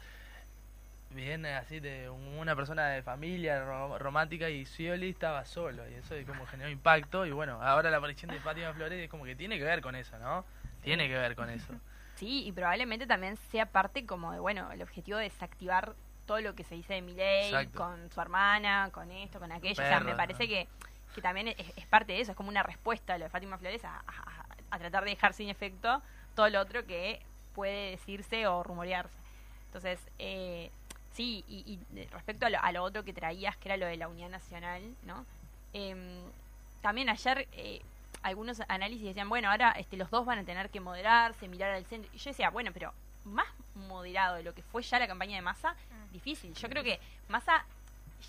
bien 1.11 1.45
así 1.47 1.79
de 1.81 2.09
un- 2.11 2.39
una 2.39 2.57
persona 2.57 2.89
de 2.89 3.03
familia 3.03 3.65
ro- 3.65 3.99
romántica 3.99 4.49
y 4.49 4.65
Scioli 4.65 5.11
estaba 5.11 5.45
solo 5.45 5.89
y 5.89 5.95
eso 5.95 6.15
como 6.27 6.47
generó 6.47 6.71
impacto 6.71 7.27
y 7.27 7.31
bueno, 7.33 7.63
ahora 7.63 7.91
la 7.91 7.99
aparición 7.99 8.31
de 8.31 8.41
Fátima 8.41 8.73
Flores 8.73 8.99
es 8.99 9.11
como 9.11 9.25
que 9.25 9.37
tiene 9.37 9.59
que 9.59 9.65
ver 9.65 9.81
con 9.83 9.95
eso, 9.95 10.19
¿no? 10.19 10.45
Tiene 10.83 11.09
que 11.09 11.15
ver 11.17 11.35
con 11.37 11.49
eso. 11.51 11.73
Sí, 12.15 12.45
y 12.47 12.53
probablemente 12.53 13.07
también 13.07 13.37
sea 13.51 13.67
parte 13.67 14.07
como 14.07 14.31
de, 14.33 14.39
bueno, 14.39 14.71
el 14.71 14.81
objetivo 14.83 15.19
de 15.19 15.25
desactivar 15.25 15.95
todo 16.25 16.41
lo 16.41 16.55
que 16.55 16.63
se 16.63 16.77
dice 16.77 17.01
de 17.03 17.47
Exacto. 17.49 17.79
con 17.79 18.11
su 18.13 18.21
hermana, 18.21 18.91
con 18.93 19.11
esto, 19.11 19.41
con 19.41 19.51
aquello. 19.51 19.73
o 19.73 19.75
sea, 19.87 19.99
me 19.99 20.15
parece 20.15 20.45
¿no? 20.45 20.49
que, 20.51 20.69
que 21.17 21.23
también 21.23 21.49
es, 21.49 21.57
es 21.75 21.87
parte 21.87 22.13
de 22.13 22.21
eso, 22.21 22.31
es 22.31 22.37
como 22.37 22.49
una 22.51 22.63
respuesta 22.63 23.15
a 23.15 23.19
lo 23.19 23.25
de 23.25 23.31
Fátima 23.31 23.59
Flores 23.59 23.85
a, 23.85 23.97
a- 24.07 24.47
a 24.71 24.79
tratar 24.79 25.03
de 25.05 25.11
dejar 25.11 25.33
sin 25.33 25.49
efecto 25.49 26.01
todo 26.35 26.49
lo 26.49 26.61
otro 26.61 26.85
que 26.87 27.21
puede 27.55 27.91
decirse 27.93 28.47
o 28.47 28.63
rumorearse. 28.63 29.15
Entonces, 29.67 30.01
eh, 30.19 30.71
sí, 31.13 31.45
y, 31.49 31.59
y 31.67 31.95
de- 31.95 32.07
respecto 32.13 32.47
a 32.47 32.51
lo, 32.51 32.61
a 32.63 32.73
lo 32.73 32.83
otro 32.83 33.05
que 33.05 33.13
traías, 33.13 33.57
que 33.57 33.69
era 33.69 33.77
lo 33.77 33.87
de 33.87 33.97
la 33.97 34.09
Unidad 34.09 34.29
Nacional, 34.31 34.83
¿no? 35.05 35.25
Em, 35.73 36.21
también 36.81 37.09
ayer 37.09 37.49
eh, 37.53 37.81
algunos 38.23 38.61
análisis 38.69 39.05
decían, 39.07 39.29
bueno, 39.29 39.51
ahora 39.51 39.73
este, 39.73 39.97
los 39.97 40.11
dos 40.11 40.25
van 40.27 40.39
a 40.39 40.45
tener 40.45 40.71
que 40.71 40.81
moderarse, 40.81 41.49
mirar 41.49 41.71
al 41.71 41.85
centro. 41.87 42.11
Y 42.15 42.19
yo 42.19 42.31
decía, 42.31 42.51
bueno, 42.51 42.71
pero 42.73 42.93
más 43.25 43.47
moderado 43.75 44.37
de 44.37 44.43
lo 44.43 44.55
que 44.55 44.63
fue 44.63 44.83
ya 44.83 44.99
la 44.99 45.07
campaña 45.07 45.37
de 45.37 45.43
Massa, 45.43 45.75
difícil. 46.13 46.55
Yo 46.55 46.69
creo 46.69 46.83
que 46.85 47.01
Massa 47.29 47.65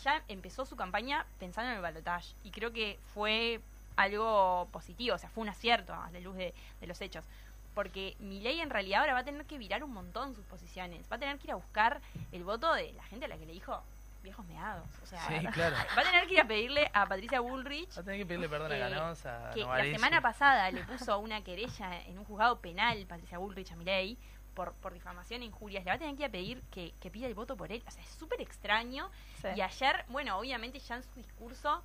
ya 0.03 0.23
empezó 0.27 0.65
su 0.65 0.75
campaña 0.75 1.25
pensando 1.39 1.69
en 1.71 1.75
el 1.77 1.81
balotaje 1.81 2.33
y 2.43 2.51
creo 2.51 2.71
que 2.71 2.97
fue 3.13 3.59
algo 3.95 4.67
positivo, 4.71 5.15
o 5.15 5.19
sea, 5.19 5.29
fue 5.29 5.43
un 5.43 5.49
acierto 5.49 5.93
a 5.93 6.09
la 6.11 6.19
luz 6.19 6.35
de, 6.35 6.53
de 6.79 6.87
los 6.87 6.99
hechos. 7.01 7.25
Porque 7.73 8.15
Milei 8.19 8.59
en 8.61 8.69
realidad 8.69 9.01
ahora 9.01 9.13
va 9.13 9.19
a 9.19 9.23
tener 9.25 9.45
que 9.45 9.57
virar 9.57 9.83
un 9.83 9.91
montón 9.93 10.35
sus 10.35 10.45
posiciones. 10.45 11.05
Va 11.11 11.15
a 11.15 11.19
tener 11.19 11.37
que 11.39 11.47
ir 11.47 11.51
a 11.51 11.55
buscar 11.55 12.01
el 12.31 12.43
voto 12.43 12.71
de 12.73 12.93
la 12.93 13.03
gente 13.05 13.25
a 13.25 13.27
la 13.29 13.37
que 13.37 13.45
le 13.45 13.53
dijo 13.53 13.81
viejos 14.21 14.45
meados. 14.45 14.87
O 15.01 15.05
sea, 15.05 15.19
Sí, 15.27 15.45
claro. 15.47 15.75
va 15.97 16.01
a 16.01 16.05
tener 16.05 16.27
que 16.27 16.33
ir 16.35 16.39
a 16.41 16.47
pedirle 16.47 16.89
a 16.93 17.05
Patricia 17.07 17.39
Bullrich 17.41 17.89
Va 17.97 18.01
a 18.01 18.03
tener 18.05 18.19
que 18.19 18.25
pedirle 18.25 18.47
perdón 18.47 18.71
a 18.71 18.75
Eh, 18.75 18.79
Ganosa, 18.79 19.49
a 19.49 19.53
que 19.53 19.61
la 19.65 19.83
semana 19.83 20.21
pasada 20.21 20.71
le 20.71 20.83
puso 20.83 21.19
una 21.19 21.43
querella 21.43 22.01
en 22.03 22.17
un 22.19 22.25
juzgado 22.25 22.59
penal 22.59 23.05
Patricia 23.07 23.37
Bullrich 23.37 23.71
a 23.71 23.75
Milei 23.75 24.17
por, 24.53 24.73
por 24.75 24.93
difamación 24.93 25.41
e 25.41 25.45
injurias. 25.45 25.83
Le 25.83 25.89
va 25.91 25.95
a 25.95 25.99
tener 25.99 26.15
que 26.15 26.21
ir 26.23 26.27
a 26.27 26.31
pedir 26.31 26.61
que, 26.71 26.93
que 27.01 27.09
pida 27.09 27.25
el 27.27 27.33
voto 27.33 27.57
por 27.57 27.71
él. 27.71 27.83
O 27.87 27.91
sea, 27.91 28.03
es 28.03 28.09
súper 28.11 28.39
extraño. 28.39 29.09
Sí. 29.41 29.47
Y 29.55 29.61
ayer, 29.61 30.05
bueno, 30.09 30.37
obviamente 30.37 30.77
ya 30.79 30.95
en 30.97 31.03
su 31.03 31.15
discurso 31.15 31.83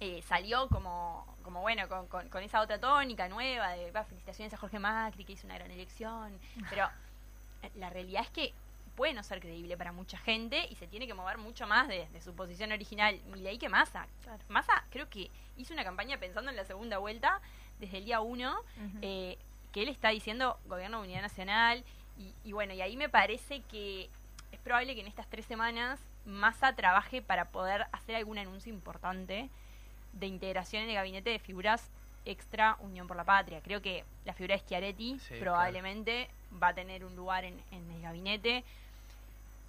eh, 0.00 0.22
salió 0.22 0.68
como, 0.68 1.26
como 1.42 1.60
bueno, 1.60 1.88
con, 1.88 2.06
con- 2.08 2.28
con 2.28 2.42
esa 2.42 2.60
otra 2.60 2.78
tónica 2.80 3.28
nueva 3.28 3.70
de 3.72 3.90
"Va, 3.92 4.04
felicitaciones 4.04 4.52
a 4.54 4.56
Jorge 4.56 4.78
Macri, 4.78 5.24
que 5.24 5.32
hizo 5.34 5.46
una 5.46 5.56
gran 5.56 5.70
elección. 5.70 6.38
Pero 6.70 6.88
eh, 7.62 7.70
la 7.76 7.90
realidad 7.90 8.22
es 8.22 8.30
que 8.30 8.52
puede 8.96 9.12
no 9.14 9.22
ser 9.22 9.40
creíble 9.40 9.76
para 9.76 9.92
mucha 9.92 10.18
gente 10.18 10.66
y 10.70 10.74
se 10.74 10.86
tiene 10.86 11.06
que 11.06 11.14
mover 11.14 11.38
mucho 11.38 11.66
más 11.66 11.86
de, 11.88 12.06
de 12.08 12.20
su 12.20 12.34
posición 12.34 12.72
original. 12.72 13.18
Milei 13.32 13.58
que 13.58 13.68
Massa. 13.68 14.06
Massa 14.48 14.84
creo 14.90 15.08
que 15.08 15.30
hizo 15.56 15.72
una 15.74 15.84
campaña 15.84 16.18
pensando 16.18 16.50
en 16.50 16.56
la 16.56 16.64
segunda 16.64 16.98
vuelta 16.98 17.40
desde 17.78 17.98
el 17.98 18.04
día 18.04 18.20
uno, 18.20 18.56
eh, 19.02 19.38
que 19.72 19.82
él 19.82 19.88
está 19.88 20.08
diciendo 20.10 20.58
gobierno 20.66 20.98
de 20.98 21.04
unidad 21.08 21.22
nacional 21.22 21.84
y, 22.18 22.34
y 22.44 22.52
bueno, 22.52 22.74
y 22.74 22.82
ahí 22.82 22.96
me 22.96 23.08
parece 23.08 23.60
que 23.62 24.10
es 24.52 24.58
probable 24.60 24.94
que 24.94 25.00
en 25.00 25.06
estas 25.06 25.28
tres 25.28 25.46
semanas 25.46 26.00
Massa 26.26 26.74
trabaje 26.74 27.22
para 27.22 27.46
poder 27.50 27.86
hacer 27.92 28.16
algún 28.16 28.36
anuncio 28.38 28.70
importante 28.72 29.48
de 30.12 30.26
integración 30.26 30.82
en 30.84 30.90
el 30.90 30.94
gabinete 30.96 31.30
de 31.30 31.38
figuras 31.38 31.88
extra 32.24 32.76
Unión 32.80 33.06
por 33.06 33.16
la 33.16 33.24
Patria. 33.24 33.60
Creo 33.62 33.80
que 33.80 34.04
la 34.24 34.34
figura 34.34 34.54
de 34.56 34.60
Schiaretti 34.62 35.18
Sí, 35.20 35.34
probablemente 35.40 36.28
va 36.62 36.68
a 36.68 36.74
tener 36.74 37.04
un 37.04 37.16
lugar 37.16 37.44
en, 37.44 37.58
en 37.70 37.90
el 37.90 38.02
gabinete. 38.02 38.64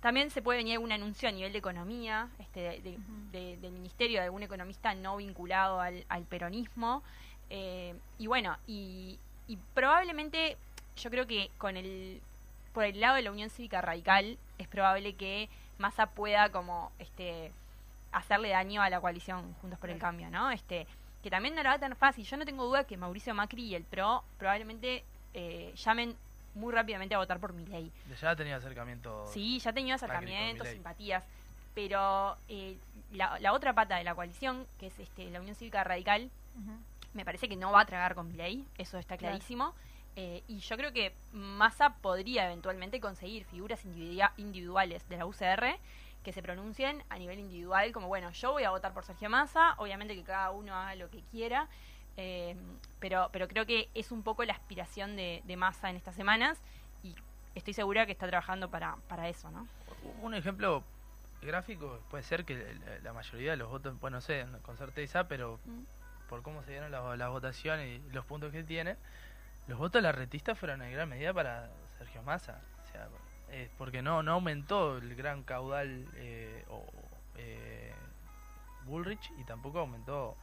También 0.01 0.31
se 0.31 0.41
puede 0.41 0.57
venir 0.57 0.73
algún 0.73 0.91
anuncio 0.91 1.29
a 1.29 1.31
nivel 1.31 1.51
de 1.51 1.59
economía, 1.59 2.27
este, 2.39 2.59
de- 2.59 2.81
de- 2.81 2.97
de- 3.31 3.57
del 3.57 3.71
ministerio 3.71 4.19
de 4.19 4.25
algún 4.25 4.41
economista 4.43 4.95
no 4.95 5.17
vinculado 5.17 5.79
al, 5.79 6.03
al 6.09 6.23
peronismo. 6.23 7.03
Eh, 7.51 7.93
y 8.17 8.27
bueno, 8.27 8.57
y, 8.65 9.19
y 9.47 9.57
probablemente 9.75 10.57
yo 10.97 11.09
creo 11.11 11.27
que 11.27 11.51
con 11.57 11.77
el 11.77 12.21
por 12.73 12.85
el 12.85 12.99
lado 13.01 13.17
de 13.17 13.21
la 13.21 13.31
Unión 13.31 13.49
Cívica 13.49 13.81
Radical 13.81 14.37
es 14.57 14.67
probable 14.69 15.13
que 15.15 15.49
Massa 15.77 16.05
pueda 16.07 16.49
como 16.53 16.91
este 16.99 17.51
hacerle 18.11 18.49
daño 18.49 18.81
a 18.81 18.89
la 18.89 18.99
coalición 19.01 19.53
Juntos 19.61 19.79
por 19.79 19.89
el 19.89 19.97
Cambio, 19.99 20.29
¿no? 20.29 20.51
Este 20.51 20.87
que 21.23 21.29
también 21.29 21.53
no 21.53 21.61
la 21.61 21.71
va 21.71 21.79
tan 21.79 21.95
fácil. 21.95 22.25
Yo 22.25 22.35
no 22.35 22.45
tengo 22.45 22.65
duda 22.65 22.83
que 22.85 22.97
Mauricio 22.97 23.33
Macri 23.35 23.63
y 23.65 23.75
el 23.75 23.83
PRO 23.83 24.23
probablemente 24.39 25.03
eh, 25.35 25.71
llamen 25.75 26.15
muy 26.55 26.73
rápidamente 26.73 27.13
a 27.13 27.19
votar 27.19 27.39
por 27.39 27.53
mi 27.53 27.63
ley. 27.67 27.91
Ya 28.19 28.31
ha 28.31 28.35
tenido 28.35 28.57
acercamiento. 28.57 29.25
Sí, 29.27 29.59
ya 29.59 29.69
ha 29.69 29.73
tenido 29.73 29.95
con 29.97 30.03
acercamientos, 30.05 30.63
Milei. 30.65 30.73
simpatías, 30.73 31.23
pero 31.75 32.35
eh, 32.49 32.75
la, 33.11 33.39
la 33.39 33.53
otra 33.53 33.73
pata 33.73 33.97
de 33.97 34.03
la 34.03 34.15
coalición, 34.15 34.65
que 34.79 34.87
es 34.87 34.99
este, 34.99 35.29
la 35.29 35.39
Unión 35.39 35.55
Cívica 35.55 35.83
Radical, 35.83 36.29
Ujú. 36.59 36.71
me 37.13 37.23
parece 37.23 37.47
que 37.47 37.55
no 37.55 37.71
va 37.71 37.81
a 37.81 37.85
tragar 37.85 38.15
con 38.15 38.35
ley, 38.35 38.65
eso 38.79 38.97
está 38.97 39.15
Claro. 39.15 39.33
clarísimo. 39.33 39.73
Eh, 40.15 40.43
y 40.49 40.57
yo 40.57 40.75
creo 40.75 40.91
que 40.91 41.13
Massa 41.31 41.93
podría 42.01 42.45
eventualmente 42.47 42.99
conseguir 42.99 43.45
figuras 43.45 43.85
individuales 44.37 45.07
de 45.07 45.17
la 45.17 45.25
UCR 45.25 45.77
que 46.23 46.31
se 46.31 46.41
pronuncien 46.41 47.03
a 47.09 47.17
nivel 47.17 47.39
individual, 47.39 47.91
como 47.91 48.07
bueno, 48.07 48.29
yo 48.31 48.51
voy 48.51 48.63
a 48.63 48.69
votar 48.69 48.93
por 48.93 49.03
Sergio 49.05 49.29
Massa, 49.29 49.73
obviamente 49.77 50.15
que 50.15 50.23
cada 50.23 50.51
uno 50.51 50.75
haga 50.75 50.95
lo 50.95 51.09
que 51.09 51.21
quiera, 51.31 51.67
eh, 52.17 52.55
pero, 52.99 53.29
pero 53.31 53.47
creo 53.47 53.65
que 53.65 53.89
es 53.95 54.11
un 54.11 54.21
poco 54.23 54.43
la 54.45 54.53
aspiración 54.53 55.15
de, 55.15 55.41
de 55.45 55.57
Massa 55.57 55.89
en 55.89 55.95
estas 55.95 56.15
semanas 56.15 56.61
y 57.03 57.15
estoy 57.55 57.73
segura 57.73 58.05
que 58.05 58.11
está 58.11 58.27
trabajando 58.27 58.69
para, 58.69 58.97
para 59.07 59.27
eso, 59.29 59.49
¿no? 59.51 59.67
Un 60.21 60.33
ejemplo 60.35 60.83
gráfico 61.41 61.99
puede 62.09 62.23
ser 62.23 62.45
que 62.45 62.75
la- 63.03 63.13
mayoría 63.13 63.51
de 63.51 63.57
los 63.57 63.69
votos, 63.69 63.99
bueno, 63.99 64.17
no 64.17 64.21
sé 64.21 64.45
con 64.61 64.77
certeza, 64.77 65.27
pero 65.27 65.59
Mm. 65.65 65.81
por 66.29 66.43
cómo 66.43 66.63
se 66.63 66.71
dieron 66.71 66.91
las, 66.91 67.17
las 67.17 67.29
votaciones 67.29 67.99
y 67.99 68.11
los 68.13 68.25
puntos 68.25 68.51
que 68.51 68.63
tiene, 68.63 68.95
los 69.67 69.79
votos 69.79 69.93
de 69.93 70.01
la 70.03 70.11
retista 70.11 70.53
fueron 70.53 70.81
en 70.83 70.91
gran 70.93 71.09
medida 71.09 71.33
para 71.33 71.69
Sergio 71.97 72.21
Massa. 72.23 72.61
O 72.87 72.91
sea, 72.91 73.07
eh, 73.51 73.69
porque 73.77 74.01
no, 74.01 74.23
no 74.23 74.33
aumentó 74.33 74.97
el 74.97 75.15
gran 75.15 75.43
caudal 75.43 76.07
eh, 76.15 76.65
o, 76.69 76.83
eh, 77.35 77.93
Bullrich 78.85 79.31
y 79.37 79.43
tampoco 79.43 79.79
aumentó 79.79 80.35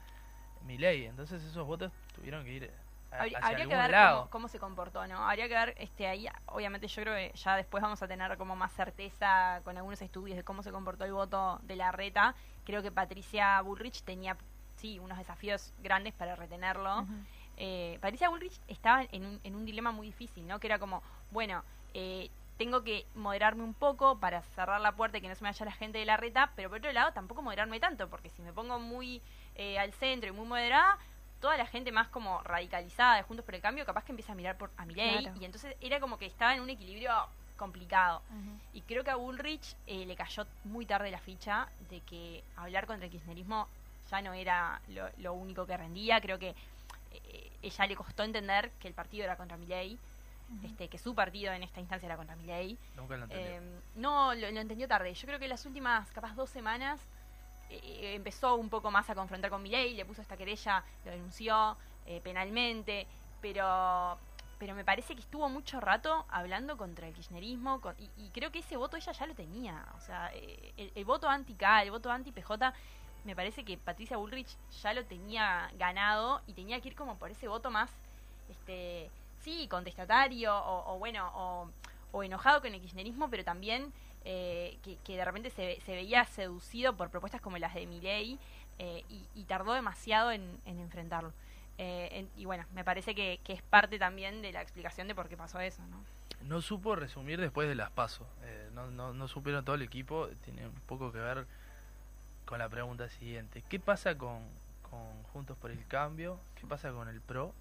Milei. 0.65 1.07
Entonces 1.07 1.43
esos 1.43 1.67
votos 1.67 1.93
tuvieron 2.15 2.45
que 2.45 2.53
ir 2.53 2.65
a- 3.11 3.17
Habría, 3.21 3.39
hacia 3.39 3.49
habría 3.49 3.57
que 3.57 3.63
algún 3.75 3.79
ver 3.79 3.91
lado. 3.91 4.19
cómo, 4.19 4.31
cómo 4.31 4.49
se 4.49 4.59
comportó, 4.59 5.07
¿no? 5.07 5.27
Habría 5.29 5.49
que 5.49 5.55
ver, 5.55 5.75
este, 5.79 6.07
ahí, 6.07 6.29
obviamente 6.47 6.87
yo 6.89 7.03
creo 7.03 7.15
que 7.15 7.33
ya 7.39 7.57
después 7.57 7.83
vamos 7.83 8.03
a 8.03 8.07
tener 8.09 8.37
como 8.37 8.55
más 8.55 8.71
certeza 8.73 9.61
con 9.65 9.77
algunos 9.79 10.01
estudios 10.03 10.37
de 10.37 10.45
cómo 10.45 10.63
se 10.63 10.71
comportó 10.71 11.05
el 11.07 11.13
voto 11.15 11.59
de 11.63 11.77
la 11.77 11.91
reta. 11.91 12.35
Creo 12.67 12.83
que 12.83 12.93
Patricia 12.93 13.61
Bullrich 13.63 14.03
tenía, 14.03 14.37
sí, 14.77 14.99
unos 14.99 15.17
desafíos 15.17 15.73
grandes 15.83 16.13
para 16.13 16.37
retenerlo. 16.37 17.07
Eh, 17.57 17.99
Patricia 18.03 18.29
Bullrich 18.29 18.61
estaba 18.69 19.05
en 19.11 19.25
un, 19.25 19.41
en 19.43 19.55
un 19.55 19.65
dilema 19.65 19.91
muy 19.91 20.09
difícil, 20.09 20.47
¿no? 20.47 20.61
Que 20.61 20.67
era 20.67 20.79
como, 20.79 21.03
bueno, 21.31 21.65
eh, 21.95 22.31
tengo 22.59 22.83
que 22.83 23.07
moderarme 23.15 23.63
un 23.63 23.73
poco 23.75 24.19
para 24.19 24.43
cerrar 24.43 24.81
la 24.81 24.93
puerta 24.93 25.19
y 25.19 25.21
que 25.21 25.29
no 25.29 25.35
se 25.37 25.43
me 25.45 25.49
vaya 25.51 25.65
la 25.65 25.73
gente 25.73 25.99
de 25.99 26.05
la 26.05 26.17
reta, 26.17 26.51
pero 26.57 26.69
por 26.69 26.79
otro 26.79 26.93
lado 26.93 27.13
tampoco 27.13 27.41
moderarme 27.41 27.79
tanto, 27.81 28.09
porque 28.09 28.29
si 28.31 28.43
me 28.43 28.53
pongo 28.53 28.79
muy 28.81 29.23
eh, 29.55 29.79
al 29.79 29.93
centro 29.93 30.29
y 30.29 30.33
muy 30.33 30.47
moderada, 30.47 30.99
toda 31.41 31.57
la 31.57 31.67
gente 31.67 31.93
más 31.93 32.09
como 32.09 32.43
radicalizada 32.43 33.17
de 33.17 33.23
Juntos 33.23 33.45
por 33.47 33.55
el 33.55 33.61
Cambio 33.61 33.87
capaz 33.87 34.05
que 34.05 34.13
empieza 34.13 34.33
a 34.33 34.35
mirar 34.35 34.57
por 34.59 34.71
a 34.77 34.85
Milei 34.85 35.21
Claro. 35.23 35.39
y 35.41 35.45
entonces 35.45 35.77
era 35.81 36.01
como 36.01 36.19
que 36.19 36.27
estaba 36.27 36.55
en 36.55 36.61
un 36.61 36.69
equilibrio 36.71 37.13
complicado. 37.57 38.23
Y 38.73 38.83
creo 38.83 39.03
que 39.05 39.11
a 39.11 39.17
Bullrich 39.17 39.75
eh, 39.87 40.05
le 40.07 40.15
cayó 40.17 40.47
muy 40.65 40.85
tarde 40.87 41.11
la 41.11 41.19
ficha 41.19 41.69
de 41.91 42.01
que 42.01 42.43
hablar 42.57 42.87
contra 42.87 43.07
el 43.07 43.11
kirchnerismo 43.13 43.69
ya 44.11 44.21
no 44.23 44.33
era 44.33 44.81
lo, 44.89 45.09
lo 45.19 45.33
único 45.35 45.67
que 45.67 45.77
rendía. 45.77 46.21
Creo 46.21 46.39
que 46.39 46.55
eh, 47.13 47.51
ella 47.63 47.87
le 47.87 47.97
costó 47.97 48.23
entender 48.23 48.71
que 48.81 48.89
el 48.89 48.95
partido 48.95 49.25
era 49.25 49.37
contra 49.37 49.57
Milei, 49.57 49.99
este, 50.65 50.89
que 50.89 50.99
su 50.99 51.15
partido 51.15 51.53
en 51.53 51.63
esta 51.63 51.81
instancia 51.81 52.07
era 52.07 52.17
contra 52.17 52.37
Milei. 52.37 52.79
Nunca 52.97 53.17
lo 53.17 53.25
entendió. 53.25 53.47
Eh, 53.49 53.81
no, 53.97 54.35
lo, 54.35 54.51
lo 54.51 54.61
entendió 54.61 54.89
tarde. 54.89 55.13
Yo 55.15 55.27
creo 55.27 55.39
que 55.39 55.49
las 55.49 55.65
últimas, 55.67 56.11
capaz 56.13 56.35
dos 56.35 56.51
semanas, 56.51 57.01
eh, 57.71 58.15
empezó 58.15 58.55
un 58.57 58.69
poco 58.71 58.91
más 58.91 59.09
a 59.11 59.15
confrontar 59.15 59.51
con 59.51 59.63
Milei, 59.63 59.95
le 59.95 60.05
puso 60.05 60.23
esta 60.23 60.37
querella, 60.37 60.83
lo 61.05 61.11
denunció 61.11 61.77
eh, 62.07 62.21
penalmente, 62.23 63.07
pero 63.41 64.19
pero 64.59 64.75
me 64.75 64.85
parece 64.85 65.15
que 65.15 65.21
estuvo 65.21 65.49
mucho 65.49 65.79
rato 65.79 66.27
hablando 66.31 66.77
contra 66.77 67.07
el 67.07 67.15
kirchnerismo 67.15 67.81
con- 67.81 67.95
y, 67.97 68.11
y 68.17 68.31
creo 68.31 68.51
que 68.51 68.59
ese 68.59 68.77
voto 68.77 68.97
ella 68.97 69.13
ya 69.13 69.27
lo 69.29 69.35
tenía. 69.37 69.87
O 69.97 70.01
sea, 70.01 70.33
eh, 70.35 70.73
el, 70.77 70.91
el 70.97 71.05
voto 71.05 71.29
anti-K, 71.29 71.83
el 71.85 71.93
voto 71.93 72.11
anti-PJ, 72.11 72.73
me 73.25 73.37
parece 73.37 73.65
que 73.65 73.79
Patricia 73.79 74.17
Bullrich 74.17 74.57
ya 74.83 74.95
lo 74.95 75.05
tenía 75.05 75.71
ganado 75.79 76.43
y 76.49 76.55
tenía 76.55 76.81
que 76.81 76.89
ir 76.89 76.97
como 76.97 77.17
por 77.19 77.31
ese 77.31 77.47
voto 77.47 77.71
más, 77.71 77.89
este 78.49 79.11
sí, 79.49 79.67
contestatario 79.69 80.55
o, 80.55 80.99
bueno, 80.99 81.71
o, 82.13 82.23
enojado 82.23 82.61
con 82.61 82.75
el 82.75 82.81
kirchnerismo, 82.81 83.31
pero 83.31 83.45
también 83.45 83.93
eh, 84.25 84.77
que, 84.83 85.17
de 85.17 85.25
repente 85.25 85.51
se, 85.51 85.81
se 85.83 85.93
veía 85.93 86.25
seducido 86.25 86.97
por 86.97 87.11
propuestas 87.11 87.41
como 87.41 87.59
las 87.59 87.75
de 87.75 87.87
Milei 87.87 88.39
eh, 88.79 89.05
y, 89.35 89.45
tardó 89.45 89.73
demasiado 89.73 90.33
en, 90.33 90.59
en 90.67 90.81
enfrentarlo. 90.81 91.33
Eh, 91.79 92.27
y 92.37 92.45
bueno, 92.45 92.65
me 92.75 92.85
parece 92.85 93.15
que, 93.15 93.41
es 93.47 93.63
parte 93.63 93.99
también 93.99 94.43
de 94.43 94.53
la 94.53 94.61
explicación 94.61 95.09
de 95.09 95.15
por 95.15 95.29
qué 95.29 95.37
pasó 95.37 95.61
eso, 95.61 95.83
¿no? 95.87 96.05
No 96.43 96.61
supo 96.61 96.95
resumir 96.95 97.41
después 97.41 97.69
de 97.69 97.75
las 97.75 97.91
pasos. 97.91 98.27
no, 98.75 98.91
no, 98.91 99.13
no 99.15 99.29
supieron 99.29 99.65
todo 99.65 99.77
el 99.77 99.83
equipo. 99.83 100.29
Tiene 100.45 100.67
un 100.67 100.81
poco 100.87 101.11
que 101.11 101.19
ver 101.19 101.47
con 102.45 102.59
la 102.59 102.69
pregunta 102.69 103.09
siguiente. 103.09 103.63
¿Qué 103.69 103.81
pasa 103.81 104.17
con 104.17 104.43
Juntos 105.33 105.57
por 105.57 105.71
el 105.71 105.87
Cambio? 105.87 106.39
¿Qué 106.55 106.67
pasa 106.67 106.93
con 106.93 107.09
el 107.09 107.21
PRO? 107.21 107.55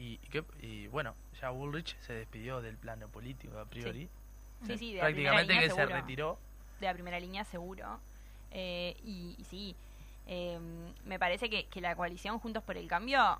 Y, 0.00 0.16
qué- 0.30 0.44
y 0.62 0.86
bueno, 0.86 1.14
ya 1.42 1.50
Bullrich 1.50 1.94
se 2.00 2.14
despidió 2.14 2.62
del 2.62 2.78
plano 2.78 3.08
político 3.08 3.58
a 3.58 3.66
priori. 3.66 4.08
Sí, 4.66 4.78
sí, 4.78 4.92
de 4.94 4.98
la 5.00 5.06
primera 5.08 5.32
Prácticamente 5.34 5.58
que 5.58 5.70
se 5.74 5.86
retiró. 5.86 6.38
de 6.80 6.86
la 6.86 6.94
primera 6.94 7.20
línea 7.20 7.44
seguro. 7.44 8.00
Eh, 8.50 8.96
y, 9.04 9.36
y 9.38 9.44
sí, 9.44 9.76
eh, 10.26 10.58
me 11.04 11.18
parece 11.18 11.50
que, 11.50 11.66
que 11.66 11.80
la 11.82 11.94
coalición 11.96 12.38
Juntos 12.38 12.62
por 12.62 12.78
el 12.78 12.88
Cambio 12.88 13.38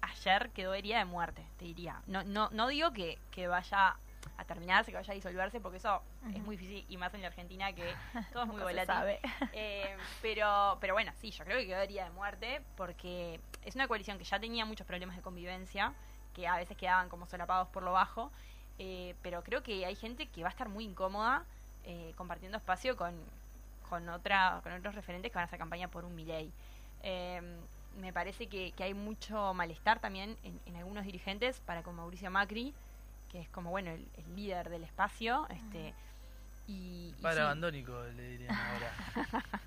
ayer 0.00 0.50
quedó 0.54 0.72
herida 0.74 0.98
de 0.98 1.04
muerte, 1.04 1.44
te 1.58 1.66
diría. 1.66 2.00
No, 2.06 2.24
no, 2.24 2.48
no 2.52 2.68
digo 2.68 2.92
que, 2.92 3.18
que 3.30 3.46
vaya 3.46 3.96
a 4.36 4.44
terminarse, 4.44 4.90
que 4.90 4.96
vaya 4.96 5.12
a 5.12 5.14
disolverse, 5.14 5.60
porque 5.60 5.78
eso 5.78 6.02
es 6.34 6.42
muy 6.42 6.56
difícil 6.56 6.84
y 6.88 6.96
más 6.96 7.12
en 7.14 7.22
la 7.22 7.28
Argentina 7.28 7.72
que 7.72 7.84
todo 8.32 8.44
es 8.44 8.48
muy 8.48 8.62
volátil. 8.62 9.18
Eh, 9.52 9.96
pero, 10.22 10.78
pero 10.80 10.94
bueno, 10.94 11.12
sí, 11.20 11.30
yo 11.30 11.44
creo 11.44 11.58
que 11.58 11.66
quedó 11.66 11.80
herida 11.80 12.04
de 12.04 12.10
muerte 12.10 12.62
porque 12.76 13.40
es 13.64 13.74
una 13.74 13.88
coalición 13.88 14.18
que 14.18 14.24
ya 14.24 14.38
tenía 14.40 14.64
muchos 14.64 14.86
problemas 14.86 15.16
de 15.16 15.22
convivencia, 15.22 15.92
que 16.34 16.46
a 16.46 16.56
veces 16.56 16.76
quedaban 16.76 17.08
como 17.08 17.26
solapados 17.26 17.68
por 17.68 17.82
lo 17.82 17.92
bajo, 17.92 18.30
eh, 18.78 19.14
pero 19.22 19.42
creo 19.42 19.62
que 19.62 19.84
hay 19.84 19.94
gente 19.94 20.26
que 20.26 20.42
va 20.42 20.48
a 20.48 20.52
estar 20.52 20.68
muy 20.68 20.84
incómoda 20.84 21.44
eh, 21.84 22.12
compartiendo 22.16 22.58
espacio 22.58 22.96
con, 22.96 23.14
con, 23.88 24.08
otra, 24.08 24.60
con 24.62 24.72
otros 24.72 24.94
referentes 24.94 25.30
que 25.30 25.34
van 25.34 25.42
a 25.42 25.46
hacer 25.46 25.58
campaña 25.58 25.88
por 25.88 26.04
un 26.04 26.14
Milei. 26.14 26.50
Eh, 27.02 27.40
me 27.98 28.12
parece 28.12 28.46
que, 28.46 28.72
que 28.72 28.84
hay 28.84 28.94
mucho 28.94 29.52
malestar 29.54 29.98
también 29.98 30.36
en, 30.44 30.60
en 30.64 30.76
algunos 30.76 31.04
dirigentes 31.04 31.60
para 31.60 31.82
con 31.82 31.96
Mauricio 31.96 32.30
Macri, 32.30 32.72
que 33.30 33.40
es 33.40 33.48
como, 33.50 33.70
bueno, 33.70 33.90
el, 33.90 34.06
el 34.14 34.36
líder 34.36 34.68
del 34.68 34.84
espacio. 34.84 35.46
este 35.50 35.94
y, 36.66 37.14
sí. 37.18 37.26
abandónico, 37.40 38.02
le 38.14 38.28
dirían 38.30 38.54
ahora. 38.54 38.92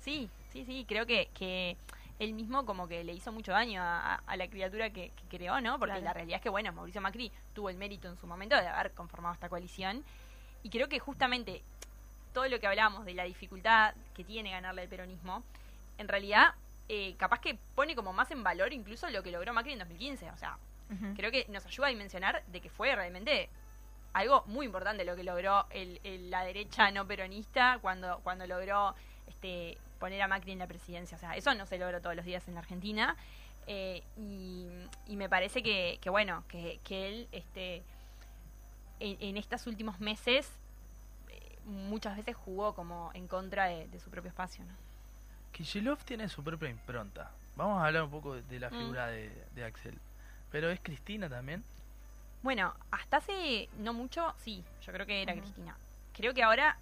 Sí, 0.00 0.28
sí, 0.50 0.64
sí, 0.64 0.84
creo 0.88 1.06
que, 1.06 1.28
que 1.32 1.76
él 2.18 2.32
mismo 2.34 2.66
como 2.66 2.88
que 2.88 3.04
le 3.04 3.12
hizo 3.12 3.30
mucho 3.30 3.52
daño 3.52 3.80
a, 3.82 4.16
a 4.16 4.36
la 4.36 4.48
criatura 4.48 4.90
que, 4.90 5.10
que 5.10 5.36
creó, 5.36 5.60
¿no? 5.60 5.78
Porque 5.78 5.92
Claro. 5.92 6.04
la 6.06 6.12
realidad 6.12 6.36
es 6.38 6.42
que, 6.42 6.48
bueno, 6.48 6.72
Mauricio 6.72 7.00
Macri 7.00 7.30
tuvo 7.54 7.70
el 7.70 7.76
mérito 7.76 8.08
en 8.08 8.16
su 8.16 8.26
momento 8.26 8.56
de 8.56 8.66
haber 8.66 8.90
conformado 8.94 9.34
esta 9.34 9.48
coalición 9.48 10.04
y 10.64 10.70
creo 10.70 10.88
que 10.88 10.98
justamente 10.98 11.62
todo 12.32 12.48
lo 12.48 12.58
que 12.58 12.66
hablamos 12.66 13.04
de 13.04 13.14
la 13.14 13.22
dificultad 13.22 13.94
que 14.14 14.24
tiene 14.24 14.50
ganarle 14.50 14.82
al 14.82 14.88
peronismo, 14.88 15.44
en 15.98 16.08
realidad 16.08 16.54
eh, 16.88 17.14
capaz 17.16 17.38
que 17.40 17.56
pone 17.76 17.94
como 17.94 18.12
más 18.12 18.28
en 18.32 18.42
valor 18.42 18.72
incluso 18.72 19.08
lo 19.08 19.22
que 19.22 19.30
logró 19.30 19.52
Macri 19.52 19.74
en 19.74 19.78
2015, 19.78 20.30
o 20.32 20.36
sea, 20.36 20.58
Creo 21.16 21.30
que 21.30 21.46
nos 21.48 21.64
ayuda 21.66 21.86
a 21.86 21.90
dimensionar 21.90 22.42
de 22.46 22.60
que 22.60 22.68
fue 22.70 22.94
realmente 22.94 23.48
algo 24.12 24.42
muy 24.46 24.66
importante 24.66 25.04
lo 25.04 25.16
que 25.16 25.24
logró 25.24 25.66
el, 25.70 26.00
el- 26.04 26.30
la 26.30 26.44
derecha 26.44 26.90
no 26.90 27.06
peronista 27.06 27.78
cuando, 27.80 28.20
cuando 28.22 28.46
logró 28.46 28.94
este, 29.26 29.78
poner 29.98 30.20
a 30.22 30.28
Macri 30.28 30.52
en 30.52 30.58
la 30.58 30.66
presidencia. 30.66 31.16
O 31.16 31.20
sea, 31.20 31.34
eso 31.36 31.54
no 31.54 31.64
se 31.66 31.78
logra 31.78 32.00
todos 32.00 32.14
los 32.16 32.24
días 32.24 32.46
en 32.48 32.54
la 32.54 32.60
Argentina. 32.60 33.16
Eh, 33.66 34.02
y, 34.16 34.66
y 35.06 35.16
me 35.16 35.28
parece 35.28 35.62
que, 35.62 35.98
que 36.02 36.10
bueno, 36.10 36.42
que, 36.48 36.80
que 36.84 37.08
él 37.08 37.28
este, 37.32 37.82
en, 39.00 39.16
en 39.20 39.36
estos 39.36 39.66
últimos 39.66 40.00
meses 40.00 40.50
eh, 41.28 41.58
muchas 41.64 42.16
veces 42.16 42.34
jugó 42.36 42.74
como 42.74 43.10
en 43.14 43.28
contra 43.28 43.66
de, 43.66 43.86
de 43.88 44.00
su 44.00 44.10
propio 44.10 44.28
espacio. 44.30 44.64
¿no? 44.64 44.72
Kicillof 45.52 46.04
tiene 46.04 46.28
su 46.28 46.42
propia 46.42 46.68
impronta. 46.68 47.30
Vamos 47.56 47.80
a 47.82 47.86
hablar 47.86 48.02
un 48.04 48.10
poco 48.10 48.34
de, 48.34 48.42
de 48.42 48.58
la 48.60 48.68
Mm. 48.70 48.78
figura 48.78 49.06
de, 49.08 49.30
de 49.54 49.64
Axel. 49.64 49.98
Pero 50.52 50.70
es 50.70 50.80
Cristina 50.80 51.28
también. 51.28 51.64
Bueno, 52.42 52.74
hasta 52.90 53.16
hace 53.16 53.68
no 53.78 53.92
mucho, 53.92 54.34
sí, 54.38 54.62
yo 54.84 54.92
creo 54.92 55.06
que 55.06 55.22
era. 55.22 55.32
Cristina. 55.32 55.76
Creo 56.12 56.34
que 56.34 56.42
ahora 56.42 56.76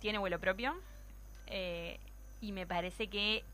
tiene 0.00 0.18
vuelo 0.18 0.38
propio 0.40 0.74
eh, 1.46 2.00
y 2.40 2.52
me 2.52 2.66
parece 2.66 3.08
que, 3.08 3.44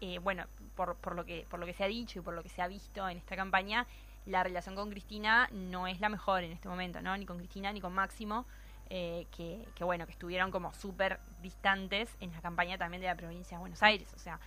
eh, 0.00 0.18
bueno, 0.20 0.46
por, 0.74 0.96
por, 0.96 1.14
lo 1.14 1.24
que, 1.24 1.46
por 1.50 1.60
lo 1.60 1.66
que 1.66 1.74
se 1.74 1.84
ha 1.84 1.88
dicho 1.88 2.18
y 2.18 2.22
por 2.22 2.32
lo 2.32 2.42
que 2.42 2.48
se 2.48 2.62
ha 2.62 2.68
visto 2.68 3.06
en 3.08 3.18
esta 3.18 3.36
campaña, 3.36 3.86
la 4.24 4.42
relación 4.42 4.74
con 4.74 4.88
Cristina 4.88 5.48
no 5.52 5.86
es 5.86 6.00
la 6.00 6.08
mejor 6.08 6.44
en 6.44 6.52
este 6.52 6.68
momento, 6.68 7.02
¿no? 7.02 7.16
Ni 7.16 7.26
con 7.26 7.38
Cristina 7.38 7.72
ni 7.72 7.80
con 7.80 7.92
Máximo, 7.92 8.46
eh, 8.88 9.26
que, 9.36 9.66
que, 9.74 9.84
bueno, 9.84 10.06
que 10.06 10.12
estuvieron 10.12 10.50
como 10.50 10.72
súper 10.74 11.18
distantes 11.42 12.16
en 12.20 12.32
la 12.32 12.40
campaña 12.40 12.78
también 12.78 13.00
de 13.00 13.08
la 13.08 13.16
provincia 13.16 13.56
de 13.56 13.60
Buenos 13.60 13.82
Aires. 13.82 14.12
O 14.14 14.18
sea, 14.18 14.38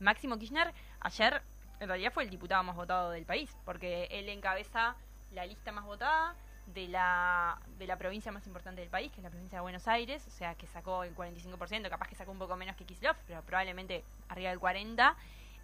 Máximo 0.00 0.38
Kirchner 0.38 0.72
ayer 1.00 1.42
en 1.82 1.88
realidad 1.88 2.12
fue 2.12 2.22
el 2.22 2.30
diputado 2.30 2.62
más 2.62 2.76
votado 2.76 3.10
del 3.10 3.24
país, 3.24 3.50
porque 3.64 4.04
él 4.12 4.28
encabeza 4.28 4.94
la 5.32 5.44
lista 5.46 5.72
más 5.72 5.84
votada 5.84 6.34
de 6.66 6.86
la, 6.86 7.58
de 7.76 7.88
la 7.88 7.96
provincia 7.96 8.30
más 8.30 8.46
importante 8.46 8.80
del 8.80 8.88
país, 8.90 9.10
que 9.10 9.18
es 9.18 9.24
la 9.24 9.30
provincia 9.30 9.58
de 9.58 9.62
Buenos 9.62 9.88
Aires, 9.88 10.24
o 10.28 10.30
sea, 10.30 10.54
que 10.54 10.68
sacó 10.68 11.02
el 11.02 11.14
45%, 11.16 11.88
capaz 11.90 12.06
que 12.08 12.14
sacó 12.14 12.30
un 12.30 12.38
poco 12.38 12.54
menos 12.56 12.76
que 12.76 12.84
Kisilov, 12.84 13.16
pero 13.26 13.42
probablemente 13.42 14.04
arriba 14.28 14.50
del 14.50 14.60
40%. 14.60 15.14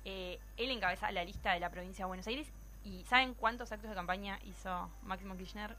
Eh, 0.04 0.40
él 0.56 0.70
encabeza 0.70 1.10
la 1.12 1.22
lista 1.24 1.52
de 1.52 1.60
la 1.60 1.70
provincia 1.70 2.04
de 2.04 2.08
Buenos 2.08 2.26
Aires. 2.26 2.48
¿Y 2.84 3.04
saben 3.04 3.34
cuántos 3.34 3.70
actos 3.70 3.88
de 3.88 3.94
campaña 3.94 4.40
hizo 4.44 4.90
Máximo 5.02 5.36
Kirchner 5.36 5.76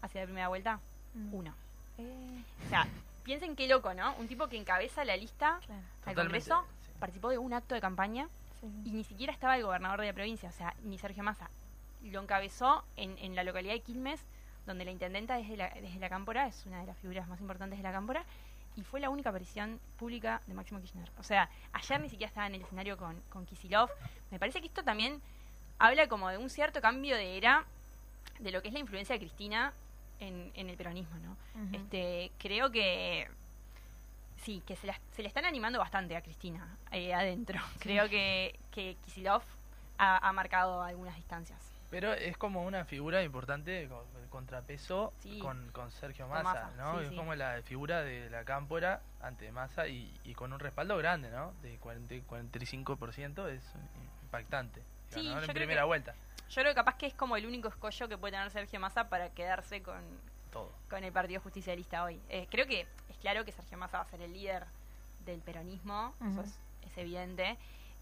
hacia 0.00 0.22
la 0.22 0.26
primera 0.26 0.48
vuelta? 0.48 0.80
Mm. 1.14 1.34
Uno. 1.34 1.54
Eh, 1.98 2.42
O 2.64 2.68
sea, 2.70 2.86
piensen 3.24 3.56
qué 3.56 3.66
loco, 3.68 3.92
¿no? 3.92 4.14
Un 4.16 4.26
tipo 4.28 4.46
que 4.48 4.56
encabeza 4.56 5.04
la 5.04 5.16
lista 5.16 5.58
claro, 5.66 5.82
al 6.06 6.14
Totalmente, 6.14 6.48
Congreso 6.48 6.66
sí. 6.82 6.90
participó 6.98 7.28
de 7.28 7.38
un 7.38 7.52
acto 7.52 7.74
de 7.74 7.80
campaña 7.82 8.28
sí. 8.60 8.66
y 8.84 8.92
ni 8.92 9.04
siquiera 9.04 9.32
estaba 9.32 9.56
el 9.56 9.62
gobernador 9.62 10.00
de 10.00 10.06
la 10.06 10.12
provincia, 10.12 10.48
o 10.48 10.52
sea, 10.52 10.74
ni 10.82 10.98
Sergio 10.98 11.22
Massa. 11.22 11.50
Lo 12.02 12.20
encabezó 12.20 12.84
en, 12.96 13.16
en 13.18 13.34
la 13.34 13.44
localidad 13.44 13.74
de 13.74 13.80
Quilmes, 13.80 14.24
donde 14.66 14.84
la 14.84 14.90
intendenta 14.90 15.36
desde 15.36 15.56
la, 15.56 15.70
desde 15.70 15.98
la 15.98 16.08
Cámpora 16.08 16.46
es 16.46 16.66
una 16.66 16.80
de 16.80 16.86
las 16.86 16.98
figuras 16.98 17.28
más 17.28 17.40
importantes 17.40 17.78
de 17.78 17.82
la 17.82 17.92
Cámpora, 17.92 18.24
y 18.76 18.82
fue 18.82 19.00
la 19.00 19.08
única 19.08 19.30
aparición 19.30 19.80
pública 19.98 20.42
de 20.46 20.54
Máximo 20.54 20.80
Kirchner. 20.80 21.10
O 21.18 21.22
sea, 21.22 21.48
ayer 21.72 22.00
ni 22.00 22.10
siquiera 22.10 22.28
estaba 22.28 22.46
en 22.46 22.56
el 22.56 22.62
escenario 22.62 22.98
con, 22.98 23.20
con 23.30 23.46
Kisilov. 23.46 23.88
Me 24.30 24.38
parece 24.38 24.60
que 24.60 24.66
esto 24.66 24.84
también 24.84 25.22
habla 25.78 26.08
como 26.08 26.28
de 26.28 26.36
un 26.36 26.50
cierto 26.50 26.80
cambio 26.80 27.16
de 27.16 27.38
era 27.38 27.64
de 28.38 28.50
lo 28.50 28.60
que 28.60 28.68
es 28.68 28.74
la 28.74 28.80
influencia 28.80 29.14
de 29.14 29.20
Cristina 29.20 29.72
en, 30.20 30.50
en 30.54 30.68
el 30.68 30.76
peronismo, 30.76 31.16
¿no? 31.18 31.36
Este, 31.72 32.30
creo 32.38 32.70
que 32.70 33.28
sí, 34.46 34.62
que 34.64 34.76
se 34.76 34.86
la, 34.86 34.98
se 35.10 35.22
le 35.22 35.28
están 35.28 35.44
animando 35.44 35.78
bastante 35.80 36.16
a 36.16 36.22
Cristina 36.22 36.76
eh, 36.92 37.12
adentro. 37.12 37.58
Creo 37.80 38.08
que, 38.08 38.58
que 38.70 38.96
Kisilov 39.04 39.42
ha, 39.98 40.26
ha 40.28 40.32
marcado 40.32 40.82
algunas 40.82 41.16
distancias. 41.16 41.60
Pero 41.90 42.12
es 42.12 42.36
como 42.36 42.64
una 42.64 42.84
figura 42.84 43.22
importante 43.22 43.82
el 43.82 43.90
contrapeso 44.30 45.12
Sí. 45.20 45.38
con, 45.40 45.70
con 45.72 45.90
Sergio 45.90 46.26
Con 46.28 46.34
Massa, 46.42 46.66
Massa, 46.66 46.76
¿no? 46.76 46.98
sí, 46.98 47.04
es 47.04 47.10
sí. 47.10 47.16
como 47.16 47.34
la 47.34 47.60
figura 47.62 48.02
de 48.02 48.30
la 48.30 48.44
cámpora 48.44 49.02
ante 49.20 49.50
Massa 49.52 49.86
y, 49.88 50.16
y 50.24 50.34
con 50.34 50.52
un 50.52 50.58
respaldo 50.60 50.96
grande, 50.96 51.30
¿no? 51.30 51.52
De 51.62 51.76
40, 51.78 52.14
45% 52.28 53.48
es 53.48 53.62
impactante. 54.22 54.82
Sí, 55.08 55.22
¿no? 55.22 55.30
yo 55.34 55.38
En 55.38 55.42
creo 55.44 55.54
primera 55.54 55.82
que- 55.82 55.86
vuelta, 55.86 56.14
Yo 56.50 56.62
creo 56.62 56.66
que 56.72 56.74
capaz 56.74 56.96
que 56.96 57.06
es 57.06 57.14
como 57.14 57.36
el 57.36 57.46
único 57.46 57.68
escollo 57.68 58.08
que 58.08 58.18
puede 58.18 58.32
tener 58.32 58.50
Sergio 58.50 58.78
Massa 58.80 59.08
para 59.08 59.30
quedarse 59.30 59.82
con, 59.82 60.02
todo. 60.56 60.72
con 60.90 61.02
el 61.04 61.12
Partido 61.12 61.40
Justicialista 61.40 62.04
hoy. 62.04 62.20
Eh, 62.28 62.46
creo 62.50 62.66
que 62.66 62.86
es 63.08 63.16
claro 63.20 63.44
que 63.44 63.52
Sergio 63.52 63.76
Massa 63.78 63.98
va 63.98 64.04
a 64.04 64.08
ser 64.08 64.20
el 64.22 64.32
líder 64.32 64.64
del 65.24 65.40
peronismo, 65.40 66.14
eso 66.20 66.42
es, 66.42 66.58
es 66.90 66.98
evidente. 66.98 67.56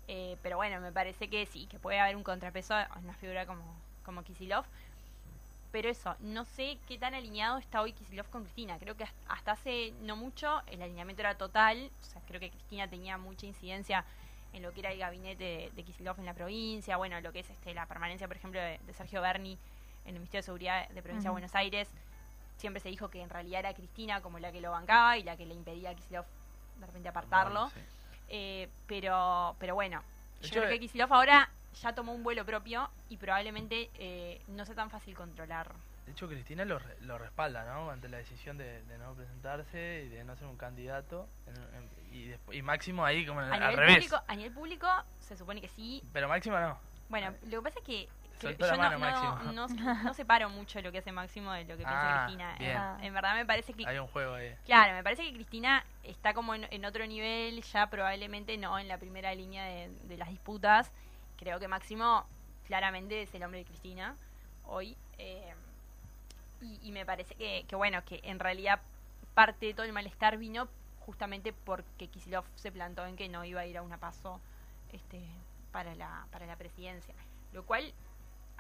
Eh, 0.09 0.37
pero 0.43 0.57
bueno, 0.57 0.81
me 0.81 0.93
parece 0.93 1.29
que 1.29 1.47
sí, 1.47 1.67
que 1.67 1.79
puede 1.79 1.99
haber 1.99 2.15
un 2.17 2.23
contrapeso 2.23 2.75
a 2.75 2.89
una 3.03 3.15
figura 3.15 3.47
como, 3.47 3.63
como 4.05 4.23
Kisilov. 4.23 4.65
Pero 5.73 5.89
eso, 5.89 6.15
no 6.21 6.45
sé 6.45 6.79
qué 6.87 6.99
tan 6.99 7.15
alineado 7.15 7.59
está 7.59 7.81
hoy 7.83 7.93
Kisilov 7.95 8.29
con 8.31 8.43
Cristina. 8.45 8.79
Creo 8.79 8.97
que 8.97 9.05
hasta- 9.05 9.33
hasta 9.33 9.53
hace 9.53 9.93
no 10.03 10.15
mucho 10.15 10.63
el 10.69 10.81
alineamiento 10.83 11.23
era 11.23 11.37
total. 11.37 11.91
O 12.01 12.05
sea, 12.05 12.23
creo 12.29 12.39
que 12.39 12.51
Cristina 12.51 12.87
tenía 12.89 13.19
mucha 13.19 13.47
incidencia 13.47 14.05
en 14.53 14.63
lo 14.63 14.73
que 14.73 14.81
era 14.81 14.93
el 14.93 14.99
gabinete 15.01 15.43
de, 15.43 15.71
de 15.75 15.83
Kicillof 15.83 16.19
en 16.21 16.27
la 16.27 16.35
provincia, 16.35 16.97
bueno, 16.97 17.21
lo 17.21 17.33
que 17.33 17.41
es 17.41 17.51
este 17.51 17.75
la 17.75 17.87
permanencia, 17.87 18.29
por 18.29 18.37
ejemplo, 18.37 18.61
de, 18.61 18.79
de 18.87 18.93
Sergio 18.95 19.21
Berni 19.21 19.59
en 20.05 20.09
el 20.11 20.15
Ministerio 20.21 20.41
de 20.43 20.45
Seguridad 20.45 20.89
de 20.91 21.03
Provincia 21.03 21.31
de 21.31 21.33
Buenos 21.33 21.55
Aires. 21.57 21.89
Siempre 22.65 22.81
se 22.81 22.89
dijo 22.89 23.11
que 23.11 23.21
en 23.21 23.29
realidad 23.29 23.59
era 23.61 23.75
Cristina 23.75 24.23
como 24.23 24.39
la 24.39 24.51
que 24.51 24.59
lo 24.63 24.71
bancaba 24.71 25.19
y 25.19 25.23
la 25.23 25.37
que 25.37 25.45
le 25.45 25.53
impedía 25.53 25.91
a 25.91 25.95
Kicillof 25.95 26.25
de 26.81 26.87
repente 26.87 27.11
apartarlo. 27.11 27.65
Bueno, 27.65 27.71
sí. 27.75 27.81
Eh, 28.29 28.71
pero, 28.87 29.55
pero 29.59 29.75
bueno, 29.75 30.03
yo 30.41 30.49
creo 30.49 30.71
que 30.71 30.81
Kicillof 30.81 31.13
ahora 31.13 31.51
ya 31.83 31.95
tomó 31.95 32.15
un 32.15 32.23
vuelo 32.23 32.47
propio 32.47 32.89
y 33.11 33.19
probablemente 33.19 33.91
eh, 33.99 34.41
no 34.49 34.65
sea 34.65 34.75
tan 34.75 34.89
fácil 34.89 35.15
controlar. 35.15 35.73
De 36.07 36.13
hecho, 36.13 36.27
Cristina 36.27 36.65
lo, 36.65 36.81
lo 37.03 37.19
respalda, 37.19 37.67
¿no? 37.67 37.91
Ante 37.91 38.09
la 38.09 38.17
decisión 38.17 38.57
de, 38.57 38.83
de 38.85 38.97
no 38.97 39.13
presentarse 39.13 40.05
y 40.07 40.09
de 40.09 40.25
no 40.25 40.35
ser 40.35 40.47
un 40.47 40.57
candidato. 40.57 41.29
en- 41.47 41.77
en- 41.77 41.91
y, 42.17 42.29
después, 42.29 42.57
y 42.57 42.63
Máximo 42.63 43.05
ahí 43.05 43.27
como 43.27 43.43
en- 43.43 43.49
A 43.53 43.57
al 43.57 43.61
nivel, 43.61 43.77
revés. 43.77 43.95
público, 43.97 44.23
a 44.27 44.37
nivel 44.37 44.53
público 44.55 44.89
se 45.21 45.37
supone 45.37 45.61
que 45.61 45.69
sí. 45.69 46.03
Pero 46.15 46.31
Máximo 46.31 46.59
no. 46.59 46.79
Bueno, 47.11 47.35
lo 47.43 47.59
que 47.59 47.63
pasa 47.69 47.79
es 47.81 47.85
que 47.85 48.09
yo 48.41 48.77
mano, 48.77 49.53
no, 49.53 49.69
no, 49.69 50.15
separo 50.15 50.49
mucho 50.51 50.81
lo 50.83 50.93
que 50.93 50.99
hace 50.99 51.13
Máximo 51.13 51.53
de 51.53 51.63
lo 51.65 51.77
que 51.77 51.85
piensa 51.85 52.25
Ah, 52.25 52.25
Cristina. 52.27 52.57
En, 52.99 53.05
en 53.07 53.15
verdad 53.15 53.35
me 53.35 53.47
parece 53.47 53.73
que 53.75 53.87
Hay 53.87 53.99
un 53.99 54.07
juego 54.09 54.35
ahí. 54.35 54.55
Claro, 54.65 54.93
me 54.93 55.03
parece 55.03 55.23
que 55.25 55.33
Cristina 55.35 55.85
está 56.03 56.35
como 56.35 56.55
en, 56.55 56.67
en 56.71 56.85
otro 56.85 57.07
nivel, 57.07 57.63
ya 57.63 57.89
probablemente 57.89 58.57
no 58.59 58.79
en 58.79 58.89
la 58.89 58.99
primera 58.99 59.35
línea 59.35 59.65
de, 59.65 59.91
de 60.05 60.17
las 60.17 60.29
disputas. 60.29 60.93
Creo 61.39 61.59
que 61.59 61.69
Máximo 61.69 62.27
claramente 62.67 63.23
es 63.23 63.35
el 63.35 63.43
hombre 63.43 63.61
de 63.61 63.65
Cristina 63.67 64.15
hoy. 64.67 64.97
eh, 65.19 65.55
y, 66.61 66.79
y 66.83 66.93
me 66.93 67.05
parece 67.05 67.35
que, 67.35 67.65
que, 67.69 67.77
bueno, 67.77 68.03
que 68.05 68.21
en 68.25 68.39
realidad 68.39 68.81
parte 69.35 69.67
de 69.67 69.75
todo 69.75 69.85
el 69.85 69.93
malestar 69.93 70.39
vino 70.39 70.69
justamente 71.01 71.53
porque 71.53 72.09
Kisilov 72.09 72.45
se 72.55 72.73
plantó 72.73 73.05
en 73.05 73.17
que 73.17 73.29
no 73.29 73.45
iba 73.45 73.61
a 73.61 73.67
ir 73.67 73.77
a 73.77 73.83
una 73.83 73.99
paso 73.99 74.41
este, 74.93 75.21
para, 75.73 75.95
la, 75.95 76.27
para 76.31 76.47
la 76.47 76.57
presidencia. 76.57 77.15
Lo 77.53 77.65
cual, 77.65 77.93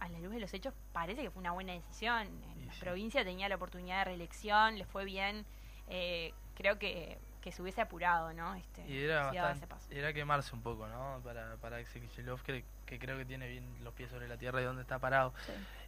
a 0.04 0.08
la 0.10 0.18
luz 0.20 0.32
de 0.32 0.40
los 0.40 0.52
hechos, 0.52 0.74
parece 0.92 1.22
que 1.22 1.30
fue 1.30 1.40
una 1.40 1.52
buena 1.52 1.72
decisión. 1.72 2.26
En 2.52 2.66
la 2.66 2.72
sí. 2.74 2.80
provincia 2.80 3.24
tenía 3.24 3.48
la 3.48 3.56
oportunidad 3.56 3.98
de 4.00 4.04
reelección, 4.04 4.76
le 4.78 4.84
fue 4.84 5.04
bien. 5.04 5.46
Eh, 5.88 6.32
creo 6.54 6.78
que, 6.78 7.18
que 7.40 7.52
se 7.52 7.62
hubiese 7.62 7.80
apurado, 7.80 8.32
¿no? 8.32 8.54
Este, 8.54 8.86
Y 8.86 9.04
era 9.04 9.32
bastante, 9.32 10.14
quemarse 10.14 10.54
un 10.54 10.62
poco, 10.62 10.86
¿no? 10.88 11.20
Para, 11.24 11.56
para 11.56 11.82
Kicillof, 11.82 12.42
que, 12.42 12.64
que 12.86 12.98
creo 12.98 13.16
que 13.16 13.24
tiene 13.24 13.48
bien 13.48 13.64
los 13.82 13.94
pies 13.94 14.10
sobre 14.10 14.28
la 14.28 14.36
tierra 14.36 14.60
y 14.60 14.64
dónde 14.64 14.82
está 14.82 14.98
parado. 14.98 15.32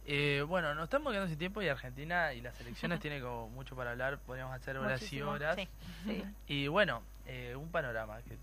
Eh, 0.05 0.43
bueno, 0.47 0.73
nos 0.73 0.85
estamos 0.85 1.11
quedando 1.11 1.29
sin 1.29 1.37
tiempo 1.37 1.61
y 1.61 1.67
Argentina 1.67 2.33
y 2.33 2.41
las 2.41 2.59
elecciones 2.61 2.99
tiene 3.01 3.21
como 3.21 3.49
mucho 3.49 3.75
para 3.75 3.91
hablar. 3.91 4.19
Podríamos 4.19 4.55
hacer 4.55 4.77
horas 4.77 5.01
Muchísimo, 5.01 5.31
y 5.31 5.35
horas. 5.35 5.55
sí, 5.55 5.67
sí. 6.05 6.23
Y 6.47 6.67
bueno, 6.67 7.03
eh, 7.25 7.55
un 7.55 7.69
panorama. 7.71 8.21
que 8.23 8.37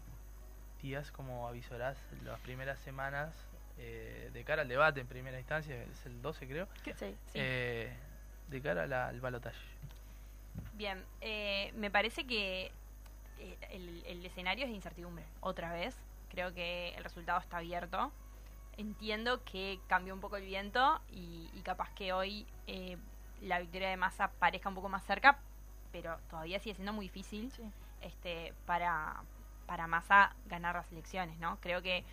Días, 0.82 1.10
como 1.12 1.48
avisarás 1.48 1.96
las 2.24 2.38
primeras 2.40 2.78
semanas 2.80 3.32
eh, 3.78 4.30
de 4.32 4.44
cara 4.44 4.62
al 4.62 4.68
debate 4.68 5.00
en 5.00 5.06
primera 5.06 5.38
instancia, 5.38 5.74
es 5.82 6.06
el 6.06 6.20
12 6.22 6.46
creo, 6.46 6.68
Sí. 6.84 6.92
Sí. 6.96 7.14
eh, 7.34 7.92
de 8.48 8.60
cara 8.62 8.86
la- 8.86 9.08
al 9.08 9.20
balotaje. 9.20 9.56
Bien, 10.74 11.02
eh, 11.20 11.72
me 11.76 11.90
parece 11.90 12.26
que 12.26 12.70
eh, 13.40 13.58
el, 13.70 14.02
el 14.06 14.24
escenario 14.26 14.64
es 14.64 14.70
de 14.70 14.76
incertidumbre, 14.76 15.24
otra 15.40 15.72
vez. 15.72 15.96
Creo 16.30 16.52
que 16.54 16.90
el 16.96 17.02
resultado 17.04 17.38
está 17.40 17.58
abierto. 17.58 18.12
Entiendo 18.76 19.42
que 19.44 19.78
cambió 19.88 20.14
un 20.14 20.20
poco 20.20 20.36
el 20.36 20.44
viento 20.44 21.00
y, 21.12 21.48
y 21.54 21.60
capaz 21.62 21.90
que 21.94 22.12
hoy 22.12 22.46
eh, 22.66 22.96
la 23.40 23.60
victoria 23.60 23.88
de 23.90 23.96
Massa 23.96 24.30
parezca 24.38 24.68
un 24.68 24.74
poco 24.74 24.88
más 24.88 25.04
cerca, 25.04 25.38
pero 25.92 26.18
todavía 26.28 26.58
sigue 26.58 26.74
siendo 26.74 26.92
muy 26.92 27.06
difícil 27.06 27.52
Sí. 27.52 27.62
este, 28.00 28.52
para, 28.66 29.22
para 29.66 29.86
Massa 29.86 30.34
ganar 30.46 30.74
las 30.74 30.90
elecciones, 30.90 31.38
¿no? 31.38 31.58
Creo 31.60 31.82
que 31.82 32.04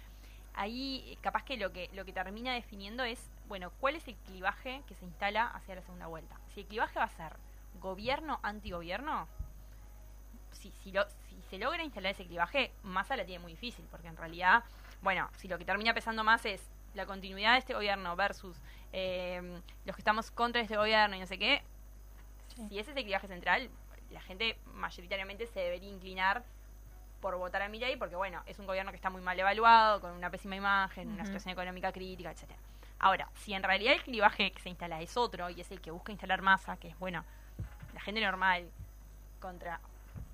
ahí 0.55 1.03
eh, 1.07 1.17
capaz 1.21 1.43
que 1.43 1.57
lo 1.57 1.71
que 1.71 1.89
lo 1.93 2.05
que 2.05 2.13
termina 2.13 2.53
definiendo 2.53 3.03
es, 3.03 3.29
bueno, 3.47 3.71
cuál 3.79 3.95
es 3.95 4.07
el 4.07 4.15
clivaje 4.15 4.81
que 4.87 4.95
se 4.95 5.05
instala 5.05 5.47
hacia 5.47 5.75
la 5.75 5.81
segunda 5.81 6.07
vuelta. 6.07 6.35
Si 6.53 6.61
el 6.61 6.67
clivaje 6.67 6.99
va 6.99 7.05
a 7.05 7.09
ser 7.09 7.35
gobierno 7.79 8.39
antigobierno, 8.43 9.27
si, 10.51 10.71
si, 10.83 10.91
lo, 10.91 11.05
si 11.29 11.41
se 11.49 11.57
logra 11.57 11.83
instalar 11.83 12.11
ese 12.11 12.25
clivaje, 12.25 12.71
Massa 12.83 13.15
la 13.15 13.25
tiene 13.25 13.39
muy 13.41 13.53
difícil, 13.53 13.85
porque 13.89 14.07
en 14.07 14.17
realidad, 14.17 14.63
bueno, 15.01 15.29
si 15.37 15.47
lo 15.47 15.57
que 15.57 15.65
termina 15.65 15.93
pesando 15.93 16.23
más 16.23 16.45
es 16.45 16.61
la 16.93 17.05
continuidad 17.05 17.53
de 17.53 17.59
este 17.59 17.73
gobierno 17.73 18.15
versus 18.15 18.57
eh, 18.93 19.41
los 19.85 19.95
que 19.95 20.01
estamos 20.01 20.29
contra 20.31 20.61
este 20.61 20.75
gobierno 20.77 21.15
y 21.15 21.19
no 21.19 21.27
sé 21.27 21.37
qué, 21.39 21.63
Sí. 22.55 22.67
si 22.67 22.79
ese 22.79 22.91
es 22.91 22.97
el 22.97 23.03
clivaje 23.03 23.29
central, 23.29 23.69
la 24.09 24.19
gente 24.19 24.57
mayoritariamente 24.73 25.47
se 25.47 25.61
debería 25.61 25.89
inclinar 25.89 26.43
por 27.21 27.37
votar 27.37 27.61
a 27.61 27.69
Milei 27.69 27.95
porque 27.97 28.15
bueno, 28.15 28.41
es 28.47 28.57
un 28.59 28.65
gobierno 28.67 28.91
que 28.91 28.95
está 28.97 29.09
muy 29.09 29.21
mal 29.21 29.39
evaluado, 29.39 30.01
con 30.01 30.11
una 30.11 30.29
pésima 30.29 30.55
imagen, 30.55 31.09
una 31.09 31.25
situación 31.25 31.53
económica 31.53 31.91
crítica, 31.91 32.31
etcétera. 32.31 32.59
Ahora, 32.99 33.29
si 33.35 33.53
en 33.53 33.63
realidad 33.63 33.93
el 33.93 34.01
clivaje 34.03 34.51
que 34.51 34.61
se 34.61 34.69
instala 34.69 35.01
es 35.01 35.15
otro 35.17 35.49
y 35.49 35.61
es 35.61 35.71
el 35.71 35.81
que 35.81 35.91
busca 35.91 36.11
instalar 36.11 36.41
masa, 36.41 36.77
que 36.77 36.89
es 36.89 36.99
bueno, 36.99 37.23
la 37.93 38.01
gente 38.01 38.21
normal 38.21 38.69
contra 39.39 39.79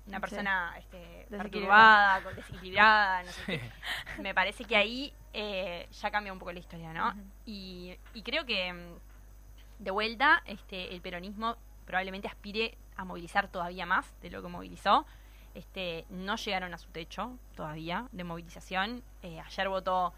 una 0.06 0.16
Sí. 0.16 0.20
persona 0.22 0.74
este, 0.78 1.26
Desequilibrada. 1.28 2.20
perturbada, 2.20 2.34
desequilibrada, 2.34 3.22
no 3.24 3.32
sé 3.32 3.44
Sí. 3.44 3.70
qué, 4.16 4.22
me 4.22 4.34
parece 4.34 4.64
que 4.64 4.76
ahí 4.76 5.12
eh, 5.34 5.86
ya 5.92 6.10
cambia 6.10 6.32
un 6.32 6.38
poco 6.38 6.52
la 6.52 6.58
historia, 6.58 6.92
¿no? 6.94 7.14
Y, 7.44 7.94
y 8.14 8.22
creo 8.22 8.46
que 8.46 8.72
mm, 8.72 9.82
de 9.84 9.90
vuelta 9.90 10.42
este 10.46 10.94
el 10.94 11.00
peronismo 11.02 11.56
probablemente 11.86 12.26
aspire 12.28 12.76
a 12.96 13.04
movilizar 13.04 13.48
todavía 13.48 13.84
más 13.86 14.10
de 14.22 14.30
lo 14.30 14.42
que 14.42 14.48
movilizó. 14.48 15.06
Este, 15.54 16.04
no 16.10 16.36
llegaron 16.36 16.74
a 16.74 16.78
su 16.78 16.88
techo 16.90 17.38
todavía 17.54 18.08
de 18.12 18.24
movilización. 18.24 19.02
Eh, 19.22 19.40
ayer 19.40 19.68
votó 19.68 20.12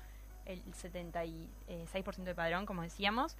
el 0.44 0.62
76% 0.64 2.24
de 2.24 2.34
padrón, 2.34 2.66
como 2.66 2.82
decíamos. 2.82 3.36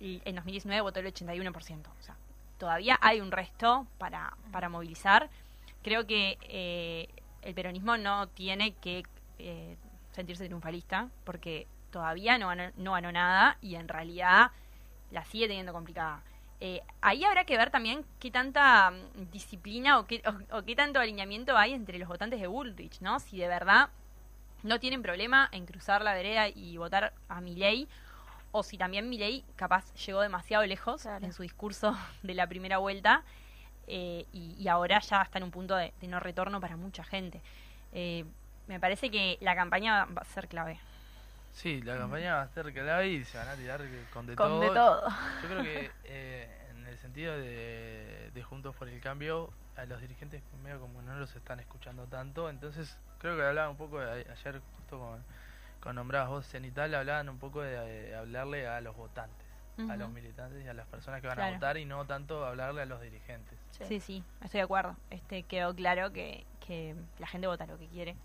y 0.00 0.20
en 0.24 0.34
2019 0.34 0.80
votó 0.82 1.00
el 1.00 1.06
81%. 1.06 1.86
O 1.98 2.02
sea, 2.02 2.16
todavía 2.58 2.98
hay 3.00 3.20
un 3.20 3.30
resto 3.30 3.86
para, 3.98 4.36
para 4.50 4.68
movilizar. 4.68 5.30
Creo 5.82 6.06
que 6.06 6.38
eh, 6.42 7.08
el 7.42 7.54
peronismo 7.54 7.96
no 7.96 8.28
tiene 8.28 8.74
que 8.74 9.04
eh, 9.38 9.76
sentirse 10.12 10.44
triunfalista 10.46 11.08
porque 11.24 11.66
todavía 11.90 12.38
no 12.38 12.48
ganó, 12.48 12.70
no 12.76 12.92
ganó 12.92 13.12
nada 13.12 13.58
y 13.60 13.74
en 13.74 13.88
realidad 13.88 14.52
la 15.10 15.24
sigue 15.24 15.48
teniendo 15.48 15.72
complicada. 15.72 16.22
Eh, 16.64 16.80
ahí 17.00 17.24
habrá 17.24 17.44
que 17.44 17.56
ver 17.56 17.70
también 17.70 18.04
qué 18.20 18.30
tanta 18.30 18.92
mm, 18.92 19.30
disciplina 19.32 19.98
o 19.98 20.06
qué, 20.06 20.22
o, 20.52 20.58
o 20.58 20.62
qué 20.62 20.76
tanto 20.76 21.00
alineamiento 21.00 21.56
hay 21.58 21.72
entre 21.72 21.98
los 21.98 22.06
votantes 22.08 22.40
de 22.40 22.46
Bullrich, 22.46 23.00
¿no? 23.00 23.18
Si 23.18 23.36
de 23.36 23.48
verdad 23.48 23.88
no 24.62 24.78
tienen 24.78 25.02
problema 25.02 25.48
en 25.50 25.66
cruzar 25.66 26.02
la 26.02 26.14
vereda 26.14 26.46
y 26.48 26.76
votar 26.76 27.12
a 27.28 27.40
Milei 27.40 27.88
o 28.52 28.62
si 28.62 28.78
también 28.78 29.08
Milei 29.08 29.44
capaz 29.56 29.92
llegó 30.06 30.20
demasiado 30.20 30.64
lejos 30.64 31.02
Claro. 31.02 31.24
en 31.24 31.32
su 31.32 31.42
discurso 31.42 31.96
de 32.22 32.34
la 32.34 32.46
primera 32.46 32.78
vuelta 32.78 33.24
eh, 33.88 34.24
y, 34.32 34.54
y 34.56 34.68
ahora 34.68 35.00
ya 35.00 35.22
está 35.22 35.38
en 35.38 35.44
un 35.44 35.50
punto 35.50 35.74
de, 35.74 35.92
de 36.00 36.06
no 36.06 36.20
retorno 36.20 36.60
para 36.60 36.76
mucha 36.76 37.02
gente. 37.02 37.40
Eh, 37.92 38.24
me 38.68 38.78
parece 38.78 39.10
que 39.10 39.36
la 39.40 39.56
campaña 39.56 40.04
va 40.04 40.22
a 40.22 40.24
ser 40.26 40.46
clave. 40.46 40.78
Sí, 41.52 41.80
la 41.82 41.96
campaña 41.98 42.34
va 42.36 42.42
a 42.42 42.48
ser 42.48 42.72
clave 42.72 43.08
y 43.08 43.24
se 43.24 43.36
van 43.38 43.48
a 43.48 43.54
tirar 43.54 43.80
con 44.12 44.26
de 44.26 44.34
Con 44.36 44.48
todo. 44.48 44.60
de 44.60 44.68
todo. 44.70 45.08
Yo 45.42 45.48
creo 45.48 45.62
que 45.62 45.90
eh, 46.04 46.66
en 46.70 46.86
el 46.86 46.98
sentido 46.98 47.36
de, 47.38 48.30
de 48.32 48.42
Juntos 48.42 48.74
por 48.74 48.88
el 48.88 49.00
Cambio, 49.00 49.50
a 49.76 49.84
los 49.84 50.00
dirigentes 50.00 50.42
medio 50.62 50.80
como 50.80 51.02
no 51.02 51.14
los 51.18 51.34
están 51.36 51.60
escuchando 51.60 52.06
tanto, 52.06 52.48
entonces 52.50 52.98
creo 53.18 53.36
que 53.36 53.42
hablaba 53.44 53.68
un 53.70 53.76
poco, 53.76 54.00
de, 54.00 54.26
ayer 54.30 54.60
justo 54.76 54.98
con, 54.98 55.22
con 55.80 55.94
nombradas 55.96 56.28
vos 56.30 56.46
Cenital, 56.46 56.94
hablaban 56.94 57.28
un 57.28 57.38
poco 57.38 57.62
de, 57.62 57.70
de 57.78 58.14
hablarle 58.16 58.66
a 58.66 58.80
los 58.80 58.96
votantes, 58.96 59.46
a 59.88 59.96
los 59.96 60.10
militantes 60.10 60.64
y 60.64 60.68
a 60.68 60.74
las 60.74 60.86
personas 60.86 61.20
que 61.20 61.26
van 61.26 61.36
Claro. 61.36 61.52
a 61.52 61.54
votar 61.54 61.76
y 61.76 61.84
no 61.84 62.04
tanto 62.06 62.44
hablarle 62.46 62.82
a 62.82 62.86
los 62.86 63.00
dirigentes. 63.00 63.58
Sí, 63.86 64.00
sí, 64.00 64.24
estoy 64.42 64.58
de 64.58 64.64
acuerdo. 64.64 64.96
Este 65.10 65.42
quedó 65.44 65.74
claro 65.74 66.12
que, 66.12 66.44
que 66.66 66.94
la 67.18 67.26
gente 67.26 67.46
vota 67.46 67.66
lo 67.66 67.78
que 67.78 67.88
quiere. 67.88 68.16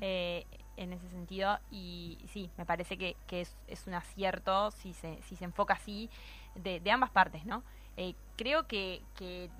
Eh, 0.00 0.46
en 0.76 0.92
ese 0.94 1.08
sentido 1.10 1.58
y 1.70 2.18
sí, 2.32 2.48
me 2.56 2.64
parece 2.64 2.96
que, 2.96 3.14
que 3.26 3.42
es, 3.42 3.54
es 3.68 3.86
un 3.86 3.92
acierto 3.94 4.70
si 4.70 4.94
se, 4.94 5.20
si 5.22 5.36
se 5.36 5.44
enfoca 5.44 5.74
así 5.74 6.08
de, 6.54 6.80
de 6.80 6.90
ambas 6.90 7.10
partes, 7.10 7.44
¿no? 7.44 7.62
Eh, 7.98 8.14
creo 8.36 8.66
que, 8.66 9.02
que 9.16 9.50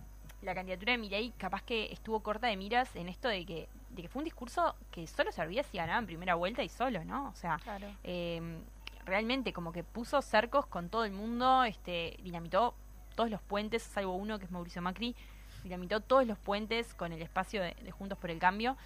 la 0.41 0.55
candidatura 0.55 0.93
de 0.93 0.99
Milei 0.99 1.31
capaz 1.37 1.63
que 1.63 1.93
estuvo 1.93 2.21
corta 2.21 2.47
de 2.47 2.57
miras 2.57 2.97
en 2.97 3.09
esto 3.11 3.29
de 3.29 3.45
que, 3.45 3.69
de 3.91 4.03
que 4.03 4.09
fue 4.09 4.21
un 4.21 4.25
discurso 4.25 4.75
que 4.91 5.07
solo 5.07 5.31
servía 5.31 5.63
si 5.63 5.77
ganaba 5.77 5.99
en 5.99 6.07
primera 6.07 6.37
vuelta 6.37 6.63
y 6.63 6.71
solo, 6.71 7.05
¿no? 7.05 7.29
O 7.29 7.35
sea, 7.35 7.59
Claro. 7.59 7.89
eh, 8.03 8.59
realmente 9.05 9.53
como 9.53 9.73
que 9.73 9.85
puso 9.85 10.23
cercos 10.23 10.65
con 10.67 10.89
todo 10.89 11.05
el 11.05 11.13
mundo, 11.13 11.65
este, 11.65 12.17
dinamitó 12.23 12.75
todos 13.15 13.29
los 13.31 13.43
puentes, 13.43 13.83
salvo 13.83 14.15
uno 14.15 14.39
que 14.39 14.47
es 14.47 14.51
Mauricio 14.51 14.81
Macri, 14.81 15.15
dinamitó 15.65 16.01
todos 16.01 16.27
los 16.27 16.39
puentes 16.39 16.95
con 16.95 17.13
el 17.13 17.21
espacio 17.21 17.61
de, 17.61 17.75
de 17.75 17.91
Juntos 17.91 18.17
por 18.17 18.31
el 18.31 18.39
Cambio, 18.39 18.79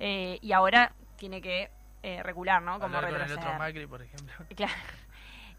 eh, 0.00 0.38
y 0.42 0.52
ahora 0.52 0.92
tiene 1.16 1.40
que 1.40 1.70
eh, 2.02 2.22
regular, 2.22 2.62
¿no? 2.62 2.74
Como 2.74 2.84
Hablar 2.96 3.04
con 3.04 3.14
el 3.14 3.20
retroceder. 3.20 3.46
otro 3.48 3.58
Macri, 3.58 3.86
por 3.86 4.02
ejemplo. 4.02 4.34
Claro. 4.56 4.72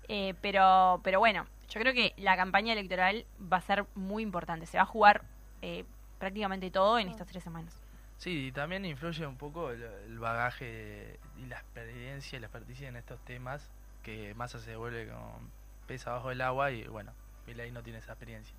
Eh, 0.08 0.36
pero, 0.42 1.02
pero 1.04 1.20
bueno, 1.20 1.48
yo 1.70 1.82
creo 1.82 1.94
que 1.94 2.14
la 2.18 2.36
campaña 2.38 2.74
electoral 2.74 3.26
va 3.52 3.58
a 3.58 3.62
ser 3.62 3.86
muy 3.96 4.22
importante. 4.22 4.68
Se 4.68 4.78
va 4.78 4.84
a 4.84 4.86
jugar 4.86 5.24
eh, 5.64 5.84
prácticamente 6.20 6.70
todo 6.70 7.00
en 7.00 7.08
estas 7.10 7.28
tres 7.28 7.44
semanas. 7.44 7.82
Sí, 8.18 8.48
y 8.48 8.52
también 8.52 8.86
influye 8.86 9.26
un 9.26 9.38
poco 9.38 9.72
el, 9.72 9.82
el 9.82 10.20
bagaje 10.20 11.20
y 11.38 11.46
la 11.48 11.56
experiencia 11.58 12.38
y 12.38 12.40
la 12.40 12.48
experticia 12.48 12.88
en 12.88 12.96
estos 12.96 13.20
temas, 13.26 13.70
que 14.04 14.34
Massa 14.36 14.60
se 14.60 14.76
vuelve 14.76 15.08
con 15.08 15.50
pez 15.88 16.06
abajo 16.08 16.30
del 16.30 16.42
agua 16.42 16.72
y 16.72 16.84
bueno, 16.84 17.12
Milei 17.48 17.72
no 17.72 17.82
tiene 17.82 18.00
esa 18.00 18.12
experiencia. 18.14 18.54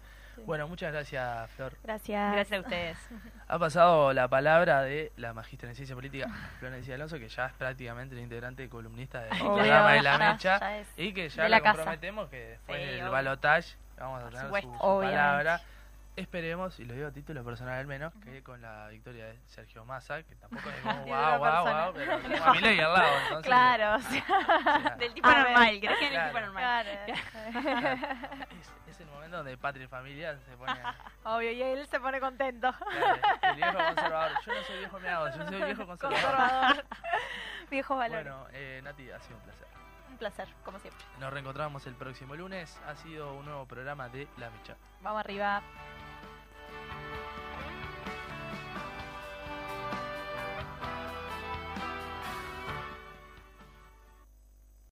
Bueno, 0.45 0.68
muchas 0.68 0.93
gracias, 0.93 1.51
Flor. 1.53 1.72
Gracias. 1.82 2.32
Gracias 2.32 2.59
a 2.59 2.62
ustedes. 2.62 2.99
Ha 3.49 3.61
pasado 3.61 4.12
la 4.12 4.26
palabra 4.26 4.82
de 4.82 5.12
la 5.16 5.32
magistra 5.32 5.68
en 5.68 5.76
ciencia 5.76 5.95
política, 5.95 6.26
Florencia 6.59 6.97
Alonso, 6.97 7.16
que 7.20 7.28
ya 7.28 7.47
es 7.47 7.53
prácticamente 7.53 8.16
la 8.16 8.20
integrante 8.22 8.68
columnista 8.68 9.20
del 9.20 9.34
Obvio, 9.34 9.55
programa 9.55 9.93
de 9.93 10.03
la 10.03 10.18
mecha, 10.18 10.59
ya 10.59 10.84
y 10.97 11.12
que 11.14 11.28
ya 11.28 11.45
de 11.45 11.49
la 11.51 11.61
comprometemos 11.61 12.28
que 12.28 12.39
después 12.39 12.76
Sí, 12.80 12.87
del 12.87 13.01
obvio. 13.03 13.12
balotage 13.12 13.76
vamos 13.97 14.22
a 14.24 14.28
tener 14.30 14.62
su, 14.62 15.01
palabra. 15.01 15.61
Esperemos, 16.17 16.81
y 16.81 16.87
lo 16.87 16.95
digo 16.95 17.09
a 17.09 17.12
título 17.12 17.45
personal 17.45 17.79
al 17.79 17.87
menos, 17.87 18.11
que 18.25 18.43
con 18.43 18.62
la 18.62 18.89
victoria 18.89 19.27
de 19.27 19.39
Sergio 19.45 19.85
Massa, 19.85 20.23
que 20.23 20.35
tampoco 20.37 20.71
es 20.71 20.77
como 20.83 21.05
wow, 21.05 21.39
wow, 21.39 21.64
wow, 21.64 21.93
pero 21.95 22.19
tenemos 22.21 22.47
a 22.49 22.53
Milei 22.53 22.81
al 22.81 22.93
lado, 22.95 23.07
entonces... 23.25 23.47
Claro, 23.47 23.95
o 23.97 24.01
sea, 24.01 24.97
Del 24.99 25.12
tipo 25.12 25.29
A 25.29 25.35
ver. 25.35 25.45
normal, 25.45 25.79
¿crees 25.81 25.99
que 25.99 26.07
en 26.07 26.12
el 26.14 26.19
Claro. 26.19 26.29
tipo 26.29 26.41
normal? 26.41 26.62
claro. 26.62 28.47
es, 28.59 28.73
es 28.89 29.01
el 29.01 29.07
momento 29.09 29.37
donde 29.37 29.59
patria 29.59 29.85
y 29.85 29.89
familia 29.89 30.39
se 30.39 30.57
pone... 30.57 30.73
Obvio, 31.25 31.53
y 31.53 31.62
él 31.62 31.87
se 31.87 32.01
pone 32.01 32.19
contento. 32.19 32.73
claro, 32.73 33.21
el 33.43 33.57
viejo 33.57 33.77
conservador. 33.77 34.33
Yo 34.47 34.55
no 34.55 34.62
soy 34.64 34.79
viejo 34.79 35.01
meado, 35.01 35.37
yo 35.37 35.47
soy 35.49 35.62
viejo 35.64 35.87
conservador. 35.87 36.23
Conservador. 36.23 36.85
Viejos 37.71 37.99
valores. 37.99 38.25
Bueno, 38.25 38.47
eh, 38.53 38.81
Nati, 38.83 39.11
ha 39.11 39.21
sido 39.21 39.37
un 39.37 39.43
placer. 39.43 39.67
Un 40.09 40.17
placer, 40.19 40.49
como 40.64 40.79
siempre. 40.79 41.05
Nos 41.21 41.31
reencontramos 41.31 41.87
el 41.87 41.95
próximo 41.95 42.35
lunes. 42.37 42.81
Ha 42.87 42.95
sido 42.97 43.35
un 43.35 43.45
nuevo 43.45 43.67
programa 43.67 44.09
de 44.09 44.27
La 44.39 44.49
Mecha. 44.49 44.77
Vamos 45.03 45.21
arriba. 45.21 45.61